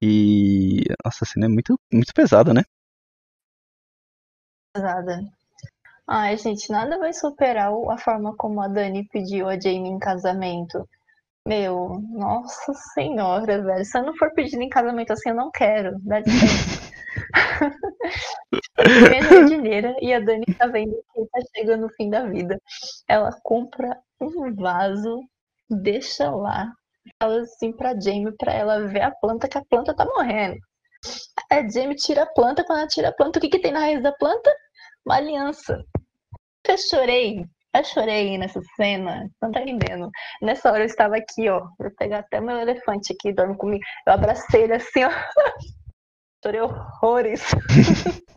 E 0.00 0.84
nossa, 1.04 1.24
a 1.24 1.26
cena 1.26 1.46
é 1.46 1.48
muito, 1.48 1.78
muito 1.92 2.12
pesada, 2.14 2.52
né? 2.54 2.62
Pesada. 4.74 5.20
Ai, 6.06 6.36
gente, 6.36 6.70
nada 6.70 6.98
vai 6.98 7.12
superar 7.12 7.72
a 7.90 7.96
forma 7.98 8.36
como 8.36 8.60
a 8.60 8.68
Dani 8.68 9.08
pediu 9.08 9.48
a 9.48 9.58
Jamie 9.58 9.90
em 9.90 10.00
casamento. 10.00 10.88
Meu, 11.46 12.00
nossa 12.10 12.74
senhora, 12.92 13.62
velho. 13.62 13.84
Se 13.84 13.98
eu 13.98 14.04
não 14.04 14.16
for 14.16 14.32
pedindo 14.34 14.62
em 14.62 14.68
casamento 14.68 15.12
assim, 15.12 15.30
eu 15.30 15.36
não 15.36 15.50
quero. 15.52 15.96
Dá 16.00 16.18
licença. 16.20 16.82
Minha 19.10 19.22
jardineira 19.22 19.96
e 20.00 20.12
a 20.12 20.18
Dani 20.20 20.44
tá 20.58 20.66
vendo 20.66 20.92
que 21.14 21.26
tá 21.26 21.40
chegando 21.54 21.86
o 21.86 21.94
fim 21.94 22.10
da 22.10 22.26
vida. 22.26 22.60
Ela 23.08 23.30
compra 23.44 23.96
um 24.20 24.52
vaso, 24.54 25.22
deixa 25.70 26.30
lá, 26.30 26.72
fala 27.22 27.42
assim 27.42 27.72
pra 27.72 27.98
Jamie 27.98 28.36
pra 28.36 28.52
ela 28.52 28.88
ver 28.88 29.02
a 29.02 29.10
planta, 29.12 29.48
que 29.48 29.58
a 29.58 29.64
planta 29.64 29.94
tá 29.94 30.04
morrendo. 30.04 30.58
A 31.50 31.68
Jamie 31.68 31.96
tira 31.96 32.22
a 32.22 32.26
planta, 32.26 32.64
quando 32.64 32.78
ela 32.78 32.88
tira 32.88 33.08
a 33.08 33.12
planta, 33.12 33.38
o 33.38 33.42
que, 33.42 33.48
que 33.48 33.58
tem 33.58 33.72
na 33.72 33.80
raiz 33.80 34.02
da 34.02 34.12
planta? 34.12 34.50
Uma 35.06 35.16
aliança. 35.16 35.84
Eu 36.66 36.78
chorei, 36.78 37.44
eu 37.74 37.84
chorei 37.84 38.38
nessa 38.38 38.60
cena, 38.76 39.28
não 39.42 39.50
tá 39.50 39.60
entendendo. 39.62 40.10
Nessa 40.40 40.70
hora 40.72 40.82
eu 40.82 40.86
estava 40.86 41.16
aqui, 41.16 41.48
ó, 41.48 41.60
vou 41.78 41.90
pegar 41.98 42.20
até 42.20 42.40
meu 42.40 42.56
elefante 42.56 43.12
aqui, 43.12 43.32
dorme 43.32 43.56
comigo. 43.56 43.84
Eu 44.06 44.14
abracei 44.14 44.62
ele 44.62 44.74
assim, 44.74 45.04
ó. 45.04 45.10
Chorei 46.44 46.60
horrores. 46.60 47.42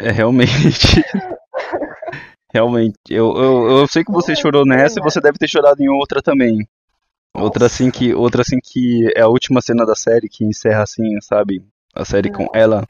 É 0.00 0.12
realmente. 0.12 1.02
Realmente. 2.52 2.96
Eu, 3.10 3.36
eu, 3.36 3.70
eu 3.78 3.86
sei 3.86 4.04
que 4.04 4.12
você 4.12 4.34
chorou 4.34 4.64
nessa 4.64 5.00
e 5.00 5.02
você 5.02 5.20
deve 5.20 5.38
ter 5.38 5.48
chorado 5.48 5.82
em 5.82 5.88
outra 5.88 6.22
também. 6.22 6.66
Outra 7.34 7.66
assim 7.66 7.90
que, 7.90 8.14
outra 8.14 8.42
assim 8.42 8.58
que 8.62 9.12
é 9.16 9.20
a 9.20 9.28
última 9.28 9.60
cena 9.60 9.86
da 9.86 9.94
série 9.94 10.28
que 10.28 10.44
encerra 10.44 10.82
assim, 10.82 11.20
sabe? 11.20 11.64
A 11.94 12.04
série 12.04 12.30
com 12.30 12.48
ela, 12.54 12.86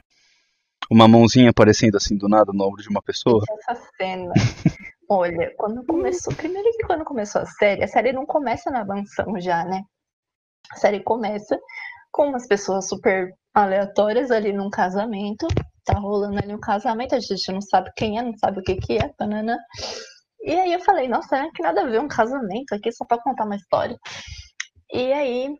uma 0.89 1.07
mãozinha 1.07 1.49
aparecendo 1.49 1.95
assim 1.95 2.17
do 2.17 2.27
nada 2.27 2.51
no 2.53 2.65
ombro 2.65 2.81
de 2.81 2.89
uma 2.89 3.01
pessoa. 3.01 3.43
Essa 3.69 3.81
cena. 3.97 4.33
Olha, 5.09 5.53
quando 5.57 5.83
começou. 5.85 6.33
Primeiro 6.35 6.69
que 6.71 6.85
quando 6.85 7.03
começou 7.03 7.41
a 7.41 7.45
série, 7.45 7.83
a 7.83 7.87
série 7.87 8.13
não 8.13 8.25
começa 8.25 8.69
na 8.69 8.85
mansão 8.85 9.39
já, 9.39 9.63
né? 9.65 9.81
A 10.71 10.75
série 10.77 11.01
começa 11.01 11.59
com 12.11 12.27
umas 12.27 12.47
pessoas 12.47 12.87
super 12.87 13.33
aleatórias 13.53 14.29
ali 14.31 14.53
num 14.53 14.69
casamento. 14.69 15.47
Tá 15.83 15.97
rolando 15.97 16.37
ali 16.37 16.53
um 16.53 16.59
casamento, 16.59 17.15
a 17.15 17.19
gente 17.19 17.51
não 17.51 17.61
sabe 17.61 17.91
quem 17.95 18.19
é, 18.19 18.21
não 18.21 18.37
sabe 18.37 18.59
o 18.59 18.63
que 18.63 18.75
que 18.75 18.97
é, 18.97 19.11
banana. 19.17 19.57
E 20.41 20.51
aí 20.51 20.73
eu 20.73 20.79
falei, 20.81 21.07
nossa, 21.07 21.37
é 21.37 21.49
que 21.51 21.61
nada 21.61 21.81
a 21.81 21.85
ver 21.85 21.99
um 21.99 22.07
casamento 22.07 22.73
aqui 22.73 22.91
só 22.91 23.05
pra 23.05 23.21
contar 23.21 23.45
uma 23.45 23.55
história. 23.55 23.97
E 24.91 25.11
aí, 25.13 25.55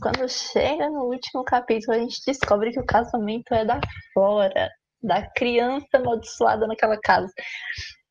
quando 0.00 0.28
chega 0.28 0.88
no 0.90 1.04
último 1.04 1.44
capítulo, 1.44 1.96
a 1.96 2.00
gente 2.00 2.20
descobre 2.26 2.70
que 2.72 2.80
o 2.80 2.86
casamento 2.86 3.52
é 3.54 3.64
da 3.64 3.80
Flora, 4.12 4.70
da 5.02 5.28
criança 5.32 5.86
amaldiçoada 5.94 6.66
naquela 6.66 6.98
casa. 7.00 7.32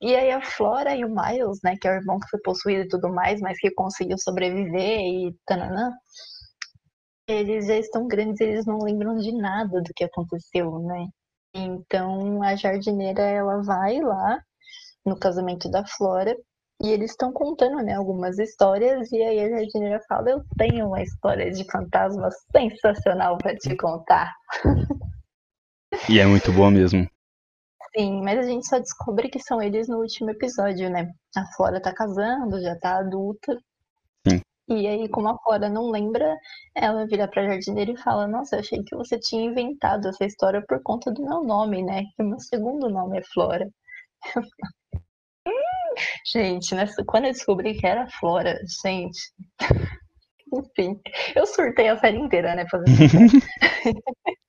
E 0.01 0.15
aí 0.15 0.31
a 0.31 0.41
Flora 0.41 0.95
e 0.95 1.03
o 1.03 1.09
Miles, 1.09 1.59
né, 1.63 1.75
que 1.79 1.87
é 1.87 1.91
o 1.91 1.95
irmão 1.95 2.19
que 2.19 2.29
foi 2.29 2.39
possuído 2.41 2.83
e 2.83 2.87
tudo 2.87 3.09
mais, 3.09 3.41
mas 3.41 3.57
que 3.59 3.71
conseguiu 3.71 4.17
sobreviver 4.17 4.99
e 4.99 5.35
tananã, 5.45 5.91
eles 7.27 7.67
já 7.67 7.75
estão 7.77 8.07
grandes, 8.07 8.39
eles 8.39 8.65
não 8.65 8.79
lembram 8.79 9.17
de 9.17 9.31
nada 9.33 9.81
do 9.81 9.93
que 9.95 10.03
aconteceu, 10.03 10.79
né? 10.79 11.07
Então 11.53 12.41
a 12.43 12.55
jardineira 12.55 13.21
ela 13.23 13.61
vai 13.63 13.99
lá 13.99 14.39
no 15.07 15.17
casamento 15.17 15.69
da 15.71 15.85
Flora 15.85 16.35
e 16.81 16.89
eles 16.89 17.11
estão 17.11 17.31
contando, 17.31 17.77
né, 17.77 17.95
algumas 17.95 18.37
histórias 18.37 19.11
e 19.11 19.21
aí 19.23 19.39
a 19.39 19.49
jardineira 19.49 19.99
fala: 20.07 20.29
"Eu 20.29 20.43
tenho 20.57 20.87
uma 20.87 21.01
história 21.01 21.49
de 21.51 21.63
fantasma 21.71 22.29
sensacional 22.51 23.37
para 23.37 23.55
te 23.55 23.75
contar". 23.75 24.31
E 26.09 26.19
é 26.19 26.25
muito 26.25 26.51
boa 26.51 26.69
mesmo. 26.69 27.07
Sim, 27.97 28.21
mas 28.21 28.39
a 28.39 28.43
gente 28.43 28.67
só 28.67 28.77
descobre 28.77 29.29
que 29.29 29.39
são 29.39 29.61
eles 29.61 29.87
no 29.87 29.97
último 29.99 30.29
episódio, 30.29 30.89
né? 30.89 31.09
A 31.35 31.45
Flora 31.55 31.81
tá 31.81 31.93
casando, 31.93 32.61
já 32.61 32.77
tá 32.77 32.99
adulta. 32.99 33.57
Sim. 34.27 34.41
E 34.69 34.85
aí, 34.85 35.09
como 35.09 35.29
a 35.29 35.37
Flora 35.39 35.69
não 35.69 35.89
lembra, 35.89 36.37
ela 36.75 37.07
vira 37.07 37.27
pra 37.27 37.47
jardineira 37.47 37.91
e 37.91 37.97
fala: 37.97 38.27
Nossa, 38.27 38.57
eu 38.57 38.59
achei 38.59 38.83
que 38.83 38.95
você 38.95 39.17
tinha 39.17 39.49
inventado 39.49 40.07
essa 40.09 40.25
história 40.25 40.63
por 40.67 40.81
conta 40.83 41.11
do 41.11 41.23
meu 41.23 41.43
nome, 41.43 41.83
né? 41.83 42.03
Que 42.15 42.23
o 42.23 42.27
meu 42.27 42.39
segundo 42.39 42.89
nome 42.89 43.17
é 43.19 43.23
Flora. 43.33 43.67
gente, 46.25 46.73
nessa... 46.75 47.03
quando 47.05 47.25
eu 47.25 47.31
descobri 47.31 47.75
que 47.75 47.85
era 47.85 48.07
Flora, 48.19 48.57
gente. 48.83 49.19
Enfim, 50.53 50.99
eu 51.35 51.45
surtei 51.45 51.89
a 51.89 51.97
série 51.97 52.17
inteira, 52.17 52.55
né? 52.55 52.65
Fazendo 52.69 52.87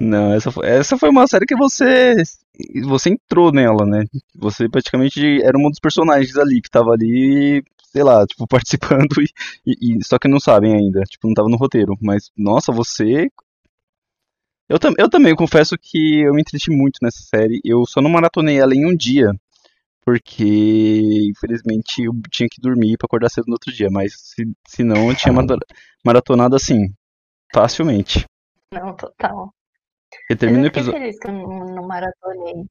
Não, 0.00 0.34
essa 0.34 0.50
foi, 0.50 0.66
essa 0.68 0.98
foi 0.98 1.08
uma 1.08 1.26
série 1.26 1.46
que 1.46 1.56
você 1.56 2.16
você 2.84 3.10
entrou 3.10 3.52
nela, 3.52 3.84
né? 3.86 4.04
Você 4.34 4.68
praticamente 4.68 5.42
era 5.42 5.56
um 5.58 5.70
dos 5.70 5.78
personagens 5.80 6.36
ali 6.36 6.60
que 6.60 6.70
tava 6.70 6.92
ali, 6.92 7.62
sei 7.92 8.02
lá, 8.02 8.26
tipo, 8.26 8.46
participando 8.48 9.20
e, 9.20 9.28
e, 9.66 9.98
e 9.98 10.04
só 10.04 10.18
que 10.18 10.28
não 10.28 10.40
sabem 10.40 10.74
ainda, 10.74 11.00
tipo, 11.02 11.26
não 11.26 11.34
tava 11.34 11.48
no 11.48 11.56
roteiro. 11.56 11.96
Mas, 12.00 12.30
nossa, 12.36 12.72
você. 12.72 13.28
Eu, 14.68 14.78
tam, 14.78 14.92
eu 14.98 15.08
também 15.08 15.34
confesso 15.34 15.76
que 15.80 16.22
eu 16.22 16.34
me 16.34 16.40
entreti 16.40 16.70
muito 16.70 16.98
nessa 17.02 17.22
série. 17.22 17.60
Eu 17.64 17.84
só 17.86 18.00
não 18.00 18.10
maratonei 18.10 18.58
ela 18.58 18.74
em 18.74 18.84
um 18.84 18.96
dia, 18.96 19.32
porque 20.06 21.28
infelizmente 21.28 22.04
eu 22.04 22.12
tinha 22.30 22.48
que 22.48 22.60
dormir 22.60 22.96
para 22.96 23.06
acordar 23.06 23.28
cedo 23.28 23.46
no 23.48 23.54
outro 23.54 23.72
dia. 23.72 23.88
Mas 23.90 24.12
se, 24.16 24.44
se 24.64 24.84
não, 24.84 25.10
eu 25.10 25.16
tinha 25.16 25.34
maratonado 26.04 26.54
assim, 26.54 26.94
facilmente. 27.52 28.24
Não, 28.72 28.94
total. 28.94 29.52
Eu 30.30 30.36
termino 30.36 30.60
eu 30.60 30.66
o 30.66 30.68
episódio. 30.68 31.00
feliz 31.00 31.18
que 31.18 31.26
eu 31.26 31.32
não, 31.32 31.74
não, 31.74 31.88
maratonei. 31.88 32.64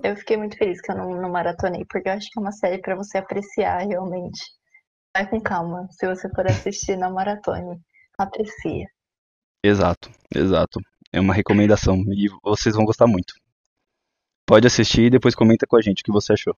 Eu 0.00 0.16
fiquei 0.16 0.36
muito 0.36 0.56
feliz 0.56 0.80
que 0.80 0.92
eu 0.92 0.96
não, 0.96 1.10
não 1.20 1.28
maratonei, 1.28 1.84
porque 1.90 2.08
eu 2.08 2.12
acho 2.12 2.28
que 2.30 2.38
é 2.38 2.40
uma 2.40 2.52
série 2.52 2.80
para 2.80 2.94
você 2.94 3.18
apreciar 3.18 3.78
realmente. 3.80 4.40
Vai 5.12 5.28
com 5.28 5.40
calma. 5.40 5.88
Se 5.90 6.06
você 6.06 6.30
for 6.30 6.46
assistir 6.46 6.96
na 6.96 7.10
maratone, 7.10 7.80
aprecia. 8.16 8.86
Exato, 9.64 10.08
exato. 10.32 10.80
É 11.12 11.20
uma 11.20 11.34
recomendação 11.34 11.96
e 12.12 12.28
vocês 12.44 12.76
vão 12.76 12.84
gostar 12.84 13.08
muito. 13.08 13.34
Pode 14.50 14.66
assistir 14.66 15.02
e 15.02 15.10
depois 15.10 15.32
comenta 15.32 15.64
com 15.64 15.76
a 15.76 15.80
gente 15.80 16.00
o 16.00 16.04
que 16.04 16.10
você 16.10 16.32
achou. 16.32 16.56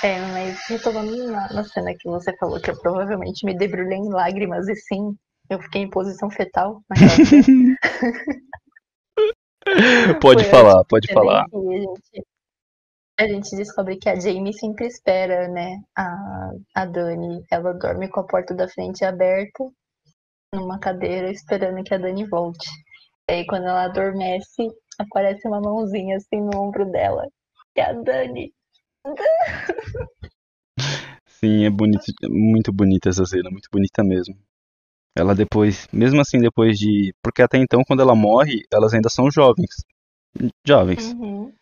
É, 0.00 0.20
mas 0.32 0.64
retomando 0.68 1.26
na, 1.26 1.52
na 1.52 1.64
cena 1.64 1.92
que 1.98 2.08
você 2.08 2.32
falou 2.36 2.60
que 2.60 2.70
eu 2.70 2.80
provavelmente 2.80 3.44
me 3.44 3.58
debrulhei 3.58 3.98
em 3.98 4.10
lágrimas 4.10 4.68
e 4.68 4.76
sim, 4.76 5.12
eu 5.50 5.60
fiquei 5.60 5.82
em 5.82 5.90
posição 5.90 6.30
fetal 6.30 6.80
pode 10.20 10.44
Foi 10.44 10.52
falar, 10.52 10.84
pode 10.84 11.12
falar. 11.12 11.42
A 11.42 11.58
gente, 11.58 12.24
a 13.18 13.26
gente 13.26 13.56
descobre 13.56 13.96
que 13.96 14.08
a 14.08 14.20
Jamie 14.20 14.54
sempre 14.54 14.86
espera, 14.86 15.48
né? 15.48 15.80
A, 15.98 16.52
a 16.76 16.84
Dani, 16.84 17.44
ela 17.50 17.72
dorme 17.72 18.08
com 18.08 18.20
a 18.20 18.26
porta 18.26 18.54
da 18.54 18.68
frente 18.68 19.04
aberta, 19.04 19.64
numa 20.54 20.78
cadeira, 20.78 21.28
esperando 21.28 21.82
que 21.82 21.92
a 21.92 21.98
Dani 21.98 22.24
volte. 22.24 22.70
E 23.28 23.32
aí, 23.32 23.44
quando 23.46 23.66
ela 23.66 23.84
adormece, 23.84 24.68
aparece 25.00 25.46
uma 25.48 25.60
mãozinha 25.60 26.16
assim 26.16 26.40
no 26.40 26.60
ombro 26.60 26.84
dela. 26.90 27.26
Que 27.74 27.80
é 27.80 27.90
a 27.90 27.92
Dani. 27.92 28.52
Sim, 31.26 31.64
é 31.64 31.70
bonito, 31.70 32.04
muito 32.28 32.72
bonita 32.72 33.08
essa 33.08 33.24
cena, 33.24 33.50
muito 33.50 33.68
bonita 33.72 34.04
mesmo. 34.04 34.36
Ela 35.16 35.34
depois, 35.34 35.88
mesmo 35.92 36.20
assim, 36.20 36.38
depois 36.38 36.78
de. 36.78 37.14
Porque 37.22 37.42
até 37.42 37.58
então, 37.58 37.82
quando 37.86 38.00
ela 38.00 38.14
morre, 38.14 38.62
elas 38.72 38.94
ainda 38.94 39.08
são 39.08 39.30
jovens. 39.30 39.84
Jovens. 40.64 41.12
Uhum. 41.12 41.52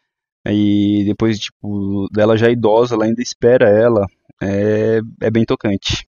E 0.46 1.04
depois, 1.04 1.38
tipo, 1.38 2.08
dela 2.12 2.36
já 2.36 2.50
idosa, 2.50 2.94
ela 2.94 3.04
ainda 3.04 3.22
espera 3.22 3.68
ela. 3.68 4.06
É, 4.42 4.98
é 5.22 5.30
bem 5.30 5.44
tocante. 5.44 6.06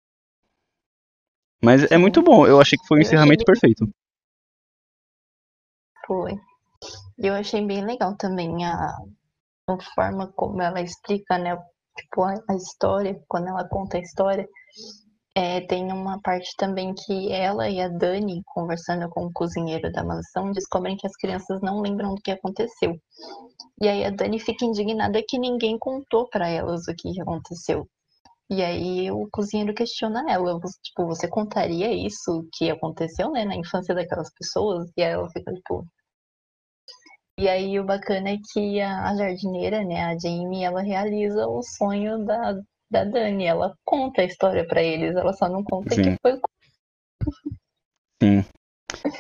Mas 1.63 1.91
é 1.91 1.99
muito 1.99 2.23
bom, 2.23 2.47
eu 2.47 2.61
achei 2.61 2.79
que 2.79 2.87
foi 2.87 2.99
um 2.99 3.03
encerramento 3.03 3.45
perfeito. 3.45 3.89
Foi. 6.07 6.33
Eu 7.23 7.35
achei 7.35 7.65
bem 7.65 7.85
legal 7.85 8.17
também 8.17 8.65
a, 8.65 8.97
a 9.69 9.81
forma 9.95 10.33
como 10.33 10.61
ela 10.63 10.81
explica, 10.81 11.39
né? 11.39 11.57
Tipo, 11.97 12.23
a, 12.23 12.35
a 12.49 12.55
história, 12.57 13.23
quando 13.29 13.49
ela 13.49 13.69
conta 13.69 13.99
a 13.99 14.01
história 14.01 14.49
é, 15.35 15.61
tem 15.61 15.93
uma 15.93 16.21
parte 16.21 16.55
também 16.57 16.93
que 16.95 17.31
ela 17.33 17.69
e 17.69 17.81
a 17.81 17.89
Dani, 17.89 18.43
conversando 18.47 19.09
com 19.11 19.27
o 19.27 19.33
cozinheiro 19.33 19.91
da 19.93 20.03
mansão, 20.05 20.51
descobrem 20.53 20.97
que 20.97 21.07
as 21.07 21.17
crianças 21.17 21.61
não 21.63 21.81
lembram 21.81 22.15
do 22.15 22.21
que 22.21 22.31
aconteceu. 22.31 22.97
E 23.81 23.89
aí 23.89 24.05
a 24.05 24.11
Dani 24.11 24.41
fica 24.41 24.65
indignada 24.65 25.23
que 25.27 25.39
ninguém 25.39 25.79
contou 25.79 26.29
para 26.29 26.49
elas 26.49 26.89
o 26.89 26.95
que 26.97 27.21
aconteceu. 27.21 27.87
E 28.51 28.63
aí 28.63 29.11
o 29.11 29.29
cozinheiro 29.31 29.75
questiona 29.75 30.25
ela, 30.29 30.59
tipo, 30.83 31.07
você 31.07 31.29
contaria 31.29 31.93
isso 31.93 32.49
que 32.53 32.69
aconteceu, 32.69 33.31
né, 33.31 33.45
na 33.45 33.55
infância 33.57 33.95
daquelas 33.95 34.33
pessoas? 34.35 34.91
E 34.97 35.03
aí 35.03 35.13
ela 35.13 35.31
fica, 35.31 35.53
tipo... 35.53 35.87
E 37.41 37.49
aí 37.49 37.81
o 37.81 37.85
bacana 37.85 38.29
é 38.29 38.37
que 38.53 38.83
a, 38.83 39.17
jardineira, 39.17 39.83
né, 39.83 40.05
a 40.05 40.19
Jamie, 40.19 40.63
ela 40.63 40.83
realiza 40.83 41.47
o 41.47 41.63
sonho 41.63 42.23
da, 42.27 42.53
da 42.91 43.05
Dani. 43.05 43.47
Ela 43.47 43.75
conta 43.83 44.21
a 44.21 44.27
história 44.27 44.67
para 44.67 44.83
eles, 44.83 45.17
ela 45.17 45.33
só 45.33 45.49
não 45.49 45.65
conta 45.65 45.95
Sim. 45.95 46.03
que 46.03 46.17
foi. 46.21 46.39
Sim. 48.23 48.45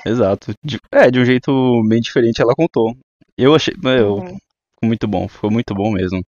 Exato. 0.04 0.52
De, 0.62 0.78
é, 0.92 1.10
de 1.10 1.18
um 1.18 1.24
jeito 1.24 1.50
bem 1.88 1.98
diferente 1.98 2.42
ela 2.42 2.54
contou. 2.54 2.94
Eu 3.38 3.54
achei. 3.54 3.72
Eu, 3.82 4.16
uhum. 4.16 4.38
Muito 4.84 5.08
bom, 5.08 5.26
ficou 5.26 5.50
muito 5.50 5.74
bom 5.74 5.90
mesmo. 5.90 6.22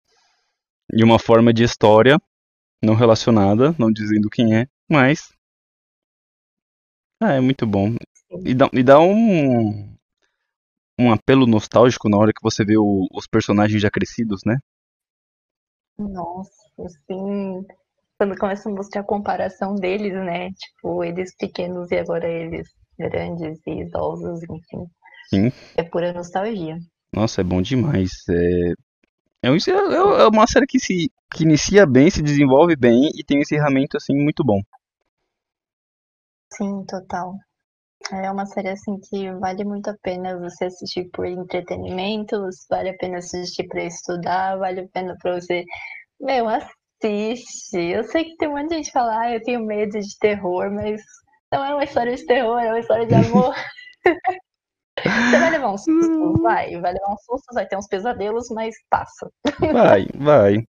De 0.92 1.02
uma 1.02 1.18
forma 1.18 1.54
de 1.54 1.62
história, 1.62 2.18
não 2.82 2.94
relacionada, 2.94 3.74
não 3.78 3.90
dizendo 3.90 4.28
quem 4.28 4.54
é, 4.54 4.66
mas. 4.90 5.32
Ah, 7.18 7.32
é 7.32 7.40
muito 7.40 7.66
bom. 7.66 7.94
E 8.44 8.54
dá, 8.54 8.68
e 8.74 8.82
dá 8.82 9.00
um. 9.00 9.97
Um 10.98 11.12
apelo 11.12 11.46
nostálgico 11.46 12.08
na 12.08 12.18
hora 12.18 12.32
que 12.32 12.42
você 12.42 12.64
vê 12.64 12.76
o, 12.76 13.06
os 13.12 13.26
personagens 13.26 13.80
já 13.80 13.90
crescidos, 13.90 14.40
né? 14.44 14.58
Nossa, 15.98 16.50
assim, 16.84 17.64
quando 18.16 18.36
começa 18.36 18.68
a 18.68 18.72
mostrar 18.72 19.00
a 19.02 19.06
comparação 19.06 19.74
deles, 19.74 20.12
né? 20.12 20.50
Tipo, 20.52 21.04
eles 21.04 21.34
pequenos 21.36 21.90
e 21.90 21.96
agora 21.96 22.28
eles 22.28 22.68
grandes 22.98 23.60
e 23.66 23.82
idosos, 23.82 24.42
enfim. 24.42 24.86
Sim. 25.28 25.52
É 25.76 25.82
pura 25.82 26.12
nostalgia. 26.12 26.78
Nossa, 27.12 27.40
é 27.40 27.44
bom 27.44 27.62
demais. 27.62 28.10
É, 28.28 28.72
é, 29.42 29.48
é, 29.48 29.70
é 29.70 30.28
uma 30.28 30.46
série 30.46 30.66
que 30.66 30.80
se 30.80 31.10
que 31.30 31.44
inicia 31.44 31.86
bem, 31.86 32.10
se 32.10 32.22
desenvolve 32.22 32.74
bem 32.74 33.10
e 33.14 33.22
tem 33.22 33.38
um 33.38 33.42
encerramento 33.42 33.96
assim 33.96 34.14
muito 34.14 34.42
bom. 34.42 34.60
Sim, 36.52 36.84
total. 36.86 37.34
É 38.12 38.30
uma 38.30 38.46
série 38.46 38.70
assim 38.70 38.98
que 39.00 39.30
vale 39.34 39.64
muito 39.64 39.90
a 39.90 39.96
pena 40.02 40.38
você 40.38 40.66
assistir 40.66 41.10
por 41.12 41.26
entretenimento, 41.26 42.48
vale 42.70 42.90
a 42.90 42.96
pena 42.96 43.18
assistir 43.18 43.66
para 43.68 43.84
estudar, 43.84 44.56
vale 44.56 44.80
a 44.80 44.88
pena 44.88 45.16
para 45.20 45.40
você. 45.40 45.64
Meu, 46.20 46.48
assiste. 46.48 47.76
Eu 47.76 48.04
sei 48.04 48.24
que 48.24 48.36
tem 48.36 48.48
um 48.48 48.52
monte 48.56 48.68
de 48.68 48.76
gente 48.76 48.86
que 48.86 48.92
fala, 48.92 49.20
ah, 49.20 49.34
eu 49.34 49.42
tenho 49.42 49.64
medo 49.64 49.98
de 49.98 50.18
terror, 50.20 50.70
mas 50.72 51.00
não 51.52 51.64
é 51.64 51.74
uma 51.74 51.84
história 51.84 52.14
de 52.14 52.24
terror, 52.24 52.58
é 52.58 52.68
uma 52.68 52.80
história 52.80 53.06
de 53.06 53.14
amor. 53.14 53.54
Você 54.98 55.38
vai 55.38 55.50
levar 55.50 55.72
um 55.72 55.78
susto, 55.78 56.42
vai, 56.42 56.80
vai 56.80 56.92
levar 56.92 57.12
um 57.12 57.18
susto, 57.18 57.54
vai 57.54 57.66
ter 57.66 57.76
uns 57.76 57.86
pesadelos, 57.86 58.48
mas 58.50 58.74
passa. 58.90 59.30
Vai, 59.72 60.06
vai. 60.14 60.64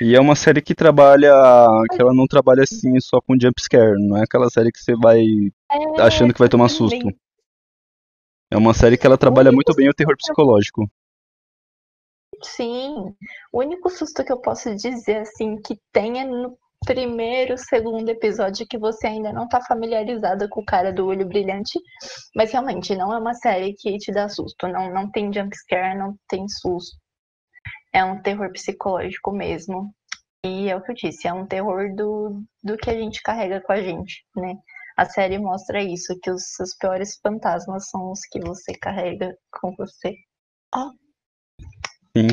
E 0.00 0.14
é 0.14 0.20
uma 0.20 0.36
série 0.36 0.60
que 0.60 0.74
trabalha, 0.74 1.32
que 1.90 2.00
ela 2.00 2.12
não 2.12 2.26
trabalha 2.26 2.62
assim 2.62 2.98
só 3.00 3.20
com 3.20 3.38
jump 3.40 3.60
scare, 3.60 3.96
não 3.98 4.18
é 4.18 4.24
aquela 4.24 4.50
série 4.50 4.70
que 4.70 4.78
você 4.78 4.94
vai 4.94 5.20
é, 5.20 6.02
achando 6.02 6.32
que 6.32 6.38
vai 6.38 6.48
tomar 6.48 6.68
susto. 6.68 7.08
É 8.50 8.56
uma 8.56 8.74
série 8.74 8.98
que 8.98 9.06
ela 9.06 9.16
trabalha 9.16 9.50
muito 9.50 9.74
bem 9.74 9.88
o 9.88 9.94
terror 9.94 10.16
psicológico. 10.16 10.90
Sim, 12.42 13.14
o 13.52 13.60
único 13.60 13.88
susto 13.88 14.24
que 14.24 14.32
eu 14.32 14.40
posso 14.40 14.74
dizer 14.74 15.18
assim 15.18 15.56
que 15.56 15.78
tem 15.92 16.20
é 16.20 16.24
no 16.24 16.58
primeiro, 16.84 17.56
segundo 17.56 18.08
episódio 18.08 18.66
que 18.68 18.76
você 18.76 19.06
ainda 19.06 19.32
não 19.32 19.48
tá 19.48 19.60
familiarizada 19.62 20.48
com 20.48 20.60
o 20.60 20.64
cara 20.64 20.92
do 20.92 21.06
olho 21.06 21.26
brilhante, 21.26 21.78
mas 22.34 22.50
realmente 22.50 22.94
não 22.96 23.12
é 23.12 23.18
uma 23.18 23.34
série 23.34 23.72
que 23.74 23.96
te 23.98 24.12
dá 24.12 24.28
susto, 24.28 24.66
não, 24.66 24.92
não 24.92 25.10
tem 25.10 25.32
jump 25.32 25.56
scare, 25.56 25.96
não 25.96 26.16
tem 26.28 26.46
susto 26.48 27.01
é 27.92 28.04
um 28.04 28.20
terror 28.20 28.50
psicológico 28.52 29.32
mesmo. 29.32 29.94
E 30.44 30.68
é 30.68 30.76
o 30.76 30.82
que 30.82 30.90
eu 30.90 30.94
disse, 30.96 31.28
é 31.28 31.32
um 31.32 31.46
terror 31.46 31.94
do, 31.94 32.42
do 32.64 32.76
que 32.76 32.90
a 32.90 32.94
gente 32.94 33.22
carrega 33.22 33.60
com 33.60 33.72
a 33.72 33.80
gente, 33.80 34.24
né? 34.34 34.56
A 34.96 35.04
série 35.04 35.38
mostra 35.38 35.82
isso, 35.82 36.18
que 36.20 36.30
os 36.30 36.42
seus 36.54 36.74
piores 36.76 37.18
fantasmas 37.22 37.88
são 37.88 38.10
os 38.10 38.20
que 38.30 38.40
você 38.40 38.72
carrega 38.74 39.36
com 39.52 39.72
você. 39.76 40.14
Oh. 40.74 40.90
Sim. 42.16 42.26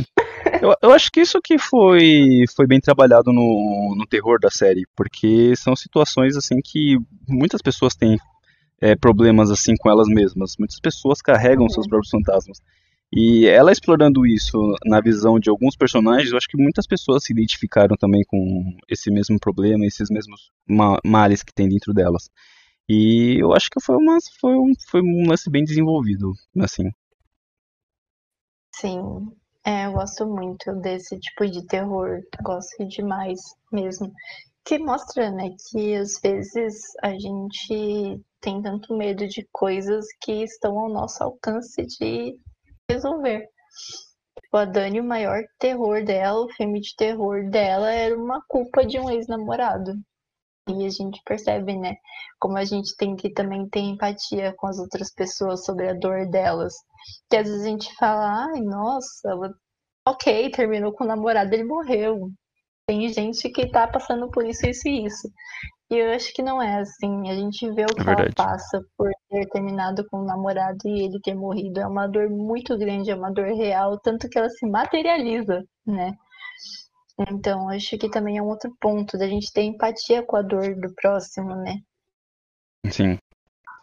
Eu, 0.62 0.74
eu 0.82 0.92
acho 0.92 1.12
que 1.12 1.22
isso 1.22 1.40
que 1.42 1.58
foi, 1.58 2.46
foi 2.56 2.68
bem 2.68 2.80
trabalhado 2.80 3.32
no, 3.32 3.96
no 3.96 4.08
terror 4.08 4.40
da 4.40 4.50
série, 4.50 4.86
porque 4.96 5.56
são 5.56 5.76
situações 5.76 6.36
assim 6.36 6.60
que 6.64 6.98
muitas 7.28 7.62
pessoas 7.62 7.96
têm 7.96 8.18
é, 8.82 8.96
problemas 8.96 9.52
assim 9.52 9.76
com 9.78 9.90
elas 9.90 10.08
mesmas. 10.08 10.56
Muitas 10.58 10.80
pessoas 10.80 11.22
carregam 11.22 11.64
uhum. 11.64 11.70
seus 11.70 11.88
próprios 11.88 12.10
fantasmas. 12.10 12.60
E 13.12 13.48
ela 13.48 13.72
explorando 13.72 14.26
isso 14.26 14.58
na 14.86 15.02
visão 15.02 15.40
de 15.40 15.50
alguns 15.50 15.76
personagens, 15.76 16.32
eu 16.32 16.38
acho 16.38 16.48
que 16.48 16.62
muitas 16.62 16.86
pessoas 16.86 17.24
se 17.24 17.34
identificaram 17.34 17.96
também 17.98 18.24
com 18.28 18.78
esse 18.88 19.10
mesmo 19.10 19.40
problema, 19.40 19.86
esses 19.86 20.10
mesmos 20.10 20.52
ma 20.68 21.00
males 21.04 21.42
que 21.42 21.54
tem 21.54 21.68
dentro 21.68 21.92
delas. 21.92 22.30
E 22.88 23.38
eu 23.42 23.54
acho 23.54 23.70
que 23.70 23.82
foi, 23.82 23.96
uma, 23.96 24.18
foi, 24.40 24.56
um, 24.56 24.74
foi 24.88 25.02
um 25.02 25.28
lance 25.28 25.50
bem 25.50 25.64
desenvolvido, 25.64 26.34
assim. 26.60 26.90
Sim, 28.76 29.32
é, 29.66 29.88
eu 29.88 29.94
gosto 29.94 30.28
muito 30.28 30.72
desse 30.82 31.20
tipo 31.20 31.48
de 31.48 31.66
terror, 31.66 32.22
gosto 32.44 32.88
demais 32.88 33.40
mesmo. 33.72 34.12
Que 34.64 34.78
mostra, 34.78 35.32
né, 35.32 35.50
que 35.70 35.96
às 35.96 36.20
vezes 36.22 36.82
a 37.04 37.12
gente 37.12 38.22
tem 38.40 38.62
tanto 38.62 38.96
medo 38.96 39.28
de 39.28 39.48
coisas 39.52 40.06
que 40.22 40.44
estão 40.44 40.78
ao 40.78 40.90
nosso 40.90 41.24
alcance 41.24 41.86
de 41.86 42.40
resolver. 42.90 43.48
Tipo, 44.42 44.58
a 44.58 44.66
Dani, 44.66 45.00
o 45.00 45.04
maior 45.04 45.44
terror 45.60 46.04
dela, 46.04 46.42
o 46.46 46.50
filme 46.54 46.82
de 46.82 46.96
terror 46.96 47.50
dela 47.50 47.92
era 47.92 48.16
uma 48.16 48.42
culpa 48.48 48.86
de 48.86 49.00
um 49.00 49.10
ex-namorado. 49.10 49.94
E 50.68 50.86
a 50.86 50.90
gente 50.90 51.22
percebe, 51.26 51.76
né, 51.78 51.96
como 52.40 52.58
a 52.58 52.64
gente 52.64 52.96
tem 52.96 53.16
que 53.16 53.32
também 53.32 53.68
ter 53.70 53.80
empatia 53.80 54.54
com 54.58 54.68
as 54.68 54.78
outras 54.80 55.14
pessoas 55.14 55.66
sobre 55.66 55.90
a 55.90 55.94
dor 55.94 56.28
delas. 56.30 56.74
Que 57.30 57.38
às 57.38 57.48
vezes 57.48 57.64
a 57.64 57.70
gente 57.70 57.96
fala, 57.96 58.46
ai, 58.54 58.62
nossa, 58.62 59.30
ela... 59.30 59.54
ok, 60.08 60.52
terminou 60.52 60.94
com 60.94 61.04
o 61.04 61.08
namorado, 61.08 61.54
ele 61.54 61.64
morreu. 61.64 62.30
Tem 62.88 63.08
gente 63.10 63.50
que 63.50 63.70
tá 63.72 63.88
passando 63.88 64.30
por 64.32 64.46
isso, 64.46 64.68
isso 64.68 64.88
e 64.88 65.06
isso. 65.06 65.30
E 65.90 65.96
eu 65.96 66.12
acho 66.14 66.32
que 66.34 66.44
não 66.44 66.62
é 66.62 66.80
assim. 66.80 67.30
A 67.30 67.36
gente 67.36 67.70
vê 67.72 67.84
o 67.84 67.88
que 67.88 68.02
É 68.02 68.14
ela 68.14 68.30
passa 68.36 68.84
por 68.96 69.10
ter 69.30 69.48
terminado 69.48 70.06
com 70.10 70.18
o 70.18 70.26
namorado 70.26 70.78
e 70.86 71.06
ele 71.06 71.20
ter 71.22 71.34
morrido. 71.34 71.80
É 71.80 71.88
uma 71.88 72.08
dor 72.08 72.30
muito 72.30 72.78
grande, 72.78 73.10
é 73.10 73.16
uma 73.16 73.32
dor 73.32 73.48
real, 73.48 74.00
tanto 74.00 74.30
que 74.30 74.38
ela 74.38 74.50
se 74.50 74.68
materializa, 74.68 75.64
né? 75.86 76.16
Então, 77.28 77.70
acho 77.70 77.98
que 77.98 78.10
também 78.10 78.38
é 78.38 78.42
um 78.42 78.48
outro 78.48 78.74
ponto 78.80 79.18
da 79.18 79.28
gente 79.28 79.52
ter 79.52 79.64
empatia 79.64 80.24
com 80.24 80.38
a 80.38 80.42
dor 80.42 80.76
do 80.76 80.94
próximo, 80.94 81.56
né? 81.56 81.82
Sim, 82.86 83.18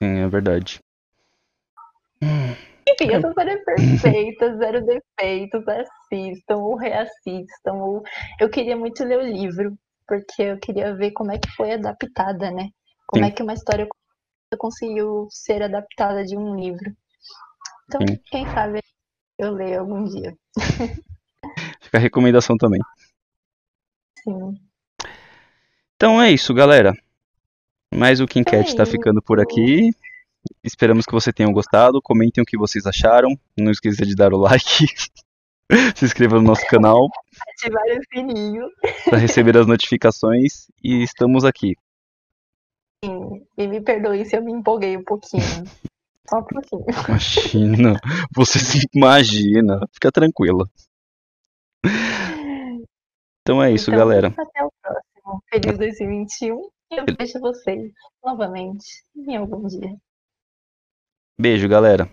sim, 0.02 0.18
é 0.20 0.28
verdade. 0.28 0.80
Enfim, 2.88 3.12
essa 3.12 3.32
série 3.34 3.50
é 3.50 3.57
perfeita, 3.64 4.57
zero 4.57 4.86
defeitos, 4.86 5.64
assistam 5.68 6.57
ou 6.57 6.76
reassistam. 6.76 7.78
Ou... 7.78 8.02
Eu 8.40 8.48
queria 8.48 8.76
muito 8.76 9.04
ler 9.04 9.18
o 9.18 9.26
livro, 9.26 9.76
porque 10.07 10.42
eu 10.42 10.59
queria 10.59 10.94
ver 10.94 11.12
como 11.12 11.32
é 11.32 11.38
que 11.38 11.50
foi 11.52 11.72
adaptada, 11.72 12.50
né? 12.50 12.70
Como 13.07 13.24
Sim. 13.24 13.30
é 13.30 13.34
que 13.34 13.42
uma 13.42 13.54
história 13.54 13.86
conseguiu 14.59 15.26
ser 15.30 15.62
adaptada 15.62 16.24
de 16.24 16.36
um 16.36 16.54
livro. 16.57 16.96
Então, 17.88 18.00
Sim. 18.07 18.18
quem 18.26 18.46
sabe 18.46 18.80
eu 19.38 19.52
leio 19.52 19.80
algum 19.80 20.04
dia. 20.04 20.36
Fica 21.80 21.98
a 21.98 22.00
recomendação 22.00 22.57
também. 22.57 22.80
Sim. 24.22 24.54
Então 25.94 26.20
é 26.20 26.30
isso, 26.30 26.52
galera. 26.52 26.92
Mais 27.94 28.20
o 28.20 28.26
Kincat 28.26 28.74
tá 28.74 28.82
É 28.82 28.86
ficando 28.86 29.22
por 29.22 29.40
aqui. 29.40 29.90
Esperamos 30.62 31.07
que 31.07 31.12
vocês 31.12 31.34
tenham 31.34 31.52
gostado. 31.52 32.02
Comentem 32.02 32.42
o 32.42 32.46
que 32.46 32.59
vocês 32.59 32.86
acharam. 32.86 33.38
Não 33.57 33.70
esqueça 33.70 34.04
de 34.04 34.14
dar 34.14 34.32
o 34.32 34.38
like. 34.38 34.86
Se 35.96 36.04
inscreva 36.04 36.36
no 36.36 36.42
nosso 36.42 36.64
canal 36.66 37.08
Ativar 37.48 37.82
o 37.84 38.14
sininho. 38.14 38.68
para 39.04 39.18
receber 39.18 39.56
as 39.56 39.66
notificações. 39.66 40.68
E 40.82 41.02
estamos 41.02 41.44
aqui. 41.44 41.74
Sim. 43.04 43.44
E 43.56 43.66
me 43.66 43.80
perdoe 43.80 44.24
se 44.24 44.36
eu 44.36 44.42
me 44.42 44.52
empolguei 44.52 44.96
um 44.96 45.04
pouquinho. 45.04 45.42
Só 46.28 46.38
um 46.38 46.44
pouquinho. 46.44 46.84
Imagina. 47.08 48.00
Você 48.34 48.58
se 48.58 48.86
imagina. 48.94 49.80
Fica 49.92 50.10
tranquila. 50.10 50.68
Então 53.42 53.62
é 53.62 53.70
isso, 53.70 53.90
Então, 53.90 54.00
galera. 54.00 54.28
Até 54.28 54.64
o 54.64 54.72
próximo. 54.82 55.42
Feliz 55.52 55.78
2021. 55.78 56.68
E 56.90 56.96
eu 56.96 57.04
vejo 57.18 57.40
vocês 57.40 57.92
novamente 58.24 59.04
em 59.16 59.36
algum 59.36 59.66
dia. 59.66 59.96
Beijo, 61.38 61.68
galera. 61.68 62.08